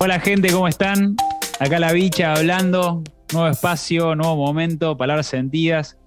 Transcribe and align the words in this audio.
Hola 0.00 0.20
gente, 0.20 0.52
¿cómo 0.52 0.68
están? 0.68 1.16
Acá 1.58 1.80
la 1.80 1.92
bicha 1.92 2.32
hablando, 2.32 3.02
nuevo 3.32 3.48
espacio, 3.48 4.14
nuevo 4.14 4.36
momento, 4.36 4.96
palabras 4.96 5.26
sentidas. 5.26 5.98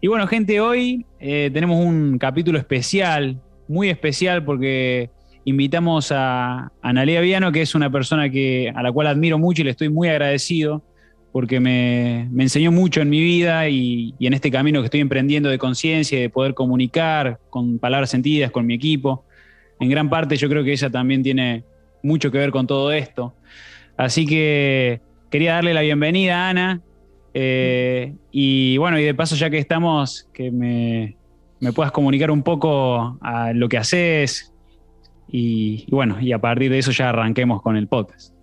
Y 0.00 0.08
bueno, 0.08 0.26
gente, 0.26 0.60
hoy 0.60 1.06
eh, 1.20 1.48
tenemos 1.52 1.78
un 1.78 2.18
capítulo 2.18 2.58
especial, 2.58 3.40
muy 3.68 3.88
especial 3.88 4.44
porque 4.44 5.10
invitamos 5.44 6.10
a 6.10 6.72
Analia 6.82 7.20
Viano, 7.20 7.52
que 7.52 7.62
es 7.62 7.76
una 7.76 7.88
persona 7.88 8.28
que, 8.30 8.72
a 8.74 8.82
la 8.82 8.90
cual 8.90 9.06
admiro 9.06 9.38
mucho 9.38 9.62
y 9.62 9.66
le 9.66 9.70
estoy 9.70 9.90
muy 9.90 10.08
agradecido 10.08 10.82
porque 11.30 11.60
me, 11.60 12.22
enseñó 12.36 12.72
mucho 12.72 13.00
en 13.00 13.10
mi 13.10 13.20
vida 13.20 13.68
y, 13.68 14.12
y, 14.18 14.26
en 14.26 14.34
este 14.34 14.50
camino 14.50 14.80
que 14.80 14.86
estoy 14.86 15.00
emprendiendo 15.00 15.48
de 15.48 15.58
conciencia 15.58 16.18
y 16.18 16.22
de 16.22 16.30
poder 16.30 16.54
comunicar 16.54 17.38
con 17.48 17.78
palabras 17.78 18.10
sentidas 18.10 18.50
con 18.50 18.66
mi 18.66 18.74
equipo. 18.74 19.24
En 19.78 19.88
gran 19.88 20.10
parte 20.10 20.36
yo 20.36 20.48
creo 20.48 20.64
que 20.64 20.72
ella 20.72 20.90
también 20.90 21.22
tiene 21.22 21.62
mucho 22.02 22.30
que 22.30 22.38
ver 22.38 22.50
con 22.50 22.66
todo 22.66 22.92
esto. 22.92 23.34
Así 23.96 24.26
que 24.26 25.00
quería 25.30 25.54
darle 25.54 25.74
la 25.74 25.82
bienvenida 25.82 26.46
a 26.46 26.50
Ana. 26.50 26.80
Eh, 27.34 28.14
y 28.30 28.76
bueno, 28.78 28.98
y 28.98 29.04
de 29.04 29.14
paso, 29.14 29.36
ya 29.36 29.50
que 29.50 29.58
estamos, 29.58 30.28
que 30.32 30.50
me, 30.50 31.16
puedas 31.74 31.92
comunicar 31.92 32.30
un 32.30 32.42
poco 32.42 33.18
lo 33.54 33.68
que 33.68 33.78
haces. 33.78 34.52
Y, 35.28 35.86
bueno, 35.90 36.20
y 36.20 36.32
a 36.32 36.38
partir 36.38 36.70
de 36.70 36.78
eso 36.78 36.90
ya 36.90 37.10
arranquemos 37.10 37.62
con 37.62 37.76
el 37.76 37.86
podcast. 37.86 38.34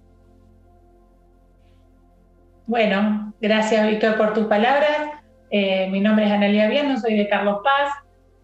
Bueno, 2.65 3.33
gracias 3.41 3.87
Víctor 3.87 4.17
por 4.17 4.33
tus 4.33 4.45
palabras. 4.45 5.21
Eh, 5.49 5.89
mi 5.89 6.01
nombre 6.01 6.25
es 6.25 6.31
Analia 6.31 6.67
Viano, 6.67 6.99
soy 6.99 7.15
de 7.15 7.29
Carlos 7.29 7.59
Paz 7.63 7.93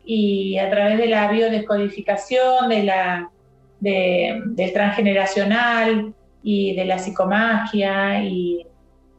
y 0.06 0.58
a 0.58 0.70
través 0.70 0.98
de 0.98 1.08
la 1.08 1.30
biodescodificación, 1.30 2.70
de 2.70 2.84
la 2.84 3.30
del 3.84 4.74
transgeneracional 4.74 6.14
y 6.42 6.76
de 6.76 6.86
la 6.86 7.00
psicomagia 7.00 8.24
y, 8.24 8.66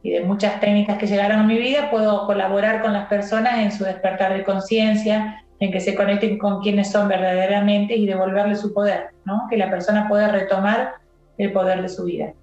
de 0.03 0.21
muchas 0.21 0.59
técnicas 0.59 0.99
que 0.99 1.07
llegaron 1.07 1.39
a 1.39 1.43
mi 1.43 1.57
vida, 1.57 1.89
puedo 1.89 2.27
colaborar 2.27 2.83
con 2.83 2.93
las 2.93 3.07
personas 3.07 3.57
en 3.57 3.71
su 3.71 3.83
despertar 3.85 4.37
de 4.37 4.43
conciencia, 4.43 5.43
en 5.59 5.71
que 5.71 5.79
se 5.79 5.95
conecten 5.95 6.37
con 6.37 6.61
quienes 6.61 6.91
son 6.91 7.07
verdaderamente 7.07 7.95
y 7.95 8.05
devolverle 8.05 8.55
su 8.55 8.71
poder, 8.71 9.07
¿no? 9.25 9.47
que 9.49 9.57
la 9.57 9.71
persona 9.71 10.07
pueda 10.07 10.27
retomar 10.27 10.91
el 11.39 11.51
poder 11.51 11.81
de 11.81 11.89
su 11.89 12.05
vida. 12.05 12.33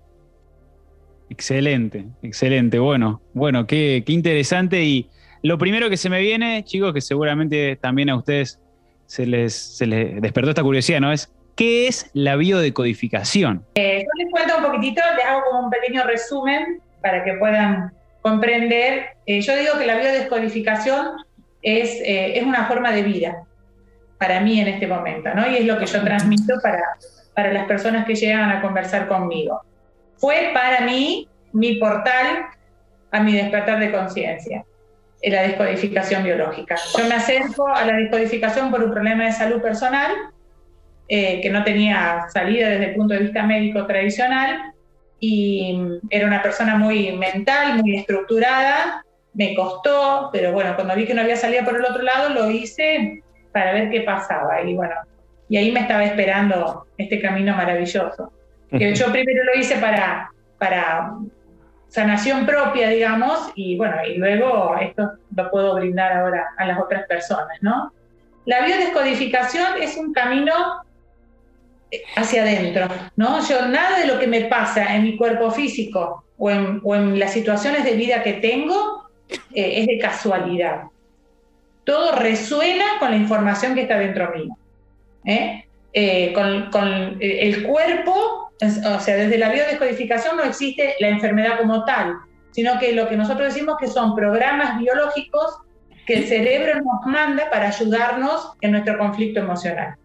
Excelente, 1.31 2.05
excelente. 2.23 2.81
Bueno, 2.81 3.21
bueno, 3.33 3.65
qué, 3.65 4.03
qué 4.05 4.13
interesante. 4.13 4.83
Y 4.83 5.09
lo 5.43 5.57
primero 5.57 5.89
que 5.89 5.97
se 5.97 6.11
me 6.11 6.21
viene, 6.21 6.65
chicos, 6.65 6.93
que 6.93 7.01
seguramente 7.01 7.77
también 7.77 8.11
a 8.11 8.17
ustedes 8.17 8.61
se 9.07 9.25
les, 9.25 9.55
se 9.55 9.87
les 9.87 10.21
despertó 10.21 10.51
esta 10.51 10.65
curiosidad, 10.65 11.01
¿no? 11.01 11.13
Es 11.13 11.33
¿Qué 11.57 11.87
es 11.87 12.11
la 12.15 12.37
biodecodificación? 12.37 13.65
Eh, 13.75 14.05
yo 14.05 14.25
les 14.25 14.31
cuento 14.31 14.57
un 14.57 14.65
poquitito, 14.65 15.03
les 15.17 15.25
hago 15.25 15.43
como 15.51 15.65
un 15.67 15.71
pequeño 15.71 16.05
resumen 16.05 16.81
para 17.03 17.23
que 17.25 17.35
puedan 17.35 17.93
comprender. 18.23 19.17
Eh, 19.27 19.41
yo 19.43 19.57
digo 19.57 19.79
que 19.79 19.87
la 19.87 19.97
biodescodificación 19.97 21.17
es, 21.61 21.91
eh, 22.01 22.39
es 22.39 22.45
una 22.45 22.67
forma 22.67 22.93
de 22.93 23.03
vida 23.03 23.45
para 24.19 24.41
mí 24.41 24.61
en 24.61 24.69
este 24.69 24.87
momento, 24.87 25.35
¿no? 25.35 25.47
Y 25.49 25.57
es 25.57 25.67
lo 25.67 25.79
que 25.79 25.87
yo 25.87 26.03
transmito 26.03 26.55
para, 26.63 26.83
para 27.35 27.53
las 27.53 27.67
personas 27.67 28.07
que 28.07 28.15
llegan 28.15 28.51
a 28.51 28.63
conversar 28.63 29.09
conmigo. 29.09 29.61
Fue 30.17 30.53
para 30.55 30.81
mí 30.83 31.29
mi 31.53 31.75
portal 31.75 32.47
a 33.11 33.21
mi 33.21 33.35
despertar 33.35 33.79
de 33.79 33.93
conciencia, 33.93 34.65
la 35.23 35.43
descodificación 35.43 36.25
biológica. 36.25 36.77
Yo 36.97 37.05
me 37.07 37.15
acerco 37.15 37.69
a 37.69 37.85
la 37.85 37.95
descodificación 37.95 38.71
por 38.71 38.83
un 38.83 38.91
problema 38.91 39.25
de 39.25 39.33
salud 39.33 39.61
personal 39.61 40.13
eh, 41.15 41.43
que 41.43 41.51
no 41.51 41.63
tenía 41.63 42.25
salida 42.33 42.71
desde 42.71 42.87
el 42.87 42.95
punto 42.95 43.13
de 43.13 43.21
vista 43.21 43.43
médico 43.43 43.85
tradicional 43.85 44.73
y 45.21 45.79
era 46.09 46.27
una 46.27 46.41
persona 46.41 46.77
muy 46.77 47.13
mental, 47.13 47.83
muy 47.83 47.97
estructurada, 47.97 49.05
me 49.35 49.55
costó, 49.55 50.31
pero 50.33 50.53
bueno, 50.53 50.75
cuando 50.75 50.95
vi 50.95 51.05
que 51.05 51.13
no 51.13 51.21
había 51.21 51.37
salida 51.37 51.67
por 51.67 51.77
el 51.77 51.85
otro 51.85 52.03
lado, 52.03 52.31
lo 52.31 52.51
hice 52.51 53.23
para 53.53 53.75
ver 53.75 53.91
qué 53.91 54.01
pasaba 54.01 54.63
y 54.63 54.75
bueno, 54.75 54.95
y 55.51 55.59
ahí 55.59 55.71
me 55.71 55.81
estaba 55.81 56.03
esperando 56.03 56.87
este 56.97 57.21
camino 57.21 57.55
maravilloso. 57.55 58.33
Que 58.71 58.95
yo 58.95 59.13
primero 59.13 59.45
lo 59.45 59.61
hice 59.61 59.77
para, 59.77 60.31
para 60.57 61.13
sanación 61.89 62.47
propia, 62.47 62.89
digamos, 62.89 63.53
y 63.55 63.77
bueno, 63.77 63.97
y 64.07 64.17
luego 64.17 64.79
esto 64.81 65.13
lo 65.37 65.51
puedo 65.51 65.75
brindar 65.75 66.13
ahora 66.15 66.55
a 66.57 66.65
las 66.65 66.81
otras 66.81 67.07
personas, 67.07 67.59
¿no? 67.61 67.93
La 68.47 68.65
biodescodificación 68.65 69.75
es 69.79 69.99
un 69.99 70.15
camino 70.15 70.55
hacia 72.17 72.43
adentro, 72.43 72.89
¿no? 73.17 73.47
Yo 73.47 73.67
nada 73.69 73.99
de 73.99 74.07
lo 74.07 74.19
que 74.19 74.27
me 74.27 74.43
pasa 74.43 74.95
en 74.95 75.05
mi 75.05 75.17
cuerpo 75.17 75.51
físico 75.51 76.25
o 76.39 76.51
en, 76.51 77.19
las 77.19 77.33
situaciones 77.33 77.85
de 77.85 77.95
vida 77.95 78.23
que 78.23 78.35
tengo 78.35 79.09
eh, 79.55 79.81
es 79.81 79.87
de 79.87 79.99
casualidad. 79.99 80.83
Todo 81.85 82.17
resuena 82.17 82.85
con 82.99 83.11
la 83.11 83.17
información 83.17 83.75
que 83.75 83.83
está 83.83 83.99
dentro 83.99 84.31
mío. 84.33 84.57
¿eh? 85.25 85.65
Eh, 85.93 86.33
con, 86.33 87.19
el 87.21 87.63
cuerpo, 87.65 88.51
o 88.61 89.01
sea, 89.01 89.17
desde 89.17 89.39
la 89.39 89.51
biodescodificación 89.51 90.37
no 90.37 90.45
existe 90.45 90.95
la 91.01 91.09
enfermedad 91.09 91.59
como 91.59 91.85
tal, 91.85 92.17
sino 92.53 92.79
que 92.79 92.93
lo 92.93 93.09
que 93.09 93.17
nosotros 93.17 93.53
decimos 93.53 93.77
que 93.79 93.89
son 93.89 94.15
programas 94.15 94.79
biológicos 94.79 95.59
que 96.07 96.15
el 96.15 96.27
cerebro 96.27 96.75
nos 96.81 97.07
manda 97.07 97.51
para 97.51 97.69
ayudarnos 97.69 98.53
en 98.61 98.73
nuestro 98.73 98.99
conflicto 98.99 99.41
emocional. 99.41 99.97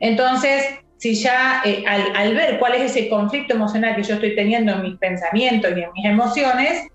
Entonces, 0.00 0.64
si 0.96 1.14
ya 1.14 1.62
eh, 1.64 1.84
al, 1.86 2.34
ver 2.34 2.58
cuál 2.58 2.74
es 2.74 2.90
ese 2.90 3.08
conflicto 3.08 3.54
emocional 3.54 3.96
que 3.96 4.02
yo 4.02 4.14
estoy 4.14 4.34
teniendo 4.34 4.72
en 4.72 4.82
mis 4.82 4.98
pensamientos 4.98 5.72
y 5.76 5.82
en 5.82 5.92
mis 5.92 6.04
emociones, 6.04 6.88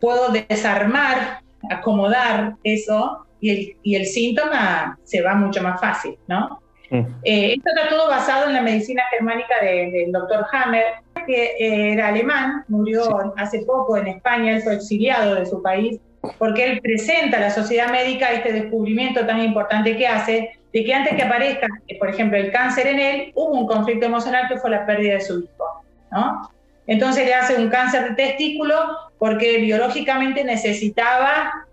puedo 0.00 0.32
desarmar, 0.32 1.40
acomodar 1.70 2.54
eso 2.64 3.26
y 3.40 3.94
el, 3.94 4.06
síntoma 4.06 4.98
se 5.04 5.20
va 5.20 5.34
mucho 5.34 5.62
más 5.62 5.80
fácil, 5.80 6.16
¿no? 6.28 6.60
Mm. 6.90 7.00
Eh, 7.24 7.54
esto 7.54 7.70
está 7.74 7.88
todo 7.88 8.08
basado 8.08 8.48
en 8.48 8.54
la 8.54 8.62
medicina 8.62 9.02
germánica 9.10 9.54
del 9.62 10.12
doctor 10.12 10.46
Hammer, 10.52 10.84
que 11.26 11.44
eh, 11.58 11.92
era 11.92 12.08
alemán, 12.08 12.64
murió 12.68 13.32
hace 13.36 13.60
poco 13.60 13.96
en 13.96 14.08
España, 14.08 14.56
él 14.56 14.62
fue 14.62 14.74
exiliado 14.74 15.36
de 15.36 15.46
su 15.46 15.62
país, 15.62 16.00
porque 16.38 16.64
él 16.64 16.80
presenta 16.80 17.38
a 17.38 17.40
la 17.40 17.50
sociedad 17.50 17.90
médica 17.90 18.32
este 18.32 18.52
descubrimiento 18.52 19.26
tan 19.26 19.40
importante 19.42 19.96
que 19.96 20.06
hace, 20.06 20.58
de 20.72 20.84
que 20.84 20.94
antes 20.94 21.14
que 21.14 21.22
aparezca, 21.22 21.66
eh, 21.86 21.98
por 21.98 22.08
ejemplo, 22.08 22.38
el 22.38 22.50
cáncer 22.50 22.86
en 22.86 22.98
él, 22.98 23.32
hubo 23.34 23.52
un 23.52 23.66
conflicto 23.66 24.06
emocional 24.06 24.48
que 24.48 24.58
fue 24.58 24.70
la 24.70 24.86
pérdida 24.86 25.14
de 25.14 25.20
su 25.20 25.40
hijo, 25.40 25.84
¿no? 26.10 26.50
Entonces 26.86 27.26
le 27.26 27.34
hace 27.34 27.56
un 27.56 27.68
cáncer 27.68 28.08
de 28.08 28.14
testículo 28.14 28.74
porque 29.18 29.58
biológicamente 29.58 30.42
necesitaba, 30.44 31.66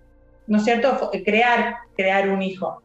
¿no 0.47 0.57
es 0.57 0.65
cierto?, 0.65 1.09
crear, 1.25 1.77
crear 1.95 2.29
un 2.29 2.41
hijo. 2.41 2.81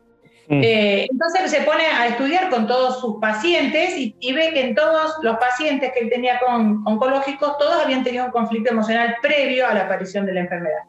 Mm. 0.49 0.61
Eh, 0.63 1.07
entonces 1.11 1.51
se 1.51 1.63
pone 1.63 1.85
a 1.87 2.07
estudiar 2.07 2.51
con 2.51 2.67
todos 2.67 3.01
sus 3.01 3.17
pacientes 3.21 3.95
y, 3.97 4.33
ve 4.33 4.51
que 4.53 4.61
en 4.61 4.75
todos 4.75 5.17
los 5.23 5.37
pacientes 5.39 5.93
que 5.93 6.01
él 6.01 6.11
tenía 6.11 6.39
con 6.39 6.83
oncológicos, 6.87 7.59
todos 7.59 7.83
habían 7.83 8.05
tenido 8.05 8.27
un 8.27 8.31
conflicto 8.31 8.71
emocional 8.71 9.17
previo 9.23 9.67
a 9.67 9.75
la 9.75 9.83
aparición 9.83 10.27
de 10.27 10.35
la 10.35 10.41
enfermedad. 10.41 10.83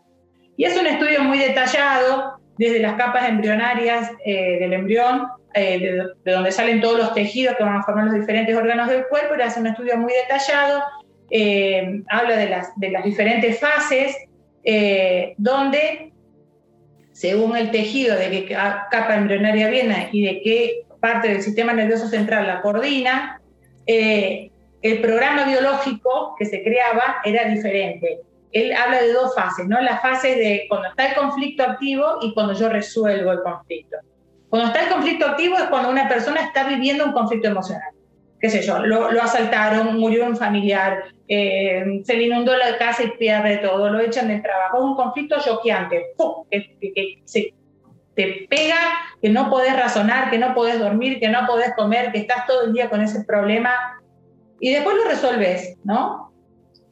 Y 0.58 0.66
es 0.66 0.78
un 0.78 0.88
estudio 0.88 1.22
muy 1.24 1.38
detallado, 1.38 2.40
desde 2.58 2.80
las 2.80 2.96
capas 2.96 3.28
embrionarias 3.28 4.12
eh, 4.26 4.60
del 4.60 4.74
embrión, 4.74 5.28
eh, 5.54 5.80
de, 6.24 6.32
donde 6.32 6.52
salen 6.52 6.82
todos 6.82 6.98
los 6.98 7.14
tejidos 7.14 7.56
que 7.56 7.64
van 7.64 7.78
a 7.78 7.84
formar 7.84 8.06
los 8.06 8.16
diferentes 8.16 8.56
órganos 8.56 8.90
del 8.90 9.08
cuerpo, 9.08 9.36
y 9.38 9.42
hace 9.42 9.60
un 9.60 9.68
estudio 9.68 9.98
muy 9.98 10.14
detallado, 10.14 10.84
eh, 11.30 12.02
habla 12.10 12.38
de 12.38 12.50
las, 12.50 12.78
de 12.78 12.90
las 12.92 13.04
diferentes 13.04 13.60
fases, 13.60 14.16
donde 15.38 16.12
según 17.12 17.56
el 17.56 17.70
tejido 17.70 18.18
de 18.18 18.30
qué 18.32 18.46
capa 18.90 19.16
embrionaria 19.16 19.70
viene 19.70 20.10
y 20.12 20.26
de 20.26 20.42
qué 20.42 20.86
parte 21.00 21.28
del 21.28 21.44
sistema 21.44 21.72
nervioso 21.72 22.08
central 22.08 22.48
la 22.48 22.62
coordina, 22.62 23.40
el 23.86 25.02
programa 25.02 25.46
biológico 25.46 26.36
que 26.40 26.46
se 26.46 26.64
creaba 26.64 27.18
era 27.24 27.48
diferente 27.48 28.22
él 28.52 28.74
habla 28.74 29.02
de 29.02 29.14
dos 29.14 29.36
fases, 29.36 29.68
¿no? 29.68 29.82
La 29.82 29.98
fase 30.00 30.36
de 30.36 30.66
cuando 30.70 30.90
está 30.90 31.08
el 31.08 31.16
conflicto 31.16 31.64
activo 31.64 32.20
y 32.22 32.34
cuando 32.34 32.54
yo 32.54 32.70
resuelvo 32.70 33.32
el 33.32 33.42
conflicto. 33.42 33.98
Cuando 34.50 34.68
está 34.68 34.84
el 34.84 34.90
conflicto 34.90 35.26
activo 35.26 35.58
es 35.58 35.64
cuando 35.64 35.90
una 35.90 36.08
persona 36.08 36.42
está 36.42 36.68
viviendo 36.68 37.06
un 37.06 37.12
conflicto 37.12 37.48
emocional. 37.48 37.90
¿Qué 38.40 38.50
sé 38.50 38.62
yo? 38.62 38.80
Lo, 38.80 39.10
asaltaron, 39.22 39.98
murió 39.98 40.26
un 40.26 40.38
familiar, 40.38 41.06
eh, 41.28 42.02
se 42.04 42.16
le 42.16 42.24
inundó 42.24 42.56
la 42.56 42.78
casa 42.78 43.04
y 43.04 43.12
pierde 43.12 43.58
todo, 43.58 43.90
lo 43.90 44.00
echan 44.00 44.28
del 44.28 44.42
trabajo. 44.42 44.78
Es 44.78 44.84
un 44.84 44.96
conflicto 44.96 45.38
choqueante, 45.40 46.06
que, 46.52 46.78
que, 46.80 47.22
se 47.26 47.54
te 48.14 48.46
pega, 48.50 48.78
que 49.22 49.30
no 49.30 49.50
podés 49.50 49.76
razonar, 49.76 50.30
que 50.30 50.38
no 50.38 50.54
podés 50.54 50.80
dormir, 50.80 51.20
que 51.20 51.28
no 51.28 51.46
podés 51.48 51.74
comer, 51.76 52.12
que 52.12 52.20
estás 52.20 52.46
todo 52.46 52.66
el 52.66 52.74
día 52.74 52.90
con 52.90 53.02
ese 53.02 53.24
problema 53.26 54.00
y 54.60 54.74
después 54.74 54.96
lo 54.96 55.06
resuelves, 55.06 55.78
¿no? 55.84 56.32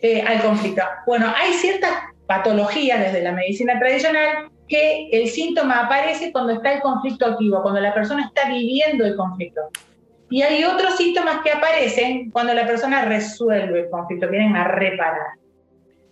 Eh, 0.03 0.21
al 0.21 0.41
conflicto. 0.41 0.81
Bueno, 1.05 1.33
hay 1.33 1.53
ciertas 1.53 1.91
patologías 2.27 2.99
desde 2.99 3.23
la 3.23 3.31
medicina 3.31 3.79
tradicional 3.79 4.49
que 4.67 5.07
el 5.13 5.29
síntoma 5.29 5.85
aparece 5.85 6.33
cuando 6.33 6.51
está 6.51 6.73
el 6.73 6.81
conflicto 6.81 7.25
activo, 7.25 7.61
cuando 7.61 7.79
la 7.79 7.93
persona 7.93 8.25
está 8.25 8.49
viviendo 8.49 9.05
el 9.05 9.15
conflicto. 9.15 9.61
Y 10.29 10.41
hay 10.41 10.65
otros 10.65 10.97
síntomas 10.97 11.39
que 11.41 11.53
aparecen 11.53 12.31
cuando 12.31 12.53
la 12.53 12.67
persona 12.67 13.05
resuelve 13.05 13.83
el 13.83 13.89
conflicto, 13.89 14.27
vienen 14.27 14.57
a 14.57 14.67
reparar. 14.67 15.37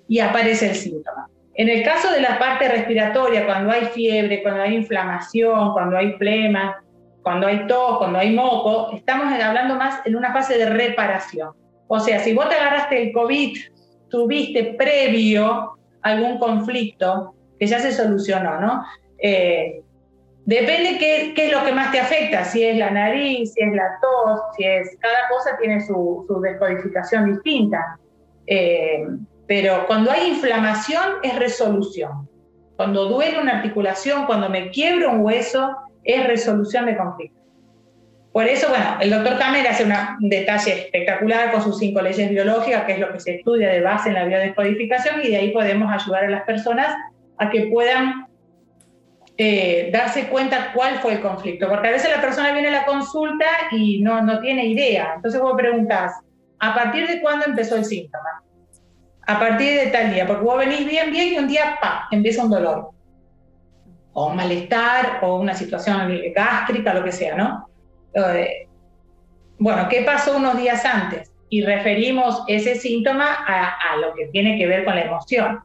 Y 0.08 0.20
aparece 0.20 0.70
el 0.70 0.76
síntoma. 0.76 1.28
En 1.56 1.68
el 1.68 1.84
caso 1.84 2.14
de 2.14 2.22
la 2.22 2.40
parte 2.40 2.70
respiratoria, 2.70 3.46
cuando 3.46 3.72
hay 3.72 3.88
fiebre, 3.88 4.42
cuando 4.42 4.62
hay 4.62 4.74
inflamación, 4.74 5.74
cuando 5.74 5.98
hay 5.98 6.14
flema, 6.14 6.82
cuando 7.24 7.46
hay 7.46 7.68
tos, 7.68 7.98
cuando 7.98 8.20
hay 8.20 8.34
moco, 8.34 8.96
estamos 8.96 9.26
hablando 9.34 9.76
más 9.76 10.00
en 10.06 10.16
una 10.16 10.32
fase 10.32 10.58
de 10.58 10.70
reparación. 10.70 11.52
O 11.94 12.00
sea, 12.00 12.20
si 12.20 12.32
vos 12.32 12.48
te 12.48 12.56
agarraste 12.56 13.02
el 13.02 13.12
COVID, 13.12 13.58
tuviste 14.12 14.76
previo 14.78 15.72
algún 16.02 16.38
conflicto 16.38 17.34
que 17.60 17.66
ya 17.66 17.80
se 17.80 17.92
solucionó, 17.92 18.60
¿no? 18.60 18.84
Eh, 19.18 19.82
depende 20.46 20.98
qué, 21.00 21.34
es 21.36 21.52
lo 21.52 21.64
que 21.64 21.72
más 21.72 21.92
te 21.92 22.00
afecta, 22.00 22.44
si 22.44 22.64
es 22.64 22.78
la 22.78 22.92
nariz, 22.92 23.54
si 23.54 23.62
es 23.62 23.74
la 23.74 24.00
tos, 24.02 24.42
si 24.58 24.64
es... 24.66 24.98
Cada 25.00 25.30
cosa 25.30 25.58
tiene 25.60 25.80
su, 25.86 26.26
su 26.28 26.42
descodificación 26.42 27.34
distinta. 27.34 27.98
Eh, 28.48 29.06
pero 29.48 29.86
cuando 29.88 30.12
hay 30.12 30.30
inflamación 30.30 31.04
es 31.24 31.38
resolución. 31.38 32.28
Cuando 32.76 33.06
duele 33.06 33.40
una 33.40 33.58
articulación, 33.58 34.26
cuando 34.26 34.50
me 34.50 34.72
quiebro 34.72 35.12
un 35.12 35.22
hueso, 35.22 35.76
es 36.04 36.28
resolución 36.28 36.88
de 36.88 36.98
conflicto. 36.98 37.41
Por 38.32 38.48
eso, 38.48 38.70
bueno, 38.70 38.98
el 39.02 39.10
doctor 39.10 39.38
Kamer 39.38 39.68
hace 39.68 39.84
un 39.84 40.30
detalle 40.30 40.86
espectacular 40.86 41.52
con 41.52 41.62
sus 41.62 41.78
cinco 41.78 42.02
leyes 42.02 42.30
biológicas, 42.30 42.86
que 42.86 42.94
es 42.94 43.00
lo 43.00 43.12
que 43.12 43.20
se 43.20 43.36
estudia 43.36 43.70
de 43.70 43.82
base 43.82 44.10
en 44.10 44.16
la 44.16 44.24
biodescodificación, 44.24 45.22
y 45.22 45.30
de 45.30 45.38
ahí 45.38 45.52
podemos 45.52 45.92
ayudar 45.92 46.26
a 46.26 46.30
las 46.30 46.44
personas 46.44 46.96
a 47.38 47.50
que 47.50 47.64
puedan 47.64 48.28
eh, 49.38 49.90
darse 49.92 50.28
cuenta 50.28 50.72
cuál 50.74 51.00
fue 51.00 51.14
el 51.14 51.22
conflicto. 51.22 51.68
Porque 51.68 51.90
a 51.90 51.92
veces 51.92 52.10
la 52.10 52.22
persona 52.22 52.54
viene 52.54 52.70
a 52.70 52.72
la 52.72 52.86
consulta 52.86 53.46
y 53.72 54.02
no, 54.02 54.22
no 54.22 54.40
tiene 54.40 54.66
idea. 54.66 55.14
Entonces 55.16 55.42
vos 55.42 55.54
preguntás, 55.58 56.14
¿a 56.60 56.74
partir 56.74 57.08
de 57.08 57.20
cuándo 57.20 57.46
empezó 57.46 57.76
el 57.76 57.84
síntoma? 57.84 58.44
A 59.28 59.40
partir 59.40 59.78
de 59.78 59.88
tal 59.88 60.14
día, 60.14 60.26
porque 60.26 60.44
vos 60.44 60.58
venís 60.58 60.86
bien, 60.88 61.12
bien 61.12 61.34
y 61.34 61.38
un 61.38 61.48
día, 61.48 61.78
pa, 61.82 62.08
empieza 62.12 62.46
un 62.46 62.52
dolor. 62.52 62.92
O 64.14 64.28
un 64.28 64.38
malestar, 64.38 65.20
o 65.22 65.38
una 65.38 65.54
situación 65.54 66.18
gástrica, 66.34 66.94
lo 66.94 67.04
que 67.04 67.12
sea, 67.12 67.36
¿no? 67.36 67.71
Bueno, 69.62 69.88
¿qué 69.90 70.02
pasó 70.02 70.38
unos 70.38 70.58
días 70.58 70.84
antes? 70.86 71.32
Y 71.50 71.64
referimos 71.64 72.44
ese 72.48 72.76
síntoma 72.76 73.46
a, 73.46 73.98
lo 73.98 74.14
que 74.16 74.26
tiene 74.28 74.58
que 74.58 74.66
ver 74.66 74.86
con 74.86 74.96
la 74.96 75.04
emoción. 75.04 75.60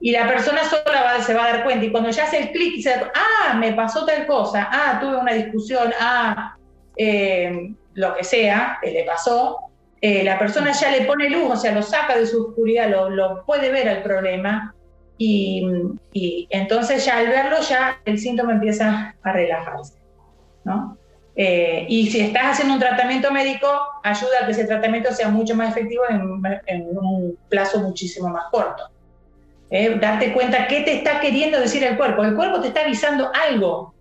Y 0.00 0.12
la 0.12 0.26
persona 0.26 0.62
sola 0.64 1.20
se 1.20 1.34
va 1.34 1.44
a 1.44 1.52
dar 1.52 1.64
cuenta. 1.64 1.84
Y 1.84 1.90
cuando 1.90 2.10
ya 2.10 2.24
hace 2.24 2.38
el 2.38 2.50
clic 2.52 2.76
y 2.76 2.82
se 2.82 2.94
ah, 2.94 3.54
me 3.58 3.72
pasó 3.72 4.06
tal 4.06 4.26
cosa, 4.26 4.68
ah, 4.70 4.98
tuve 5.00 5.16
una 5.16 5.32
discusión, 5.32 5.92
ah, 6.00 6.56
eh, 6.96 7.74
lo 7.94 8.14
que 8.14 8.24
sea 8.24 8.78
que 8.82 8.90
le 8.90 9.04
pasó, 9.04 9.58
eh, 10.00 10.22
la 10.22 10.38
persona 10.38 10.72
ya 10.72 10.90
le 10.90 11.04
pone 11.04 11.28
luz, 11.28 11.50
o 11.50 11.56
sea, 11.56 11.72
lo 11.72 11.82
saca 11.82 12.16
de 12.16 12.26
su 12.26 12.46
oscuridad, 12.46 12.88
lo, 12.88 13.44
puede 13.44 13.70
ver 13.70 13.88
al 13.88 14.02
problema. 14.02 14.74
Y, 15.18 15.66
y, 16.12 16.46
entonces 16.50 17.04
ya 17.04 17.18
al 17.18 17.28
verlo, 17.28 17.60
ya 17.60 18.00
el 18.04 18.18
síntoma 18.18 18.52
empieza 18.52 19.14
a 19.22 19.32
relajarse. 19.32 19.94
¿no? 20.64 20.96
Eh, 21.38 21.84
y 21.88 22.10
si 22.10 22.20
estás 22.20 22.52
haciendo 22.52 22.74
un 22.74 22.80
tratamiento 22.80 23.30
médico, 23.30 23.68
ayuda 24.02 24.30
a 24.42 24.46
que 24.46 24.52
ese 24.52 24.64
tratamiento 24.64 25.12
sea 25.12 25.28
mucho 25.28 25.54
más 25.54 25.70
efectivo 25.70 26.04
en, 26.08 26.88
un 26.96 27.38
plazo 27.50 27.80
muchísimo 27.80 28.28
más 28.28 28.44
corto. 28.50 28.84
Eh, 29.68 29.98
darte 30.00 30.32
cuenta 30.32 30.66
qué 30.66 30.80
te 30.80 30.94
está 30.94 31.20
queriendo 31.20 31.60
decir 31.60 31.84
el 31.84 31.96
cuerpo. 31.98 32.24
El 32.24 32.34
cuerpo 32.34 32.60
te 32.60 32.68
está 32.68 32.80
avisando 32.80 33.30
algo. 33.34 33.94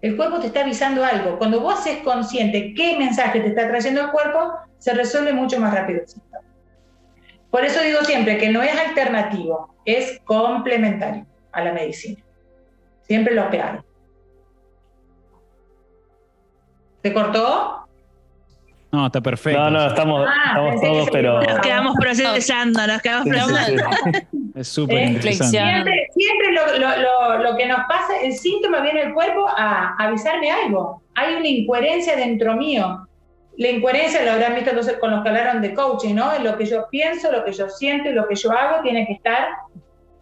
El 0.00 0.16
cuerpo 0.16 0.38
te 0.40 0.46
está 0.46 0.62
avisando 0.62 1.04
algo. 1.04 1.36
Cuando 1.36 1.60
vos 1.60 1.80
haces 1.80 1.98
consciente 1.98 2.72
qué 2.74 2.96
mensaje 2.96 3.40
te 3.40 3.48
está 3.48 3.68
trayendo 3.68 4.00
el 4.00 4.10
cuerpo, 4.10 4.54
se 4.78 4.94
resuelve 4.94 5.34
mucho 5.34 5.60
más 5.60 5.74
rápido. 5.74 6.00
Por 7.50 7.64
eso 7.64 7.82
digo 7.82 8.02
siempre 8.04 8.38
que 8.38 8.48
no 8.48 8.62
es 8.62 8.74
alternativo, 8.78 9.74
es 9.84 10.18
complementario 10.24 11.26
a 11.52 11.62
la 11.62 11.72
medicina. 11.72 12.22
Siempre 13.02 13.34
lo 13.34 13.50
claro. 13.50 13.84
¿Se 17.02 17.12
cortó? 17.12 17.80
No, 18.92 19.06
está 19.06 19.20
perfecto. 19.20 19.58
No, 19.58 19.70
no, 19.70 19.86
estamos, 19.86 20.28
ah, 20.28 20.74
todos, 20.82 21.08
pero. 21.12 21.40
Nos 21.40 21.60
quedamos 21.60 21.94
procesando, 22.00 22.86
nos 22.86 23.00
quedamos 23.00 23.28
procesando. 23.28 23.84
Es 24.56 24.68
súper 24.68 25.06
interesante. 25.06 26.08
Siempre, 26.12 26.52
lo, 26.52 27.56
que 27.56 27.66
nos 27.66 27.80
pasa, 27.88 28.20
el 28.22 28.32
síntoma 28.32 28.80
viene 28.80 29.04
del 29.04 29.14
cuerpo 29.14 29.46
a 29.48 29.94
avisarme 29.96 30.50
algo. 30.50 31.02
Hay 31.14 31.36
una 31.36 31.46
incoherencia 31.46 32.16
dentro 32.16 32.56
mío. 32.56 33.06
La 33.56 33.68
incoherencia 33.68 34.24
lo 34.24 34.32
habrán 34.32 34.54
visto 34.54 34.70
entonces 34.70 34.96
con 34.98 35.12
los 35.12 35.22
que 35.22 35.28
hablaron 35.28 35.62
de 35.62 35.72
coaching, 35.72 36.14
¿no? 36.14 36.36
Lo 36.40 36.58
que 36.58 36.66
yo 36.66 36.88
pienso, 36.90 37.30
lo 37.30 37.44
que 37.44 37.52
yo 37.52 37.68
siento 37.68 38.08
y 38.08 38.12
lo 38.12 38.26
que 38.26 38.34
yo 38.34 38.50
hago 38.50 38.82
tiene 38.82 39.06
que 39.06 39.12
estar 39.12 39.48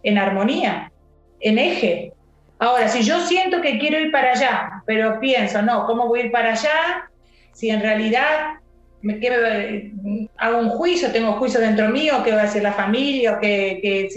en 0.03 0.19
armonía, 0.19 0.93
en 1.41 1.59
eje. 1.59 2.13
Ahora, 2.59 2.89
si 2.89 3.03
yo 3.03 3.21
siento 3.21 3.61
que 3.61 3.79
quiero 3.79 4.01
ir 4.01 4.11
para 4.11 4.33
allá, 4.33 4.83
pero 4.85 5.21
pienso, 5.21 5.63
no, 5.63 5.87
¿cómo 5.87 6.09
voy 6.09 6.21
a 6.21 6.25
ir 6.25 6.33
para 6.33 6.53
allá? 6.53 7.09
Si 7.53 7.71
en 7.71 7.81
realidad 7.81 8.59
me, 9.01 9.93
hago 10.39 10.59
un 10.59 10.71
juicio, 10.71 11.13
tengo 11.13 11.35
juicio 11.35 11.61
dentro 11.61 11.89
mío, 11.89 12.15
¿qué 12.25 12.33
va 12.33 12.41
a 12.41 12.45
decir 12.45 12.63
la 12.63 12.73
familia? 12.73 13.39
que, 13.39 14.09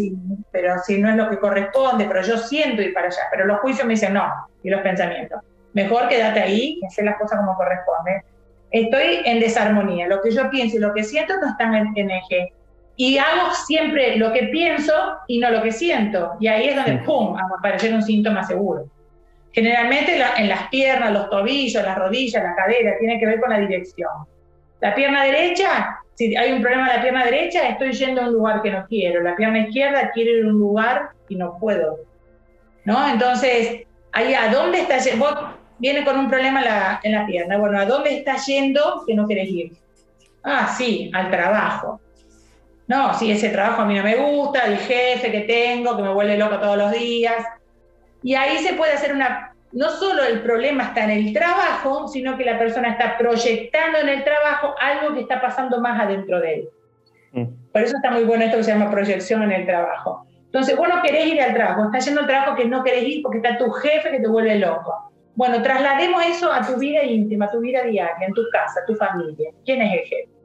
pero 0.52 0.80
si 0.80 1.00
no 1.00 1.10
es 1.10 1.16
lo 1.16 1.30
que 1.30 1.38
corresponde, 1.38 2.06
pero 2.06 2.24
yo 2.24 2.38
siento 2.38 2.82
ir 2.82 2.94
para 2.94 3.08
allá. 3.08 3.22
Pero 3.32 3.46
los 3.46 3.60
juicios 3.60 3.86
me 3.86 3.94
dicen 3.94 4.14
no, 4.14 4.28
y 4.64 4.70
los 4.70 4.82
pensamientos. 4.82 5.42
Mejor 5.74 6.10
quédate 6.10 6.42
ahí 6.42 6.80
y 6.82 6.86
hacer 6.86 7.06
las 7.06 7.18
cosas 7.18 7.40
como 7.40 7.56
corresponde. 7.56 8.24
Estoy 8.72 9.22
en 9.26 9.40
desarmonía. 9.40 10.08
Lo 10.08 10.22
que 10.22 10.32
yo 10.32 10.50
pienso 10.50 10.78
y 10.78 10.80
lo 10.80 10.94
que 10.94 11.04
siento 11.04 11.36
no 11.40 11.50
están 11.50 11.96
en 11.96 12.12
eje 12.12 12.54
y 13.04 13.18
hago 13.18 13.52
siempre 13.66 14.16
lo 14.18 14.32
que 14.32 14.44
pienso 14.44 14.94
y 15.26 15.40
no 15.40 15.50
lo 15.50 15.64
que 15.64 15.72
siento. 15.72 16.34
Y 16.40 16.46
ahí 16.46 16.68
es 16.68 16.76
donde, 16.76 17.00
¡pum!, 17.04 17.34
va 17.34 17.40
a 17.40 17.58
aparecer 17.58 17.92
un 17.96 18.04
síntoma 18.04 18.44
seguro. 18.44 18.86
Generalmente 19.54 20.22
en 20.38 20.48
las 20.48 20.70
piernas, 20.70 21.12
los 21.12 21.28
tobillos, 21.32 21.82
las 21.82 21.98
rodillas, 21.98 22.44
la 22.44 22.56
cadera, 22.56 23.00
tiene 23.00 23.20
que 23.20 23.26
ver 23.26 23.40
con 23.40 23.50
la 23.50 23.58
dirección. 23.58 24.12
La 24.82 24.94
pierna 24.94 25.24
derecha, 25.24 25.98
si 26.14 26.38
hay 26.38 26.52
un 26.52 26.62
problema 26.62 26.92
en 26.92 26.98
la 26.98 27.02
pierna 27.02 27.26
derecha, 27.26 27.70
estoy 27.70 27.92
yendo 27.94 28.22
a 28.22 28.28
un 28.28 28.34
lugar 28.34 28.62
que 28.62 28.70
no 28.70 28.86
quiero. 28.88 29.24
La 29.24 29.36
pierna 29.36 29.62
izquierda 29.62 30.12
quiero 30.14 30.38
ir 30.38 30.46
a 30.46 30.48
un 30.50 30.60
lugar 30.60 31.10
y 31.28 31.38
no 31.38 31.58
puedo. 31.60 32.02
¿No? 32.86 33.10
Entonces, 33.10 33.82
ahí, 34.12 34.36
¿a 34.36 34.52
dónde 34.52 34.82
está 34.82 35.00
yendo? 35.00 35.26
Vos 35.26 35.36
viene 35.80 36.06
con 36.06 36.20
un 36.20 36.30
problema 36.30 36.60
en 36.60 36.66
la, 36.66 37.00
en 37.02 37.12
la 37.14 37.26
pierna. 37.26 37.58
Bueno, 37.58 37.80
¿a 37.80 37.86
dónde 37.88 38.16
está 38.16 38.36
yendo 38.36 39.04
que 39.08 39.16
no 39.16 39.28
querés 39.28 39.50
ir? 39.50 39.72
Ah, 40.44 40.68
sí, 40.68 41.10
al 41.16 41.32
trabajo. 41.32 42.00
No, 42.92 43.14
sí, 43.14 43.32
ese 43.32 43.48
trabajo 43.48 43.84
a 43.84 43.86
mí 43.86 43.96
no 43.96 44.04
me 44.04 44.18
gusta, 44.18 44.66
el 44.66 44.76
jefe 44.76 45.32
que 45.32 45.40
tengo, 45.42 45.96
que 45.96 46.04
me 46.04 46.14
vuelve 46.14 46.38
loco 46.38 46.60
todos 46.60 46.76
los 46.76 46.92
días. 46.92 47.42
Y 48.22 48.36
ahí 48.36 48.58
se 48.58 48.74
puede 48.74 48.92
hacer 48.92 49.14
una, 49.14 49.56
no 49.72 49.90
solo 49.92 50.26
el 50.26 50.42
problema 50.42 50.84
está 50.84 51.06
en 51.06 51.12
el 51.12 51.34
trabajo, 51.34 52.10
sino 52.10 52.36
que 52.36 52.44
la 52.44 52.60
persona 52.60 52.90
está 52.90 53.18
proyectando 53.18 54.00
en 54.00 54.10
el 54.10 54.26
trabajo 54.26 54.76
algo 54.82 55.14
que 55.14 55.22
está 55.22 55.40
pasando 55.40 55.80
más 55.80 56.02
adentro 56.02 56.42
de 56.42 56.54
él. 56.54 56.70
Mm. 57.32 57.72
Por 57.72 57.82
eso 57.82 57.96
está 57.96 58.12
muy 58.12 58.26
bueno 58.26 58.44
esto 58.44 58.58
que 58.58 58.64
se 58.66 58.74
llama 58.74 58.92
proyección 58.92 59.42
en 59.44 59.54
el 59.54 59.66
trabajo. 59.66 60.28
Entonces, 60.48 60.76
vos 60.76 60.90
no 60.90 61.02
querés 61.02 61.28
ir 61.28 61.42
al 61.42 61.54
trabajo, 61.54 61.86
estás 61.86 62.04
yendo 62.04 62.20
al 62.20 62.28
trabajo 62.28 62.58
que 62.58 62.66
no 62.66 62.84
querés 62.84 63.04
ir 63.04 63.22
porque 63.22 63.38
está 63.38 63.58
tu 63.58 63.72
jefe 63.72 64.12
que 64.12 64.20
te 64.20 64.28
vuelve 64.28 64.60
loco. 64.60 65.14
Bueno, 65.36 65.62
traslademos 65.62 66.26
eso 66.26 66.52
a 66.52 66.60
tu 66.68 66.78
vida 66.78 67.06
íntima, 67.06 67.46
a 67.46 67.52
tu 67.52 67.62
vida 67.62 67.84
diaria, 67.84 68.28
en 68.28 68.34
tu 68.34 68.42
casa, 68.52 68.82
tu 68.86 68.96
familia. 68.96 69.50
¿Quién 69.64 69.82
es 69.82 69.94
el 69.94 70.00
jefe? 70.10 70.41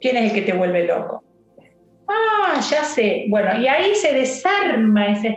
¿Quién 0.00 0.16
es 0.16 0.24
el 0.24 0.32
que 0.32 0.42
te 0.42 0.56
vuelve 0.56 0.86
loco? 0.86 1.22
Ah, 2.08 2.60
ya 2.70 2.84
sé. 2.84 3.26
Bueno, 3.28 3.60
y 3.60 3.66
ahí 3.66 3.94
se 3.94 4.12
desarma 4.12 5.06
esa, 5.08 5.36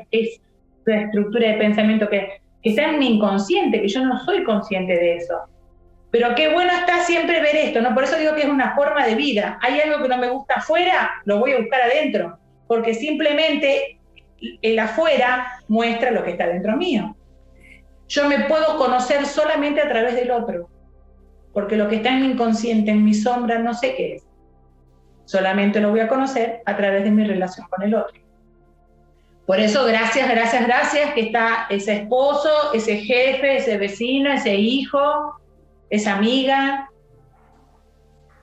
estructura 0.86 1.50
de 1.50 1.58
pensamiento 1.58 2.10
que, 2.10 2.42
que 2.62 2.70
está 2.72 2.90
en 2.90 3.00
mi 3.00 3.16
inconsciente, 3.16 3.82
que 3.82 3.88
yo 3.88 4.04
no 4.06 4.24
soy 4.26 4.44
consciente 4.44 4.94
de 4.94 5.18
eso. 5.18 5.36
Pero 6.12 6.34
qué 6.36 6.52
bueno 6.52 6.72
está 6.72 7.04
siempre 7.04 7.40
ver 7.42 7.56
esto, 7.56 7.82
¿no? 7.82 7.94
Por 7.94 8.04
eso 8.04 8.18
digo 8.18 8.34
que 8.34 8.42
es 8.42 8.50
una 8.50 8.76
forma 8.76 9.06
de 9.06 9.16
vida. 9.16 9.60
Hay 9.62 9.80
algo 9.80 10.02
que 10.02 10.10
no 10.10 10.18
me 10.18 10.30
gusta 10.30 10.56
afuera, 10.56 11.12
lo 11.26 11.40
voy 11.40 11.52
a 11.52 11.60
buscar 11.60 11.82
adentro, 11.82 12.40
porque 12.68 12.96
simplemente 12.96 14.00
el 14.62 14.80
afuera 14.80 15.62
muestra 15.68 16.12
lo 16.12 16.24
que 16.24 16.32
está 16.32 16.48
dentro 16.48 16.76
mío. 16.78 17.16
Yo 18.08 18.28
me 18.28 18.40
puedo 18.46 18.78
conocer 18.78 19.26
solamente 19.28 19.82
a 19.82 19.90
través 19.90 20.16
del 20.16 20.32
otro, 20.32 20.68
porque 21.54 21.78
lo 21.78 21.88
que 21.88 21.98
está 21.98 22.10
en 22.10 22.22
mi 22.22 22.32
inconsciente, 22.32 22.90
en 22.90 23.06
mi 23.06 23.14
sombra, 23.14 23.60
no 23.60 23.76
sé 23.76 23.96
qué 23.96 24.16
es. 24.16 24.29
Solamente 25.30 25.80
lo 25.80 25.92
voy 25.92 26.00
a 26.00 26.08
conocer 26.08 26.64
a 26.66 26.76
través 26.76 27.04
de 27.04 27.12
mi 27.12 27.24
relación 27.24 27.68
con 27.68 27.84
el 27.84 27.94
otro. 27.94 28.20
Por 29.46 29.60
eso, 29.60 29.86
gracias, 29.86 30.28
gracias, 30.28 30.66
gracias 30.66 31.14
que 31.14 31.22
está 31.22 31.68
ese 31.70 31.98
esposo, 31.98 32.50
ese 32.74 32.98
jefe, 32.98 33.58
ese 33.58 33.78
vecino, 33.78 34.34
ese 34.34 34.56
hijo, 34.56 35.36
esa 35.92 36.16
amiga, 36.16 36.90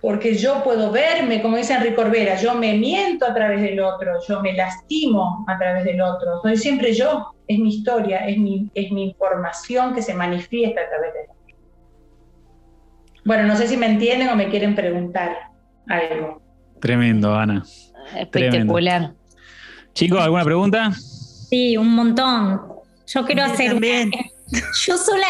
porque 0.01 0.37
yo 0.37 0.63
puedo 0.63 0.93
verme, 0.93 1.43
como 1.43 1.57
dice 1.57 1.75
Enrique 1.75 1.97
Corbera, 1.97 2.37
yo 2.37 2.55
me 2.55 2.75
miento 2.75 3.27
a 3.27 3.35
través 3.35 3.63
del 3.63 3.81
otro, 3.81 4.21
yo 4.29 4.41
me 4.41 4.53
lastimo 4.53 5.45
a 5.49 5.59
través 5.59 5.83
del 5.83 6.01
otro, 6.01 6.41
soy 6.41 6.57
siempre 6.57 6.93
yo, 6.93 7.35
es 7.49 7.59
mi 7.59 7.71
historia, 7.71 8.29
es 8.29 8.39
mi, 8.39 8.71
es 8.75 8.93
mi 8.93 9.09
información 9.09 9.93
que 9.93 10.03
se 10.03 10.15
manifiesta 10.15 10.83
a 10.83 10.89
través 10.89 11.15
del 11.15 11.23
otro. 11.25 11.57
Bueno, 13.25 13.43
no 13.49 13.57
sé 13.57 13.67
si 13.67 13.77
me 13.77 13.87
entienden 13.87 14.29
o 14.29 14.37
me 14.37 14.49
quieren 14.51 14.77
preguntar 14.77 15.51
algo. 15.89 16.46
Tremendo, 16.81 17.35
Ana. 17.35 17.65
Espectacular. 18.17 19.15
Chicos, 19.95 20.21
¿alguna 20.21 20.45
pregunta? 20.45 20.93
Sí, 20.93 21.77
un 21.77 21.95
montón. 21.95 22.61
Yo 23.07 23.25
quiero 23.25 23.45
hacer. 23.45 23.73
También. 23.73 24.11
Yo 24.87 24.97
sola, 24.97 25.27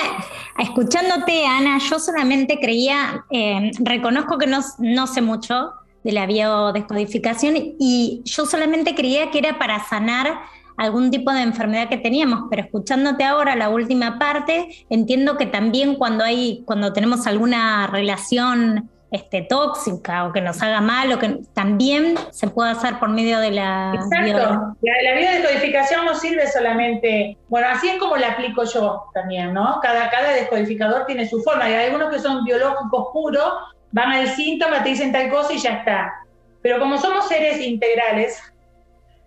escuchándote, 0.59 1.47
Ana, 1.47 1.79
yo 1.79 1.99
solamente 1.99 2.59
creía, 2.61 3.25
eh, 3.31 3.71
reconozco 3.79 4.37
que 4.37 4.47
no, 4.47 4.61
no 4.79 5.07
sé 5.07 5.23
mucho 5.23 5.71
de 6.05 6.13
la 6.13 6.27
biodescodificación 6.27 7.55
y 7.79 8.21
yo 8.27 8.45
solamente 8.45 8.95
creía 8.95 9.31
que 9.31 9.39
era 9.39 9.59
para 9.59 9.83
sanar 9.83 10.39
algún 10.77 11.11
tipo 11.11 11.33
de 11.33 11.41
enfermedad 11.41 11.89
que 11.89 11.97
teníamos, 11.97 12.45
pero 12.51 12.63
escuchándote 12.63 13.25
ahora 13.25 13.57
la 13.57 13.71
última 13.71 14.19
parte, 14.19 14.69
entiendo 14.91 15.37
que 15.37 15.47
también 15.47 15.95
cuando 15.95 16.23
hay, 16.23 16.63
cuando 16.67 16.93
tenemos 16.93 17.27
alguna 17.27 17.87
relación 17.87 18.91
este, 19.11 19.43
tóxica 19.43 20.27
o 20.27 20.33
que 20.33 20.41
nos 20.41 20.61
haga 20.63 20.81
mal 20.81 21.13
o 21.13 21.19
que 21.19 21.39
también 21.55 22.17
se 22.31 22.49
puede 22.49 22.73
hacer 22.73 22.99
por 22.99 23.09
medio 23.09 23.39
de 23.39 23.53
la 23.53 23.93
Exacto. 23.95 24.75
La, 24.83 25.03
la 25.03 25.17
biodescodificación 25.17 26.05
no 26.05 26.15
sirve 26.15 26.47
solamente, 26.49 27.37
bueno, 27.49 27.69
así 27.71 27.89
es 27.89 27.99
como 27.99 28.17
la 28.17 28.33
aplico 28.33 28.65
yo 28.65 29.05
también, 29.15 29.55
¿no? 29.55 29.79
Cada, 29.81 30.11
cada 30.11 30.33
descodificador 30.33 31.07
tiene 31.07 31.29
su 31.29 31.41
forma. 31.43 31.71
Y 31.71 31.75
hay 31.75 31.87
algunos 31.87 32.11
que 32.11 32.19
son 32.19 32.45
biológicos 32.45 33.09
puros, 33.13 33.53
van 33.93 34.13
al 34.13 34.29
síntoma, 34.29 34.83
te 34.83 34.91
dicen 34.91 35.13
tal 35.13 35.31
cosa 35.31 35.53
y 35.53 35.59
ya 35.59 35.75
está. 35.79 36.13
Pero 36.63 36.81
como 36.81 36.99
somos 36.99 37.29
seres 37.29 37.61
integrales, 37.61 38.43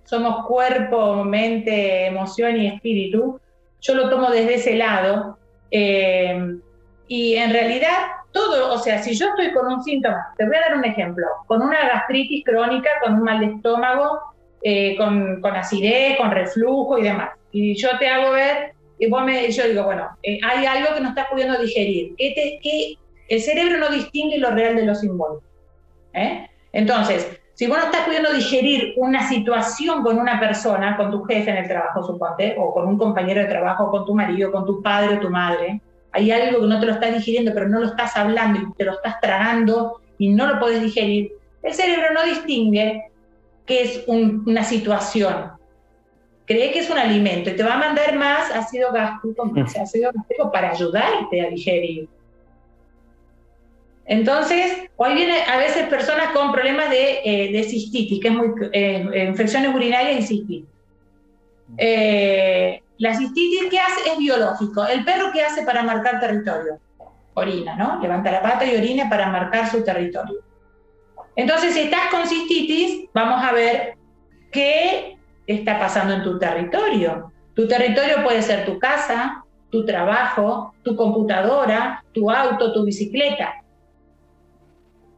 somos 0.03 0.45
cuerpo, 0.45 1.24
mente, 1.24 2.07
emoción 2.07 2.57
y 2.57 2.67
espíritu, 2.67 3.39
yo 3.79 3.95
lo 3.95 4.09
tomo 4.09 4.29
desde 4.29 4.55
ese 4.55 4.75
lado. 4.75 5.38
eh, 5.71 6.57
y 7.07 7.36
en 7.36 7.51
realidad 7.51 8.18
todo, 8.31 8.74
o 8.74 8.77
sea, 8.77 9.01
si 9.01 9.15
yo 9.15 9.27
estoy 9.27 9.51
con 9.53 9.71
un 9.71 9.83
síntoma, 9.83 10.33
te 10.38 10.45
voy 10.45 10.55
a 10.55 10.62
dar 10.62 10.77
un 10.77 10.86
ejemplo, 10.86 11.25
con 11.48 11.62
una 11.62 11.88
gastritis 11.88 12.43
crónica, 12.45 12.89
con 13.03 13.15
un 13.15 13.24
mal 13.24 13.39
de 13.39 13.48
estómago, 13.48 14.19
eh, 14.62 14.95
con, 14.98 15.41
con 15.41 15.55
acidez, 15.55 16.17
con 16.17 16.31
reflujo 16.31 16.98
y 16.98 17.03
demás, 17.03 17.31
y 17.51 17.75
yo 17.75 17.98
te 17.98 18.07
hago 18.07 18.31
ver, 18.31 18.74
y 19.00 19.09
vos 19.09 19.24
me, 19.24 19.50
yo 19.50 19.67
digo, 19.67 19.83
bueno, 19.83 20.09
eh, 20.24 20.39
hay 20.43 20.65
algo 20.65 20.93
que 20.93 21.01
no 21.01 21.09
estás 21.09 21.27
pudiendo 21.31 21.59
digerir, 21.59 22.15
que, 22.17 22.31
te, 22.31 22.59
que 22.62 22.95
el 23.29 23.41
cerebro 23.41 23.77
no 23.77 23.89
distingue 23.89 24.38
lo 24.38 24.51
real 24.51 24.75
de 24.75 24.86
lo 24.86 24.93
simbólico. 24.93 25.43
¿eh? 26.13 26.48
Entonces, 26.74 27.39
si 27.53 27.67
vos 27.67 27.77
no 27.77 27.86
estás 27.86 28.05
pudiendo 28.05 28.33
digerir 28.33 28.93
una 28.98 29.27
situación 29.27 30.03
con 30.03 30.17
una 30.17 30.39
persona, 30.39 30.98
con 30.98 31.12
tu 31.12 31.24
jefe 31.24 31.50
en 31.50 31.57
el 31.57 31.67
trabajo, 31.67 32.03
suponte, 32.03 32.55
o 32.57 32.74
con 32.74 32.88
un 32.88 32.98
compañero 32.98 33.41
de 33.41 33.48
trabajo, 33.48 33.89
con 33.89 34.05
tu 34.05 34.15
marido, 34.15 34.51
con 34.51 34.65
tu 34.65 34.81
padre 34.81 35.17
o 35.17 35.19
tu 35.19 35.29
madre, 35.29 35.81
hay 36.11 36.31
algo 36.31 36.61
que 36.61 36.67
no 36.67 36.79
te 36.79 36.85
lo 36.85 36.93
estás 36.93 37.13
digiriendo, 37.13 37.51
pero 37.53 37.67
no 37.69 37.79
lo 37.79 37.87
estás 37.87 38.15
hablando 38.17 38.59
y 38.59 38.73
te 38.73 38.85
lo 38.85 38.93
estás 38.93 39.19
tragando 39.21 40.01
y 40.17 40.29
no 40.29 40.47
lo 40.47 40.59
podés 40.59 40.81
digerir, 40.81 41.31
el 41.63 41.73
cerebro 41.73 42.13
no 42.13 42.23
distingue 42.25 43.03
que 43.65 43.81
es 43.83 44.03
un- 44.07 44.43
una 44.47 44.63
situación. 44.63 45.51
Cree 46.45 46.71
que 46.71 46.79
es 46.79 46.89
un 46.89 46.97
alimento 46.97 47.51
y 47.51 47.55
te 47.55 47.61
va 47.63 47.75
a 47.75 47.77
mandar 47.77 48.15
más 48.17 48.49
ácido 48.51 48.91
gástrico, 48.91 49.45
más 49.45 49.77
ácido 49.77 50.11
gástrico 50.13 50.51
para 50.51 50.71
ayudarte 50.71 51.41
a 51.41 51.49
digerir. 51.49 52.09
Entonces, 54.05 54.89
hoy 54.95 55.13
viene 55.13 55.43
a 55.43 55.57
veces 55.57 55.87
personas 55.87 56.31
con 56.31 56.51
problemas 56.51 56.89
de, 56.89 57.19
eh, 57.23 57.51
de 57.51 57.63
cistitis, 57.63 58.19
que 58.19 58.27
es 58.29 58.33
muy, 58.33 58.47
eh, 58.73 59.25
infecciones 59.29 59.75
urinarias 59.75 60.21
y 60.21 60.23
cistitis. 60.23 60.65
Eh, 61.77 62.81
la 62.97 63.13
cistitis, 63.15 63.69
¿qué 63.69 63.79
hace? 63.79 64.11
Es 64.11 64.17
biológico. 64.17 64.85
¿El 64.85 65.05
perro 65.05 65.31
qué 65.31 65.43
hace 65.43 65.63
para 65.63 65.83
marcar 65.83 66.19
territorio? 66.19 66.79
Orina, 67.33 67.75
¿no? 67.75 68.01
Levanta 68.01 68.31
la 68.31 68.41
pata 68.41 68.65
y 68.65 68.75
orina 68.75 69.09
para 69.09 69.27
marcar 69.27 69.69
su 69.69 69.83
territorio. 69.83 70.39
Entonces, 71.35 71.73
si 71.73 71.81
estás 71.81 72.09
con 72.11 72.27
cistitis, 72.27 73.05
vamos 73.13 73.41
a 73.41 73.53
ver 73.53 73.95
qué 74.51 75.17
está 75.47 75.79
pasando 75.79 76.13
en 76.13 76.23
tu 76.23 76.38
territorio. 76.38 77.31
Tu 77.55 77.67
territorio 77.67 78.23
puede 78.23 78.41
ser 78.41 78.65
tu 78.65 78.77
casa, 78.77 79.43
tu 79.69 79.85
trabajo, 79.85 80.73
tu 80.83 80.95
computadora, 80.95 82.03
tu 82.13 82.29
auto, 82.29 82.73
tu 82.73 82.83
bicicleta. 82.83 83.63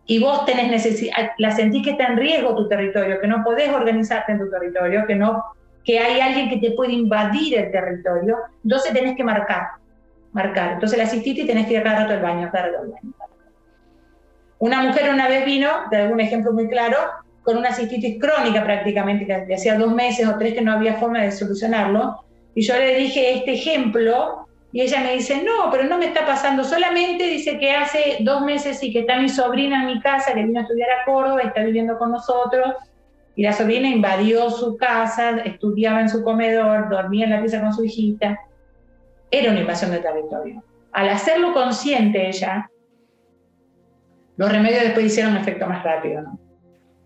Y 0.05 0.19
vos 0.19 0.45
tenés 0.45 0.69
necesidad, 0.69 1.31
la 1.37 1.51
sentís 1.51 1.83
que 1.83 1.91
está 1.91 2.07
en 2.07 2.17
riesgo 2.17 2.55
tu 2.55 2.67
territorio, 2.67 3.19
que 3.19 3.27
no 3.27 3.43
podés 3.43 3.71
organizarte 3.71 4.33
en 4.33 4.39
tu 4.39 4.49
territorio, 4.49 5.05
que 5.07 5.15
no 5.15 5.43
que 5.83 5.99
hay 5.99 6.19
alguien 6.19 6.49
que 6.49 6.57
te 6.57 6.71
puede 6.71 6.93
invadir 6.93 7.57
el 7.57 7.71
territorio, 7.71 8.37
entonces 8.63 8.93
tenés 8.93 9.15
que 9.15 9.23
marcar, 9.23 9.67
marcar. 10.31 10.73
Entonces 10.73 10.97
la 10.97 11.07
cistitis 11.07 11.47
tenés 11.47 11.67
que 11.67 11.73
ir 11.73 11.83
cada 11.83 12.01
rato 12.01 12.13
al 12.13 12.21
baño, 12.21 12.49
cada 12.51 12.67
rato 12.67 12.79
al 12.81 12.89
baño. 12.89 13.13
Una 14.59 14.83
mujer 14.83 15.11
una 15.11 15.27
vez 15.27 15.43
vino, 15.43 15.69
de 15.89 15.97
algún 15.97 16.19
ejemplo 16.19 16.53
muy 16.53 16.67
claro, 16.67 16.97
con 17.41 17.57
una 17.57 17.73
cistitis 17.73 18.19
crónica 18.21 18.63
prácticamente, 18.63 19.25
que 19.25 19.55
hacía 19.55 19.75
dos 19.75 19.91
meses 19.93 20.27
o 20.27 20.37
tres 20.37 20.53
que 20.53 20.61
no 20.61 20.73
había 20.73 20.95
forma 20.95 21.21
de 21.21 21.31
solucionarlo, 21.31 22.23
y 22.53 22.61
yo 22.61 22.75
le 22.77 22.95
dije 22.95 23.33
este 23.33 23.53
ejemplo, 23.53 24.47
y 24.73 24.81
ella 24.81 25.01
me 25.01 25.13
dice, 25.13 25.41
no, 25.43 25.69
pero 25.71 25.85
no 25.85 25.97
me 25.97 26.05
está 26.05 26.25
pasando, 26.25 26.63
solamente 26.63 27.25
dice 27.25 27.57
que 27.57 27.71
hace 27.71 28.17
dos 28.19 28.41
meses 28.41 28.81
y 28.83 28.93
que 28.93 28.99
está 28.99 29.17
mi 29.17 29.29
sobrina 29.29 29.81
en 29.81 29.87
mi 29.87 29.99
casa, 29.99 30.33
que 30.33 30.43
vino 30.43 30.59
a 30.59 30.63
estudiar 30.63 30.89
a 30.91 31.05
Córdoba, 31.05 31.41
y 31.43 31.47
está 31.47 31.61
viviendo 31.61 31.97
con 31.97 32.11
nosotros, 32.11 32.75
y 33.35 33.43
la 33.43 33.53
sobrina 33.53 33.87
invadió 33.87 34.49
su 34.49 34.75
casa, 34.77 35.37
estudiaba 35.39 36.01
en 36.01 36.09
su 36.09 36.23
comedor, 36.23 36.89
dormía 36.89 37.25
en 37.25 37.31
la 37.31 37.41
pieza 37.41 37.61
con 37.61 37.73
su 37.73 37.83
hijita. 37.85 38.39
Era 39.29 39.51
una 39.51 39.61
invasión 39.61 39.91
de 39.91 39.99
territorio. 39.99 40.63
Al 40.91 41.09
hacerlo 41.09 41.53
consciente 41.53 42.27
ella, 42.27 42.69
los 44.35 44.51
remedios 44.51 44.83
después 44.83 45.05
hicieron 45.05 45.33
un 45.33 45.37
efecto 45.39 45.65
más 45.65 45.83
rápido. 45.83 46.23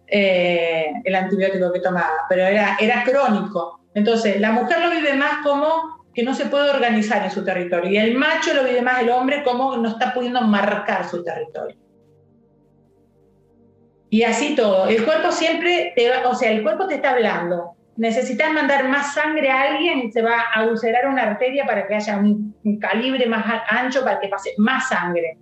Eh, 0.07 0.91
el 1.03 1.15
antibiótico 1.15 1.71
que 1.71 1.79
tomaba, 1.79 2.25
pero 2.27 2.43
era, 2.43 2.77
era 2.79 3.03
crónico. 3.03 3.81
Entonces, 3.93 4.39
la 4.39 4.51
mujer 4.51 4.79
lo 4.81 4.89
vive 4.89 5.13
más 5.13 5.43
como 5.43 6.05
que 6.13 6.23
no 6.23 6.33
se 6.33 6.45
puede 6.45 6.69
organizar 6.69 7.23
en 7.23 7.31
su 7.31 7.43
territorio, 7.43 7.91
y 7.91 7.97
el 7.97 8.15
macho 8.15 8.53
lo 8.53 8.63
vive 8.63 8.81
más 8.81 9.01
el 9.01 9.09
hombre 9.09 9.43
como 9.43 9.75
no 9.75 9.89
está 9.89 10.13
pudiendo 10.13 10.41
marcar 10.41 11.07
su 11.07 11.21
territorio. 11.23 11.75
Y 14.15 14.23
así 14.23 14.55
todo. 14.55 14.87
El 14.87 15.03
cuerpo 15.03 15.29
siempre, 15.29 15.91
te 15.93 16.09
va, 16.09 16.29
o 16.29 16.35
sea, 16.35 16.49
el 16.49 16.63
cuerpo 16.63 16.87
te 16.87 16.95
está 16.95 17.11
hablando. 17.11 17.75
Necesitas 17.97 18.49
mandar 18.53 18.87
más 18.87 19.13
sangre 19.13 19.51
a 19.51 19.63
alguien 19.63 20.09
se 20.09 20.21
va 20.21 20.39
a 20.53 20.63
ulcerar 20.63 21.09
una 21.09 21.23
arteria 21.23 21.65
para 21.65 21.85
que 21.85 21.95
haya 21.95 22.15
un, 22.15 22.55
un 22.63 22.79
calibre 22.79 23.25
más 23.25 23.43
ancho 23.67 24.05
para 24.05 24.21
que 24.21 24.29
pase 24.29 24.53
más 24.57 24.87
sangre. 24.87 25.37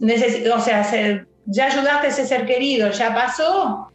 Neces 0.00 0.50
o 0.50 0.60
sea, 0.60 0.82
se, 0.82 1.26
ya 1.44 1.66
ayudaste 1.66 2.06
a 2.06 2.08
ese 2.08 2.24
ser 2.24 2.46
querido, 2.46 2.90
ya 2.90 3.14
pasó, 3.14 3.92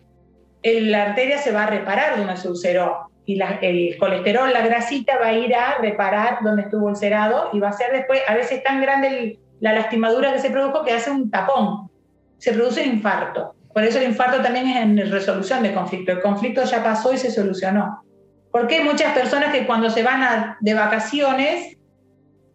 el, 0.61 0.91
la 0.91 1.05
arteria 1.05 1.39
se 1.39 1.51
va 1.51 1.63
a 1.63 1.71
reparar 1.71 2.15
donde 2.15 2.37
se 2.37 2.47
ulceró. 2.47 3.09
Y 3.25 3.37
la, 3.37 3.57
el 3.59 3.97
colesterol, 3.97 4.53
la 4.53 4.61
grasita, 4.61 5.17
va 5.17 5.29
a 5.29 5.33
ir 5.33 5.55
a 5.55 5.79
reparar 5.79 6.43
donde 6.43 6.61
estuvo 6.61 6.85
ulcerado 6.85 7.49
y 7.53 7.59
va 7.59 7.69
a 7.69 7.73
ser 7.73 7.91
después, 7.91 8.21
a 8.27 8.35
veces 8.35 8.61
tan 8.61 8.81
grande 8.83 9.07
el, 9.07 9.39
la 9.61 9.73
lastimadura 9.73 10.31
que 10.31 10.37
se 10.37 10.51
produjo 10.51 10.83
que 10.83 10.93
hace 10.93 11.09
un 11.09 11.31
tapón. 11.31 11.89
Se 12.37 12.53
produce 12.53 12.83
un 12.83 12.89
infarto. 12.89 13.55
Por 13.73 13.83
eso 13.83 13.99
el 13.99 14.05
infarto 14.05 14.41
también 14.41 14.67
es 14.67 14.77
en 14.77 15.11
resolución 15.11 15.63
de 15.63 15.73
conflicto. 15.73 16.11
El 16.11 16.21
conflicto 16.21 16.63
ya 16.63 16.83
pasó 16.83 17.13
y 17.13 17.17
se 17.17 17.31
solucionó. 17.31 18.03
Porque 18.51 18.77
hay 18.77 18.83
muchas 18.83 19.13
personas 19.13 19.53
que 19.53 19.65
cuando 19.67 19.89
se 19.89 20.03
van 20.03 20.23
a, 20.23 20.57
de 20.59 20.73
vacaciones, 20.73 21.77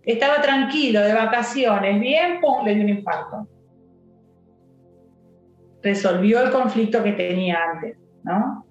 estaba 0.03 0.43
tranquilo 0.43 1.01
de 1.01 1.15
vacaciones, 1.15 2.01
bien, 2.01 2.41
pum, 2.41 2.65
le 2.65 2.75
dio 2.75 2.85
un 2.85 2.91
infarto. 2.91 3.49
Resolvió 5.83 6.43
el 6.43 6.51
conflicto 6.51 7.03
que 7.03 7.13
tenía 7.13 7.59
antes, 7.73 7.97
¿no? 8.25 8.67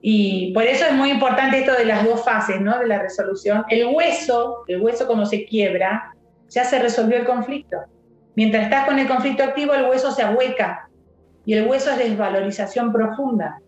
Y 0.00 0.52
por 0.52 0.64
eso 0.64 0.86
es 0.86 0.92
muy 0.92 1.10
importante 1.10 1.58
esto 1.58 1.72
de 1.72 1.84
las 1.84 2.04
dos 2.04 2.24
fases, 2.24 2.60
¿no? 2.60 2.78
De 2.78 2.86
la 2.86 3.00
resolución. 3.00 3.64
El 3.68 3.86
hueso, 3.86 4.64
el 4.68 4.80
hueso 4.80 5.06
como 5.06 5.26
se 5.26 5.44
quiebra, 5.46 6.14
ya 6.48 6.64
se 6.64 6.78
resolvió 6.78 7.18
el 7.18 7.24
conflicto. 7.24 7.78
Mientras 8.36 8.64
estás 8.64 8.86
con 8.86 8.98
el 8.98 9.08
conflicto 9.08 9.44
activo, 9.44 9.74
el 9.74 9.88
hueso 9.88 10.10
se 10.10 10.22
ahueca 10.22 10.88
y 11.44 11.54
el 11.54 11.66
hueso 11.66 11.90
es 11.90 11.98
desvalorización 11.98 12.92
profunda. 12.92 13.58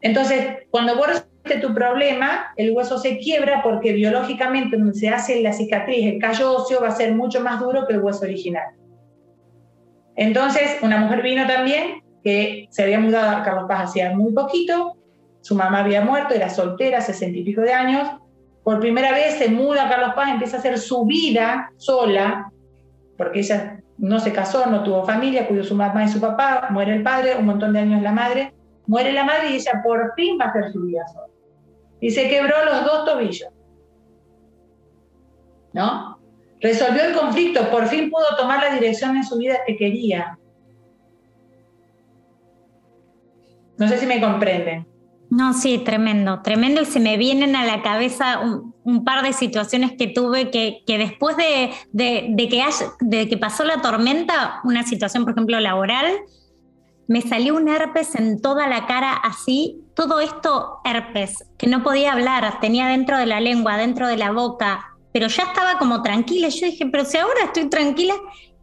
Entonces, 0.00 0.58
cuando 0.70 0.96
vos 0.96 1.08
resolviste 1.08 1.58
tu 1.58 1.74
problema, 1.74 2.52
el 2.56 2.72
hueso 2.72 2.98
se 2.98 3.18
quiebra 3.18 3.62
porque 3.62 3.92
biológicamente 3.92 4.76
donde 4.76 4.94
se 4.94 5.08
hace 5.08 5.42
la 5.42 5.52
cicatriz, 5.52 6.06
el 6.06 6.18
callo 6.18 6.54
óseo 6.56 6.80
va 6.80 6.88
a 6.88 6.96
ser 6.96 7.14
mucho 7.14 7.40
más 7.40 7.60
duro 7.60 7.86
que 7.86 7.94
el 7.94 8.00
hueso 8.00 8.24
original. 8.24 8.74
Entonces, 10.16 10.78
una 10.82 10.98
mujer 10.98 11.22
vino 11.22 11.46
también 11.46 12.02
que 12.22 12.66
se 12.70 12.82
había 12.82 13.00
mudado 13.00 13.36
a 13.36 13.42
Carlos 13.42 13.64
Paz 13.68 13.90
hacía 13.90 14.14
muy 14.14 14.32
poquito, 14.32 14.96
su 15.40 15.54
mamá 15.54 15.80
había 15.80 16.02
muerto, 16.02 16.34
era 16.34 16.50
soltera, 16.50 17.00
sesenta 17.00 17.38
y 17.38 17.44
pico 17.44 17.62
de 17.62 17.72
años, 17.72 18.08
por 18.62 18.80
primera 18.80 19.12
vez 19.12 19.34
se 19.36 19.48
muda 19.48 19.86
a 19.86 19.88
Carlos 19.88 20.12
Paz, 20.14 20.30
empieza 20.30 20.56
a 20.56 20.60
hacer 20.60 20.78
su 20.78 21.06
vida 21.06 21.72
sola, 21.78 22.52
porque 23.16 23.40
ella 23.40 23.79
no 24.00 24.18
se 24.18 24.32
casó, 24.32 24.66
no 24.66 24.82
tuvo 24.82 25.04
familia, 25.04 25.46
cuidó 25.46 25.62
su 25.62 25.74
mamá 25.74 26.04
y 26.04 26.08
su 26.08 26.20
papá, 26.20 26.68
muere 26.70 26.94
el 26.94 27.02
padre, 27.02 27.36
un 27.36 27.46
montón 27.46 27.72
de 27.72 27.80
años 27.80 28.02
la 28.02 28.12
madre, 28.12 28.54
muere 28.86 29.12
la 29.12 29.24
madre 29.24 29.50
y 29.50 29.56
ella 29.56 29.82
por 29.84 30.14
fin 30.14 30.38
va 30.40 30.46
a 30.46 30.48
hacer 30.48 30.72
su 30.72 30.82
vida 30.82 31.06
sola. 31.08 31.26
Y 32.00 32.10
se 32.10 32.28
quebró 32.28 32.64
los 32.64 32.84
dos 32.84 33.04
tobillos. 33.04 33.50
¿No? 35.72 36.18
resolvió 36.60 37.04
el 37.04 37.16
conflicto, 37.16 37.70
por 37.70 37.86
fin 37.86 38.10
pudo 38.10 38.36
tomar 38.36 38.62
la 38.62 38.74
dirección 38.74 39.16
en 39.16 39.24
su 39.24 39.38
vida 39.38 39.58
que 39.66 39.76
quería. 39.76 40.38
No 43.78 43.88
sé 43.88 43.96
si 43.96 44.06
me 44.06 44.20
comprenden. 44.20 44.86
No, 45.30 45.54
sí, 45.54 45.78
tremendo, 45.78 46.42
tremendo. 46.42 46.82
Y 46.82 46.84
se 46.84 47.00
me 47.00 47.16
vienen 47.16 47.56
a 47.56 47.64
la 47.64 47.82
cabeza 47.82 48.40
un, 48.84 49.04
par 49.04 49.24
de 49.24 49.32
situaciones 49.32 49.92
que 49.92 50.08
tuve 50.08 50.50
que, 50.50 50.82
después 50.86 51.36
de, 51.36 51.70
que 51.92 52.64
de 53.00 53.28
que 53.28 53.36
pasó 53.36 53.64
la 53.64 53.82
tormenta, 53.82 54.60
una 54.64 54.84
situación, 54.84 55.24
por 55.24 55.32
ejemplo, 55.32 55.60
laboral, 55.60 56.06
me 57.08 57.22
salió 57.22 57.56
un 57.56 57.68
herpes 57.68 58.14
en 58.14 58.40
toda 58.40 58.68
la 58.68 58.86
cara 58.86 59.12
así, 59.12 59.80
todo 59.94 60.20
esto 60.20 60.78
herpes, 60.84 61.44
que 61.58 61.66
no 61.66 61.82
podía 61.82 62.12
hablar, 62.12 62.60
tenía 62.60 62.86
dentro 62.86 63.18
de 63.18 63.26
la 63.26 63.40
lengua, 63.40 63.76
dentro 63.76 64.06
de 64.06 64.16
la 64.16 64.30
boca, 64.30 64.90
pero 65.12 65.26
ya 65.26 65.42
estaba 65.42 65.78
como 65.78 66.02
tranquila. 66.02 66.48
Yo 66.48 66.66
dije, 66.66 66.86
pero 66.86 67.04
si 67.04 67.18
ahora 67.18 67.40
estoy 67.44 67.68
tranquila, 67.68 68.14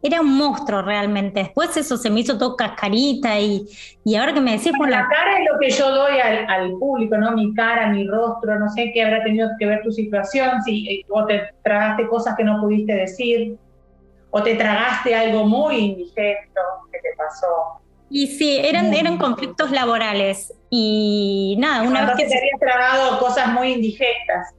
era 0.02 0.20
un 0.20 0.36
monstruo 0.36 0.82
realmente. 0.82 1.40
Después 1.40 1.76
eso 1.76 1.96
se 1.96 2.10
me 2.10 2.20
hizo 2.20 2.38
todo 2.38 2.56
cascarita 2.56 3.38
y, 3.38 3.66
y 4.04 4.16
ahora 4.16 4.32
que 4.32 4.40
me 4.40 4.52
decís... 4.52 4.72
por 4.76 4.88
la... 4.88 5.08
cara 5.08 5.38
es 5.38 5.46
lo 5.50 5.58
que 5.58 5.70
yo 5.70 5.90
doy 5.90 6.18
al, 6.18 6.70
público, 6.78 7.16
¿no? 7.16 7.32
Mi 7.32 7.52
cara, 7.54 7.88
mi 7.88 8.06
rostro, 8.06 8.58
no 8.58 8.68
sé 8.68 8.92
qué 8.94 9.02
habrá 9.02 9.24
tenido 9.24 9.48
que 9.58 9.66
ver 9.66 9.82
tu 9.82 9.90
situación, 9.90 10.62
si 10.62 10.88
eh, 10.88 11.06
o 11.08 11.24
te 11.26 11.52
tragaste 11.62 12.06
cosas 12.06 12.36
que 12.36 12.44
no 12.44 12.60
pudiste 12.60 12.94
decir, 12.94 13.56
o 14.30 14.42
te 14.42 14.54
tragaste 14.54 15.14
algo 15.14 15.44
muy 15.44 15.76
indigesto 15.76 16.60
que 16.92 16.98
te 16.98 17.08
pasó. 17.16 17.80
Y 18.10 18.26
sí, 18.26 18.58
eran, 18.62 18.94
eran 18.94 19.18
conflictos 19.18 19.70
laborales. 19.70 20.54
Y 20.70 21.56
nada, 21.58 21.82
una 21.82 22.06
vez 22.06 22.16
que. 22.16 22.26
te 22.26 22.38
habías 22.38 22.60
tragado 22.60 23.18
cosas 23.18 23.48
muy 23.48 23.72
indigestas. 23.72 24.54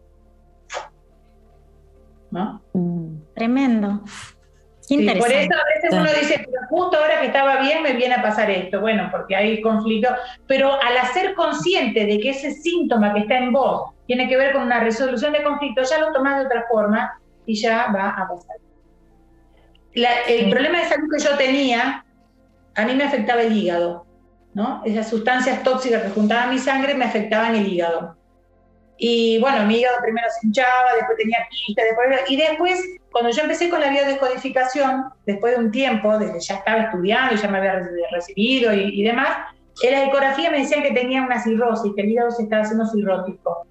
¿No? 2.31 2.61
Mm. 2.73 3.15
Por 4.89 5.31
eso 5.31 5.49
a 5.53 5.75
veces 5.75 5.91
uno 5.91 6.09
dice, 6.19 6.45
pero 6.45 6.67
justo 6.67 6.97
ahora 6.97 7.21
que 7.21 7.27
estaba 7.27 7.61
bien 7.61 7.83
me 7.83 7.93
viene 7.93 8.15
a 8.15 8.21
pasar 8.21 8.49
esto. 8.49 8.81
Bueno, 8.81 9.07
porque 9.11 9.35
hay 9.35 9.61
conflicto. 9.61 10.09
Pero 10.47 10.73
al 10.81 10.97
hacer 10.97 11.35
consciente 11.35 12.05
de 12.05 12.19
que 12.19 12.31
ese 12.31 12.51
síntoma 12.51 13.13
que 13.13 13.21
está 13.21 13.37
en 13.37 13.51
vos 13.51 13.91
tiene 14.07 14.27
que 14.27 14.37
ver 14.37 14.53
con 14.53 14.63
una 14.63 14.79
resolución 14.79 15.33
de 15.33 15.43
conflicto, 15.43 15.83
ya 15.83 15.99
lo 15.99 16.11
tomás 16.11 16.39
de 16.39 16.45
otra 16.47 16.65
forma 16.69 17.19
y 17.45 17.55
ya 17.55 17.91
va 17.93 18.09
a 18.09 18.27
pasar. 18.27 18.57
el 20.27 20.49
problema 20.49 20.79
de 20.79 20.85
salud 20.85 21.07
que 21.15 21.23
yo 21.23 21.37
tenía 21.37 22.03
a 22.75 22.85
mí 22.85 22.95
me 22.95 23.03
afectaba 23.03 23.41
el 23.41 23.55
hígado, 23.55 24.05
¿no? 24.53 24.81
Esas 24.85 25.09
sustancias 25.09 25.63
tóxicas 25.63 26.01
que 26.01 26.09
juntaban 26.09 26.49
mi 26.49 26.59
sangre 26.59 26.93
me 26.93 27.05
afectaban 27.05 27.55
el 27.55 27.67
hígado. 27.67 28.15
Y 28.97 29.39
bueno, 29.39 29.65
mi 29.65 29.79
hígado 29.79 29.97
primero 30.01 30.27
se 30.39 30.47
hinchaba, 30.47 30.93
después 30.95 31.17
tenía 31.17 31.39
quiste, 31.49 31.83
después, 31.83 32.21
y 32.29 32.35
después, 32.37 32.98
cuando 33.11 33.31
yo 33.31 33.41
empecé 33.41 33.69
con 33.69 33.81
la 33.81 33.89
biodescodificación, 33.89 35.05
después 35.25 35.57
de 35.57 35.65
un 35.65 35.71
tiempo, 35.71 36.17
desde 36.17 36.39
ya 36.39 36.55
estaba 36.55 36.81
estudiando, 36.83 37.35
ya 37.35 37.47
me 37.47 37.57
había 37.57 37.81
recibido 38.11 38.73
y, 38.73 39.03
demás, 39.03 39.29
en 39.81 39.91
la 39.91 40.05
ecografía 40.05 40.51
me 40.51 40.59
decían 40.59 40.83
que 40.83 40.91
tenía 40.91 41.21
una 41.23 41.41
cirrosis, 41.41 41.91
que 41.95 42.01
el 42.01 42.09
hígado 42.09 42.31
se 42.31 42.43
estaba 42.43 42.63
haciendo 42.63 42.85
cirrótico. 42.85 43.65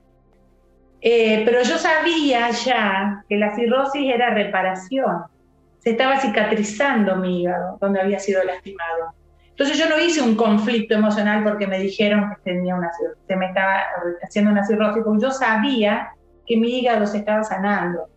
Eh, 1.01 1.43
pero 1.45 1.63
yo 1.63 1.79
sabía 1.79 2.51
ya 2.51 3.25
que 3.29 3.37
la 3.37 3.55
cirrosis 3.55 4.13
era 4.13 4.35
reparación 4.35 5.23
se 5.79 5.91
estaba 5.91 6.19
cicatrizando 6.21 7.17
mi 7.17 7.43
hígado, 7.43 7.79
donde 7.81 8.01
había 8.01 8.19
sido 8.19 8.43
lastimado. 8.45 9.15
Entonces 9.51 9.79
yo 9.79 9.89
no 9.89 9.99
hice 9.99 10.23
un 10.23 10.37
conflicto 10.37 10.95
emocional 10.95 11.43
porque 11.43 11.67
me 11.67 11.79
dijeron 11.81 12.31
que 12.31 12.53
tenía 12.53 12.75
una 12.75 12.91
se 13.27 13.37
me 13.37 13.47
estaba 13.47 13.85
haciendo 14.23 14.51
una 14.51 14.65
cirrosis, 14.67 15.03
porque 15.05 15.23
yo 15.23 15.31
sabía 15.31 16.11
que 16.47 16.57
mi 16.57 16.79
hígado 16.79 17.07
se 17.07 17.19
estaba 17.19 17.43
sanando. 17.45 18.09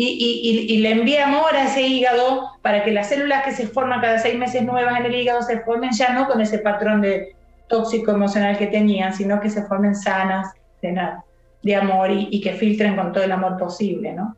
Y, 0.00 0.78
le 0.78 0.92
envié 0.92 1.20
amor 1.20 1.56
a 1.56 1.64
ese 1.64 1.82
hígado 1.82 2.52
para 2.62 2.84
que 2.84 2.92
las 2.92 3.08
células 3.08 3.44
que 3.44 3.50
se 3.50 3.66
forman 3.66 4.00
cada 4.00 4.20
seis 4.20 4.38
meses 4.38 4.62
nuevas 4.62 5.00
en 5.00 5.06
el 5.06 5.14
hígado 5.14 5.42
se 5.42 5.58
formen 5.60 5.90
ya 5.90 6.12
no 6.12 6.28
con 6.28 6.40
ese 6.40 6.60
patrón 6.60 7.00
de 7.00 7.34
tóxico 7.68 8.12
emocional 8.12 8.56
que 8.56 8.68
tenían, 8.68 9.12
sino 9.12 9.40
que 9.40 9.50
se 9.50 9.64
formen 9.64 9.96
sanas 9.96 10.52
de, 10.82 11.74
amor 11.74 12.12
y, 12.12 12.28
y 12.30 12.40
que 12.40 12.52
filtren 12.52 12.94
con 12.94 13.12
todo 13.12 13.24
el 13.24 13.32
amor 13.32 13.56
posible, 13.58 14.12
¿no? 14.12 14.36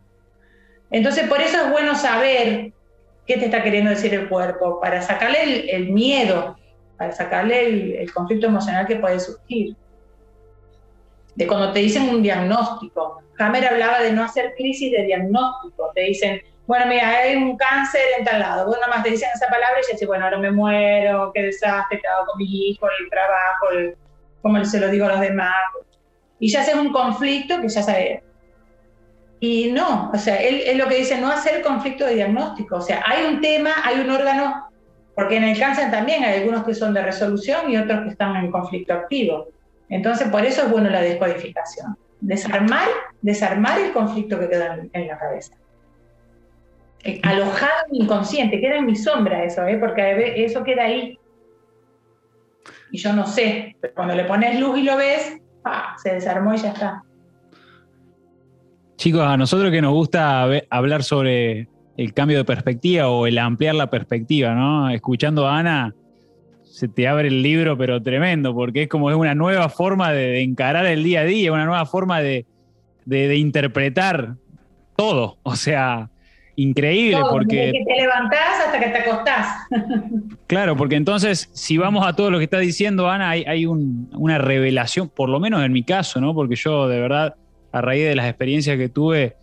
Entonces, 0.90 1.29
por 1.29 1.40
eso 1.40 1.59
es 1.64 1.70
bueno 1.70 1.94
saber 1.94 2.73
qué 3.27 3.37
te 3.37 3.44
está 3.44 3.62
queriendo 3.62 3.90
decir 3.90 4.12
el 4.14 4.29
cuerpo, 4.29 4.81
para 4.81 5.03
sacarle 5.03 5.70
el, 5.75 5.90
miedo, 5.90 6.57
para 6.96 7.12
sacarle 7.12 8.03
el, 8.03 8.12
conflicto 8.12 8.46
emocional 8.46 8.87
que 8.87 8.96
puede 8.96 9.20
surgir. 9.20 9.77
De 11.35 11.47
cuando 11.47 11.73
te 11.73 11.81
dicen 11.81 12.09
un 12.09 12.23
diagnóstico. 12.23 13.23
Hammer 13.38 13.66
hablaba 13.66 14.01
de 14.01 14.12
no 14.12 14.25
hacer 14.25 14.55
crisis 14.57 14.93
de 14.93 15.05
diagnóstico. 15.05 15.90
Te 15.95 16.03
dicen, 16.03 16.43
bueno, 16.66 16.87
mira, 16.87 17.09
hay 17.09 17.37
un 17.37 17.57
cáncer 17.57 18.03
en 18.19 18.25
tal 18.25 18.40
lado. 18.40 18.66
Vos 18.66 18.77
nada 18.81 18.95
más 18.95 19.03
te 19.03 19.11
dicen 19.11 19.29
esa 19.35 19.47
palabra 19.49 19.79
y 19.81 19.97
ya 19.97 20.07
bueno, 20.07 20.25
ahora 20.25 20.38
me 20.38 20.51
muero, 20.51 21.33
qué 21.35 21.43
desastre, 21.43 22.01
qué 22.01 22.09
hago 22.09 22.27
con 22.27 22.38
mi 22.38 22.69
hijo, 22.69 22.87
el 22.87 23.11
trabajo, 23.11 23.97
cómo 24.43 24.64
se 24.64 24.81
lo 24.81 24.88
digo 24.88 25.07
a 25.07 25.11
los 25.11 25.21
demás. 25.21 25.55
Y 26.38 26.51
ya 26.51 26.61
haces 26.61 26.75
un 26.75 26.93
conflicto 26.93 27.61
que 27.61 27.69
ya 27.69 27.83
sabes, 27.83 28.21
y 29.40 29.73
no, 29.73 30.11
o 30.12 30.19
sea, 30.19 30.37
él 30.37 30.61
es 30.66 30.77
lo 30.77 30.87
que 30.87 30.97
dice, 30.97 31.19
no 31.19 31.31
hacer 31.31 31.62
conflicto 31.62 32.05
de 32.05 32.14
diagnóstico. 32.14 32.77
O 32.77 32.83
sea, 32.83 33.03
hay 33.07 33.25
un 33.25 33.40
tema, 33.40 33.71
hay 33.83 34.01
un 34.01 34.11
órgano, 34.11 34.71
porque 35.14 35.38
en 35.38 35.45
el 35.45 35.59
cáncer 35.59 35.90
también 35.90 36.23
hay 36.23 36.40
algunos 36.40 36.62
que 36.64 36.75
son 36.75 36.93
de 36.93 37.03
resolución 37.03 37.71
y 37.71 37.79
otros 37.79 38.03
que 38.03 38.11
están 38.11 38.37
en 38.37 38.51
conflicto 38.51 38.93
activo. 38.93 39.49
Entonces, 39.90 40.29
por 40.29 40.44
eso 40.44 40.62
es 40.62 40.70
bueno 40.70 40.88
la 40.88 41.03
descodificación. 41.03 41.96
Desarmar, 42.20 42.88
desarmar 43.22 43.81
el 43.81 43.92
conflicto 43.92 44.38
que 44.38 44.48
queda 44.48 44.79
en, 44.92 45.07
la 45.07 45.18
cabeza. 45.18 45.55
Eh, 47.03 47.20
alojado 47.24 47.72
en 47.87 47.92
mi 47.92 47.98
inconsciente, 48.05 48.61
queda 48.61 48.76
en 48.76 48.87
mi 48.87 48.96
sombra 48.96 49.42
eso, 49.44 49.66
¿eh? 49.66 49.76
porque 49.79 50.44
eso 50.44 50.62
queda 50.62 50.85
ahí. 50.85 51.18
Y 52.92 52.98
yo 52.98 53.12
no 53.12 53.26
sé, 53.26 53.76
pero 53.81 53.94
cuando 53.94 54.14
le 54.14 54.24
pones 54.24 54.59
luz 54.61 54.79
y 54.79 54.83
lo 54.83 54.96
ves, 54.96 55.38
se 56.03 56.14
desarmó 56.14 56.55
y 56.55 56.59
ya 56.59 56.70
está. 56.70 57.03
Chicos, 58.96 59.22
a 59.22 59.37
nosotros 59.37 59.70
que 59.70 59.81
nos 59.81 59.92
gusta 59.92 60.46
hablar 60.68 61.03
sobre 61.03 61.68
el 61.96 62.12
cambio 62.12 62.38
de 62.38 62.44
perspectiva 62.44 63.09
o 63.09 63.26
el 63.26 63.38
ampliar 63.38 63.74
la 63.74 63.88
perspectiva, 63.88 64.55
¿no? 64.55 64.90
Escuchando 64.90 65.46
a 65.46 65.59
Ana, 65.59 65.94
se 66.71 66.89
te 66.89 67.09
abre 67.09 67.29
el 67.29 67.43
libro, 67.43 67.77
pero 67.77 68.01
tremendo, 68.01 68.55
porque 68.55 68.83
es 68.83 68.89
como 68.89 69.11
es 69.11 69.17
una 69.17 69.35
nueva 69.35 69.69
forma 69.69 70.13
de, 70.13 70.41
encarar 70.41 70.87
el 70.87 71.03
día 71.03 71.21
a 71.21 71.25
día, 71.25 71.53
una 71.53 71.65
nueva 71.65 71.85
forma 71.85 72.21
de, 72.21 72.47
interpretar 73.37 74.37
todo. 74.97 75.39
O 75.43 75.57
sea, 75.57 76.11
increíble 76.55 77.19
porque... 77.29 77.57
Desde 77.57 77.73
que 77.73 77.85
te 77.85 78.01
levantás 78.01 78.67
hasta 78.67 78.79
que 78.79 78.87
te 78.87 78.99
acostás. 78.99 79.47
Claro, 80.47 80.77
porque 80.77 80.97
entonces, 80.97 81.49
si 81.53 81.79
vamos 81.79 82.05
a 82.05 82.15
todo 82.15 82.29
lo 82.29 82.39
que 82.39 82.45
está 82.45 82.59
diciendo 82.59 83.09
Ana, 83.09 83.31
hay, 83.31 83.67
una 83.67 84.39
revelación, 84.39 85.09
por 85.09 85.29
lo 85.29 85.39
menos 85.39 85.63
en 85.65 85.71
mi 85.71 85.85
caso, 85.85 86.21
¿no? 86.21 86.35
Porque 86.35 86.57
yo 86.57 86.89
de 86.89 87.01
verdad 87.01 87.37
a 87.71 87.81
raíz 87.81 88.05
de 88.05 88.17
las 88.17 88.27
experiencias 88.27 88.77
que 88.77 88.89
tuve, 88.89 89.37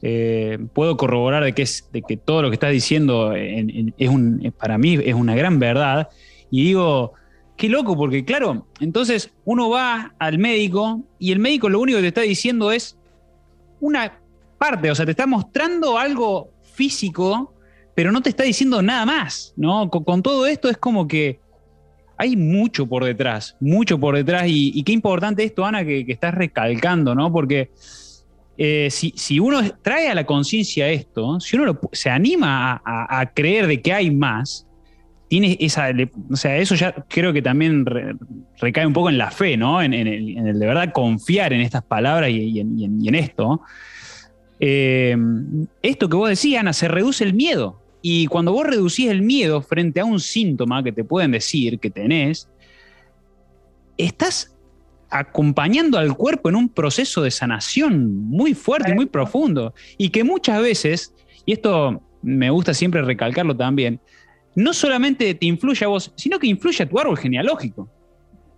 eh, 0.00 0.58
puedo 0.72 0.96
corroborar 0.96 1.44
de 1.44 1.52
que, 1.52 1.60
es, 1.60 1.90
de 1.92 2.00
que 2.00 2.16
todo 2.16 2.40
lo 2.40 2.48
que 2.48 2.54
estás 2.54 2.72
diciendo 2.72 3.34
es 3.34 4.08
un, 4.08 4.54
para 4.58 4.78
mí 4.78 4.98
es 5.04 5.12
una 5.14 5.34
gran 5.34 5.58
verdad. 5.58 6.08
Y 6.54 6.66
digo, 6.66 7.14
qué 7.56 7.68
loco, 7.68 7.96
porque 7.96 8.24
claro, 8.24 8.68
entonces 8.78 9.32
uno 9.44 9.70
va 9.70 10.14
al 10.20 10.38
médico 10.38 11.02
y 11.18 11.32
el 11.32 11.40
médico 11.40 11.68
lo 11.68 11.80
único 11.80 11.98
que 11.98 12.02
te 12.02 12.08
está 12.08 12.20
diciendo 12.20 12.70
es 12.70 12.96
una 13.80 14.20
parte, 14.56 14.88
o 14.88 14.94
sea, 14.94 15.04
te 15.04 15.10
está 15.10 15.26
mostrando 15.26 15.98
algo 15.98 16.52
físico, 16.62 17.52
pero 17.96 18.12
no 18.12 18.22
te 18.22 18.28
está 18.28 18.44
diciendo 18.44 18.82
nada 18.82 19.04
más, 19.04 19.52
¿no? 19.56 19.90
Con, 19.90 20.22
todo 20.22 20.46
esto 20.46 20.68
es 20.68 20.76
como 20.76 21.08
que 21.08 21.40
hay 22.16 22.36
mucho 22.36 22.86
por 22.86 23.04
detrás, 23.04 23.56
mucho 23.58 23.98
por 23.98 24.14
detrás. 24.14 24.44
Y, 24.46 24.80
qué 24.84 24.92
importante 24.92 25.42
esto, 25.42 25.64
Ana, 25.64 25.84
que, 25.84 26.04
estás 26.06 26.34
recalcando, 26.34 27.16
¿no? 27.16 27.32
Porque 27.32 27.72
eh, 28.56 28.90
si, 28.92 29.40
uno 29.40 29.58
trae 29.82 30.08
a 30.08 30.14
la 30.14 30.24
conciencia 30.24 30.88
esto, 30.88 31.40
si 31.40 31.56
uno 31.56 31.80
se 31.90 32.10
anima 32.10 32.80
a, 32.84 33.26
creer 33.34 33.66
de 33.66 33.82
que 33.82 33.92
hay 33.92 34.12
más, 34.12 34.68
tiene 35.34 35.56
esa. 35.58 35.90
O 36.30 36.36
sea, 36.36 36.56
eso 36.58 36.76
ya 36.76 36.92
creo 37.08 37.32
que 37.32 37.42
también 37.42 37.84
recae 38.60 38.86
un 38.86 38.92
poco 38.92 39.08
en 39.08 39.18
la 39.18 39.32
fe, 39.32 39.56
¿no? 39.56 39.82
En, 39.82 39.92
el, 39.92 40.60
de 40.60 40.66
verdad 40.66 40.92
confiar 40.92 41.52
en 41.52 41.60
estas 41.60 41.82
palabras 41.82 42.30
y, 42.30 42.60
en, 42.60 43.14
esto. 43.16 43.60
Eh, 44.60 45.16
esto 45.82 46.08
que 46.08 46.16
vos 46.16 46.28
decías, 46.28 46.60
Ana, 46.60 46.72
se 46.72 46.86
reduce 46.86 47.24
el 47.24 47.34
miedo. 47.34 47.82
Y 48.00 48.28
cuando 48.28 48.52
vos 48.52 48.64
reducís 48.64 49.10
el 49.10 49.22
miedo 49.22 49.60
frente 49.60 49.98
a 49.98 50.04
un 50.04 50.20
síntoma 50.20 50.84
que 50.84 50.92
te 50.92 51.02
pueden 51.02 51.32
decir 51.32 51.80
que 51.80 51.90
tenés, 51.90 52.48
estás 53.96 54.54
acompañando 55.10 55.98
al 55.98 56.16
cuerpo 56.16 56.48
en 56.48 56.54
un 56.54 56.68
proceso 56.68 57.22
de 57.22 57.32
sanación 57.32 58.22
muy 58.28 58.54
fuerte 58.54 58.92
y 58.92 58.94
muy 58.94 59.06
profundo. 59.06 59.74
Y 59.98 60.10
que 60.10 60.22
muchas 60.22 60.62
veces, 60.62 61.12
y 61.44 61.54
esto 61.54 62.00
me 62.22 62.50
gusta 62.50 62.72
siempre 62.72 63.02
recalcarlo 63.02 63.56
también, 63.56 63.98
no 64.54 64.72
solamente 64.72 65.34
te 65.34 65.46
influye 65.46 65.84
a 65.84 65.88
vos, 65.88 66.12
sino 66.16 66.38
que 66.38 66.46
influye 66.46 66.82
a 66.82 66.88
tu 66.88 66.98
árbol 66.98 67.18
genealógico. 67.18 67.88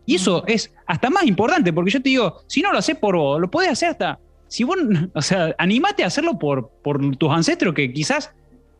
Y 0.04 0.16
eso 0.16 0.44
es 0.46 0.72
hasta 0.86 1.10
más 1.10 1.24
importante, 1.26 1.72
porque 1.72 1.90
yo 1.90 2.00
te 2.00 2.10
digo, 2.10 2.42
si 2.46 2.62
no 2.62 2.70
lo 2.72 2.78
haces 2.78 2.96
por 2.96 3.16
vos, 3.16 3.40
lo 3.40 3.50
podés 3.50 3.70
hacer 3.70 3.90
hasta 3.90 4.20
si 4.48 4.64
vos, 4.64 4.76
o 5.14 5.22
sea, 5.22 5.54
animate 5.58 6.04
a 6.04 6.06
hacerlo 6.06 6.38
por, 6.38 6.70
por 6.82 7.16
tus 7.16 7.30
ancestros 7.30 7.74
que 7.74 7.92
quizás 7.92 8.32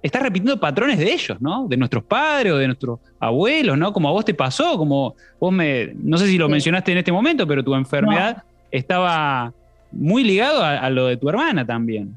estás 0.03 0.23
repitiendo 0.23 0.61
patrones 0.61 0.99
de 0.99 1.13
ellos, 1.13 1.41
¿no? 1.41 1.67
De 1.69 1.77
nuestros 1.77 2.05
padres 2.05 2.53
o 2.53 2.57
de 2.57 2.67
nuestros 2.67 3.01
abuelos, 3.19 3.77
¿no? 3.77 3.93
Como 3.93 4.09
a 4.09 4.13
vos 4.13 4.25
te 4.25 4.35
pasó, 4.35 4.77
como 4.79 5.17
vos 5.41 5.53
me, 5.53 5.93
no 6.01 6.17
sé 6.17 6.27
si 6.27 6.39
lo 6.39 6.49
mencionaste 6.49 6.93
en 6.93 6.99
este 6.99 7.13
momento, 7.13 7.47
pero 7.47 7.65
tu 7.65 7.75
enfermedad 7.75 8.45
estaba 8.71 9.53
muy 9.91 10.23
ligado 10.23 10.63
a, 10.63 10.89
lo 10.91 11.07
de 11.07 11.17
tu 11.17 11.29
hermana 11.29 11.67
también. 11.67 12.17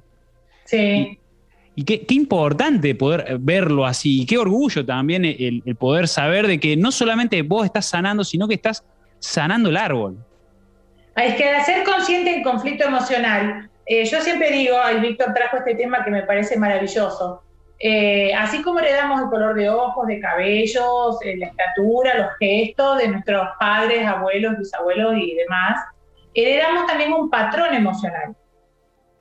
Sí. 0.65 1.17
Y, 1.79 1.85
qué, 1.85 2.13
importante 2.13 2.93
poder 2.93 3.37
verlo 3.39 3.85
así, 3.85 4.23
y 4.23 4.25
qué 4.25 4.37
orgullo 4.37 4.85
también 4.85 5.23
el, 5.23 5.63
poder 5.77 6.09
saber 6.09 6.45
de 6.45 6.59
que 6.59 6.75
no 6.75 6.91
solamente 6.91 7.41
vos 7.41 7.63
estás 7.63 7.85
sanando, 7.85 8.25
sino 8.25 8.49
que 8.49 8.55
estás 8.55 8.83
sanando 9.19 9.69
el 9.69 9.77
árbol. 9.77 10.17
Ah, 11.15 11.23
es 11.23 11.35
que 11.35 11.47
al 11.47 11.63
ser 11.63 11.85
consciente 11.85 12.31
del 12.31 12.43
conflicto 12.43 12.85
emocional, 12.85 13.69
eh, 13.85 14.03
yo 14.03 14.19
siempre 14.19 14.51
digo, 14.51 14.75
y 14.93 14.99
Víctor 14.99 15.33
trajo 15.33 15.55
este 15.55 15.75
tema 15.75 16.03
que 16.03 16.11
me 16.11 16.23
parece 16.23 16.59
maravilloso, 16.59 17.43
eh, 17.79 18.33
así 18.33 18.61
como 18.61 18.79
heredamos 18.79 19.21
el 19.21 19.29
color 19.29 19.55
de 19.55 19.69
ojos, 19.69 20.05
de 20.05 20.19
cabellos, 20.19 21.17
eh, 21.23 21.37
la 21.37 21.45
estatura, 21.45 22.17
los 22.17 22.31
gestos 22.39 22.97
de 22.97 23.07
nuestros 23.07 23.47
padres, 23.57 24.05
abuelos, 24.05 24.57
bisabuelos 24.57 25.15
y 25.15 25.33
demás, 25.33 25.79
heredamos 26.33 26.87
también 26.87 27.13
un 27.13 27.29
patrón 27.29 27.73
emocional. 27.73 28.35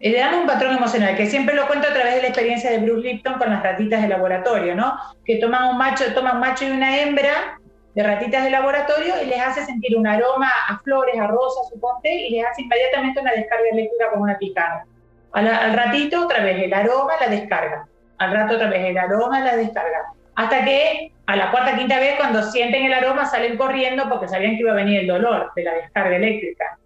Heredamos 0.01 0.43
un 0.43 0.47
patrón 0.47 0.77
emocional, 0.77 1.17
que 1.17 1.27
siempre 1.27 1.55
lo 1.55 1.67
cuento 1.67 1.89
a 1.89 1.93
través 1.93 2.15
de 2.15 2.23
la 2.23 2.29
experiencia 2.29 2.71
de 2.71 2.79
Bruce 2.79 3.09
Lipton 3.09 3.35
con 3.35 3.51
las 3.51 3.63
ratitas 3.63 4.03
de 4.03 4.09
laboratorio, 4.09 4.75
¿no? 4.75 4.97
Que 5.25 5.37
toman 5.37 5.71
un 5.71 5.79
macho, 5.79 6.05
toman 6.15 6.37
un 6.37 6.41
macho 6.41 6.67
y 6.67 6.71
una 6.71 7.01
hembra 7.01 7.59
de 7.95 8.03
ratitas 8.03 8.45
de 8.45 8.51
laboratorio 8.51 9.15
y 9.23 9.27
les 9.27 9.41
hace 9.41 9.65
sentir 9.65 9.97
un 9.97 10.07
aroma 10.07 10.51
a 10.69 10.79
flores, 10.85 11.19
a 11.19 11.27
rosas, 11.27 11.69
suponte, 11.69 12.13
y 12.13 12.31
les 12.31 12.47
hace 12.47 12.63
inmediatamente 12.63 13.21
una 13.21 13.33
descarga 13.33 13.65
eléctrica 13.73 14.11
con 14.13 14.23
una 14.23 14.39
picana. 14.39 14.85
al 15.33 15.75
ratito, 15.75 16.25
otra 16.25 16.45
vez, 16.45 16.63
el 16.63 16.73
aroma, 16.73 17.13
la 17.21 17.29
descarga 17.29 17.89
al 18.19 18.33
rato 18.33 18.57
otra 18.57 18.69
vez 18.69 18.85
el 18.85 18.99
aroma 18.99 19.41
la 19.41 19.57
descarga. 19.57 20.13
Hasta 20.35 20.65
que 20.65 21.13
a 21.27 21.37
la 21.37 21.51
cuarta, 21.51 21.77
quinta 21.77 21.99
vez, 21.99 22.17
cuando 22.17 22.43
sienten 22.43 22.85
el 22.85 22.93
aroma, 22.93 23.27
salen 23.27 23.57
corriendo 23.57 24.09
porque 24.09 24.29
sabían 24.29 24.57
que 24.57 24.61
iba 24.61 24.73
a 24.73 24.77
venir 24.77 25.01
el 25.01 25.07
dolor 25.07 25.53
de 25.55 25.65
la 25.65 25.75
descarga 25.75 26.17
eléctrica. 26.17 26.79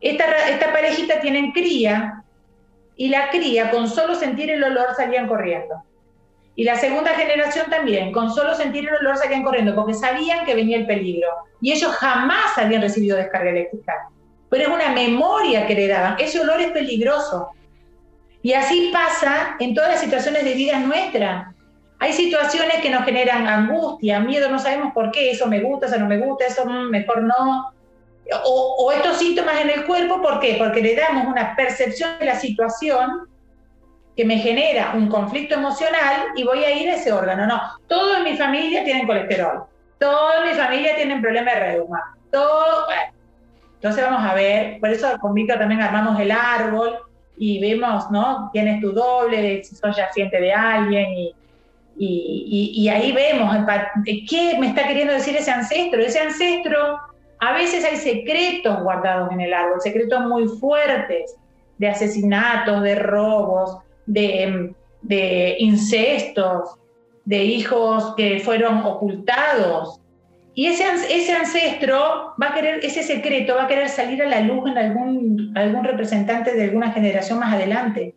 Esta, 0.00 0.24
esta 0.48 0.72
parejita 0.72 1.20
tienen 1.20 1.52
cría 1.52 2.23
y 2.96 3.08
la 3.08 3.30
cría, 3.30 3.70
con 3.70 3.88
solo 3.88 4.14
sentir 4.14 4.50
el 4.50 4.62
olor, 4.62 4.94
salían 4.96 5.26
corriendo. 5.26 5.82
Y 6.56 6.64
la 6.64 6.76
segunda 6.76 7.14
generación 7.14 7.66
también, 7.68 8.12
con 8.12 8.32
solo 8.32 8.54
sentir 8.54 8.88
el 8.88 8.94
olor 8.94 9.16
salían 9.16 9.42
corriendo, 9.42 9.74
porque 9.74 9.94
sabían 9.94 10.44
que 10.44 10.54
venía 10.54 10.76
el 10.76 10.86
peligro. 10.86 11.28
Y 11.60 11.72
ellos 11.72 11.92
jamás 11.96 12.56
habían 12.56 12.82
recibido 12.82 13.16
descarga 13.16 13.50
eléctrica. 13.50 14.08
Pero 14.50 14.64
es 14.64 14.68
una 14.68 14.90
memoria 14.90 15.66
que 15.66 15.72
heredaban. 15.72 16.16
Ese 16.18 16.40
olor 16.40 16.60
es 16.60 16.70
peligroso. 16.70 17.48
Y 18.42 18.52
así 18.52 18.90
pasa 18.92 19.56
en 19.58 19.74
todas 19.74 19.90
las 19.90 20.00
situaciones 20.00 20.44
de 20.44 20.54
vida 20.54 20.78
nuestra. 20.78 21.52
Hay 21.98 22.12
situaciones 22.12 22.76
que 22.82 22.90
nos 22.90 23.04
generan 23.04 23.48
angustia, 23.48 24.20
miedo, 24.20 24.50
no 24.50 24.58
sabemos 24.58 24.92
por 24.92 25.10
qué, 25.10 25.30
eso 25.30 25.46
me 25.46 25.60
gusta, 25.60 25.86
eso 25.86 25.98
no 25.98 26.06
me 26.06 26.18
gusta, 26.18 26.46
eso 26.46 26.66
mejor 26.66 27.22
no. 27.22 27.73
O, 28.44 28.90
estos 28.92 29.18
síntomas 29.18 29.60
en 29.60 29.70
el 29.70 29.84
cuerpo, 29.84 30.22
¿por 30.22 30.40
qué? 30.40 30.56
Porque 30.58 30.80
le 30.80 30.94
damos 30.94 31.26
una 31.26 31.54
percepción 31.54 32.18
de 32.18 32.26
la 32.26 32.36
situación 32.36 33.28
que 34.16 34.24
me 34.24 34.38
genera 34.38 34.92
un 34.94 35.08
conflicto 35.08 35.56
emocional 35.56 36.26
y 36.36 36.44
voy 36.44 36.64
a 36.64 36.70
ir 36.70 36.88
a 36.88 36.94
ese 36.94 37.12
órgano. 37.12 37.46
No, 37.46 37.60
todos 37.88 38.18
en 38.18 38.24
mi 38.24 38.36
familia 38.36 38.84
tienen 38.84 39.06
colesterol, 39.06 39.64
todos 39.98 40.34
en 40.38 40.50
mi 40.50 40.54
familia 40.56 40.96
tienen 40.96 41.20
problemas 41.20 41.54
de 41.54 41.60
reuma, 41.60 42.16
todo. 42.30 42.86
Entonces 43.74 44.04
vamos 44.04 44.22
a 44.24 44.34
ver, 44.34 44.80
por 44.80 44.88
eso 44.88 45.08
con 45.20 45.34
Víctor 45.34 45.58
también 45.58 45.82
armamos 45.82 46.18
el 46.18 46.30
árbol, 46.30 46.98
y 47.36 47.60
vemos, 47.60 48.10
¿no? 48.10 48.50
Tienes 48.52 48.80
tu 48.80 48.92
doble, 48.92 49.62
si 49.64 49.74
sos 49.74 49.96
yaciente 49.96 50.40
de 50.40 50.52
alguien 50.52 51.12
y, 51.12 51.34
y, 51.96 52.72
y, 52.76 52.88
ahí 52.88 53.12
vemos 53.12 53.56
qué 54.04 54.56
me 54.58 54.68
está 54.68 54.86
queriendo 54.86 55.12
decir 55.12 55.36
ese 55.36 55.50
ancestro. 55.50 56.00
Ese 56.00 56.20
ancestro, 56.20 56.98
a 57.40 57.52
veces 57.52 57.84
hay 57.84 57.96
secretos 57.96 58.82
guardados 58.82 59.30
en 59.32 59.40
el 59.40 59.52
árbol, 59.52 59.80
secretos 59.80 60.20
muy 60.26 60.46
fuertes 60.60 61.36
de 61.78 61.88
asesinatos, 61.88 62.82
de 62.82 62.94
robos, 62.94 63.78
de, 64.06 64.74
de 65.02 65.56
incestos, 65.58 66.76
de 67.24 67.44
hijos 67.44 68.14
que 68.16 68.40
fueron 68.40 68.84
ocultados, 68.84 70.00
y 70.54 70.68
ese, 70.68 70.84
ese 71.10 71.32
ancestro 71.32 72.32
va 72.40 72.50
a 72.50 72.54
querer, 72.54 72.84
ese 72.84 73.02
secreto 73.02 73.56
va 73.56 73.64
a 73.64 73.66
querer 73.66 73.88
salir 73.88 74.22
a 74.22 74.26
la 74.26 74.40
luz 74.40 74.70
en 74.70 74.78
algún, 74.78 75.52
algún 75.56 75.84
representante 75.84 76.54
de 76.54 76.64
alguna 76.64 76.92
generación 76.92 77.40
más 77.40 77.52
adelante. 77.52 78.14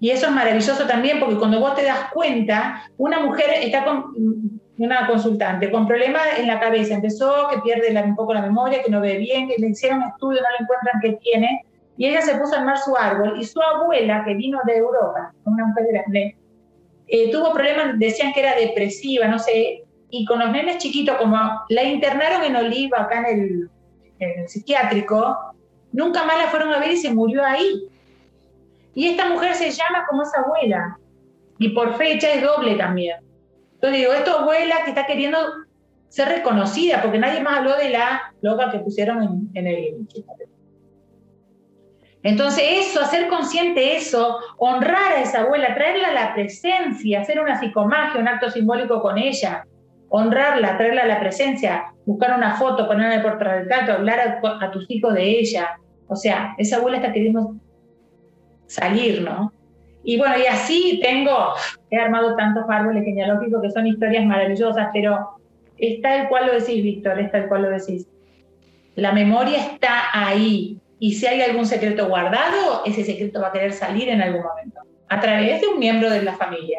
Y 0.00 0.10
eso 0.10 0.26
es 0.26 0.32
maravilloso 0.32 0.86
también 0.86 1.18
porque 1.18 1.36
cuando 1.36 1.60
vos 1.60 1.74
te 1.74 1.82
das 1.82 2.10
cuenta, 2.12 2.82
una 2.96 3.20
mujer 3.20 3.46
está 3.62 3.84
con 3.84 4.60
una 4.78 5.08
consultante 5.08 5.70
con 5.72 5.88
problemas 5.88 6.22
en 6.38 6.46
la 6.46 6.60
cabeza, 6.60 6.94
empezó 6.94 7.48
que 7.48 7.58
pierde 7.62 8.00
un 8.00 8.14
poco 8.14 8.32
la 8.32 8.42
memoria, 8.42 8.82
que 8.82 8.90
no 8.90 9.00
ve 9.00 9.18
bien, 9.18 9.48
que 9.48 9.56
le 9.58 9.70
hicieron 9.70 10.02
estudio, 10.02 10.40
no 10.40 10.48
le 10.56 10.62
encuentran 10.62 11.00
qué 11.02 11.18
tiene, 11.20 11.64
y 11.96 12.06
ella 12.06 12.22
se 12.22 12.36
puso 12.36 12.54
a 12.54 12.60
armar 12.60 12.78
su 12.78 12.96
árbol 12.96 13.40
y 13.40 13.44
su 13.44 13.60
abuela, 13.60 14.22
que 14.24 14.34
vino 14.34 14.60
de 14.64 14.76
Europa, 14.76 15.32
una 15.44 15.66
mujer 15.66 15.86
grande, 15.90 16.36
eh, 17.08 17.30
tuvo 17.32 17.52
problemas, 17.52 17.98
decían 17.98 18.32
que 18.32 18.40
era 18.40 18.54
depresiva, 18.54 19.26
no 19.26 19.40
sé, 19.40 19.82
y 20.10 20.24
con 20.24 20.38
los 20.38 20.50
nenes 20.50 20.78
chiquitos, 20.78 21.16
como 21.16 21.36
la 21.68 21.82
internaron 21.82 22.44
en 22.44 22.56
Oliva, 22.56 23.02
acá 23.02 23.28
en 23.28 23.70
el, 24.20 24.48
psiquiátrico, 24.48 25.36
nunca 25.92 26.24
más 26.24 26.38
la 26.38 26.50
fueron 26.50 26.72
a 26.72 26.78
ver 26.78 26.90
y 26.92 26.96
se 26.96 27.12
murió 27.12 27.44
ahí. 27.44 27.87
Y 28.94 29.08
esta 29.08 29.28
mujer 29.28 29.54
se 29.54 29.70
llama 29.70 30.06
como 30.08 30.22
esa 30.22 30.40
abuela, 30.40 30.98
y 31.58 31.70
por 31.70 31.96
fecha 31.96 32.32
es 32.32 32.42
doble 32.42 32.76
también. 32.76 33.18
Entonces 33.74 34.00
digo, 34.00 34.12
esta 34.12 34.40
abuela 34.40 34.76
que 34.84 34.90
está 34.90 35.06
queriendo 35.06 35.38
ser 36.08 36.28
reconocida, 36.28 37.02
porque 37.02 37.18
nadie 37.18 37.40
más 37.40 37.58
habló 37.58 37.76
de 37.76 37.90
la 37.90 38.32
loca 38.40 38.70
que 38.70 38.78
pusieron 38.78 39.22
en, 39.22 39.50
en 39.54 39.66
el... 39.66 40.08
Entonces 42.22 42.64
eso, 42.88 43.00
hacer 43.00 43.28
consciente 43.28 43.96
eso, 43.96 44.38
honrar 44.56 45.12
a 45.12 45.20
esa 45.20 45.42
abuela, 45.42 45.74
traerla 45.74 46.08
a 46.08 46.14
la 46.14 46.34
presencia, 46.34 47.20
hacer 47.20 47.40
una 47.40 47.60
psicomagia, 47.60 48.20
un 48.20 48.26
acto 48.26 48.50
simbólico 48.50 49.00
con 49.00 49.18
ella, 49.18 49.64
honrarla, 50.08 50.76
traerla 50.76 51.02
a 51.02 51.06
la 51.06 51.20
presencia, 51.20 51.92
buscar 52.06 52.36
una 52.36 52.56
foto, 52.56 52.86
ponerla 52.86 53.14
en 53.14 53.20
el 53.20 53.22
portarretrato, 53.22 53.92
hablar 53.92 54.40
a, 54.42 54.70
tus 54.70 54.90
hijos 54.90 55.14
de 55.14 55.38
ella. 55.38 55.78
O 56.08 56.16
sea, 56.16 56.54
esa 56.58 56.76
abuela 56.76 56.96
está 56.96 57.12
queriendo 57.12 57.54
salir, 58.68 59.22
¿no? 59.22 59.52
Y 60.04 60.16
bueno, 60.16 60.36
y 60.38 60.46
así 60.46 61.00
tengo, 61.02 61.54
he 61.90 61.98
armado 61.98 62.36
tantos 62.36 62.64
árboles 62.68 63.04
genealógicos 63.04 63.60
que 63.60 63.70
son 63.70 63.88
historias 63.88 64.24
maravillosas, 64.24 64.88
pero 64.92 65.40
es 65.76 66.00
tal 66.00 66.28
cual 66.28 66.46
lo 66.46 66.52
decís, 66.52 66.82
Víctor, 66.82 67.18
es 67.18 67.32
tal 67.32 67.48
cual 67.48 67.62
lo 67.62 67.70
decís. 67.70 68.06
La 68.94 69.10
memoria 69.12 69.58
está 69.58 70.04
ahí. 70.12 70.78
Y 71.00 71.14
si 71.14 71.26
hay 71.26 71.40
algún 71.42 71.66
secreto 71.66 72.08
guardado, 72.08 72.82
ese 72.86 73.04
secreto 73.04 73.40
va 73.40 73.48
a 73.48 73.52
querer 73.52 73.72
salir 73.72 74.08
en 74.08 74.22
algún 74.22 74.42
momento, 74.42 74.80
a 75.08 75.20
través 75.20 75.60
de 75.60 75.66
un 75.66 75.80
miembro 75.80 76.08
de 76.10 76.22
la 76.22 76.36
familia 76.36 76.78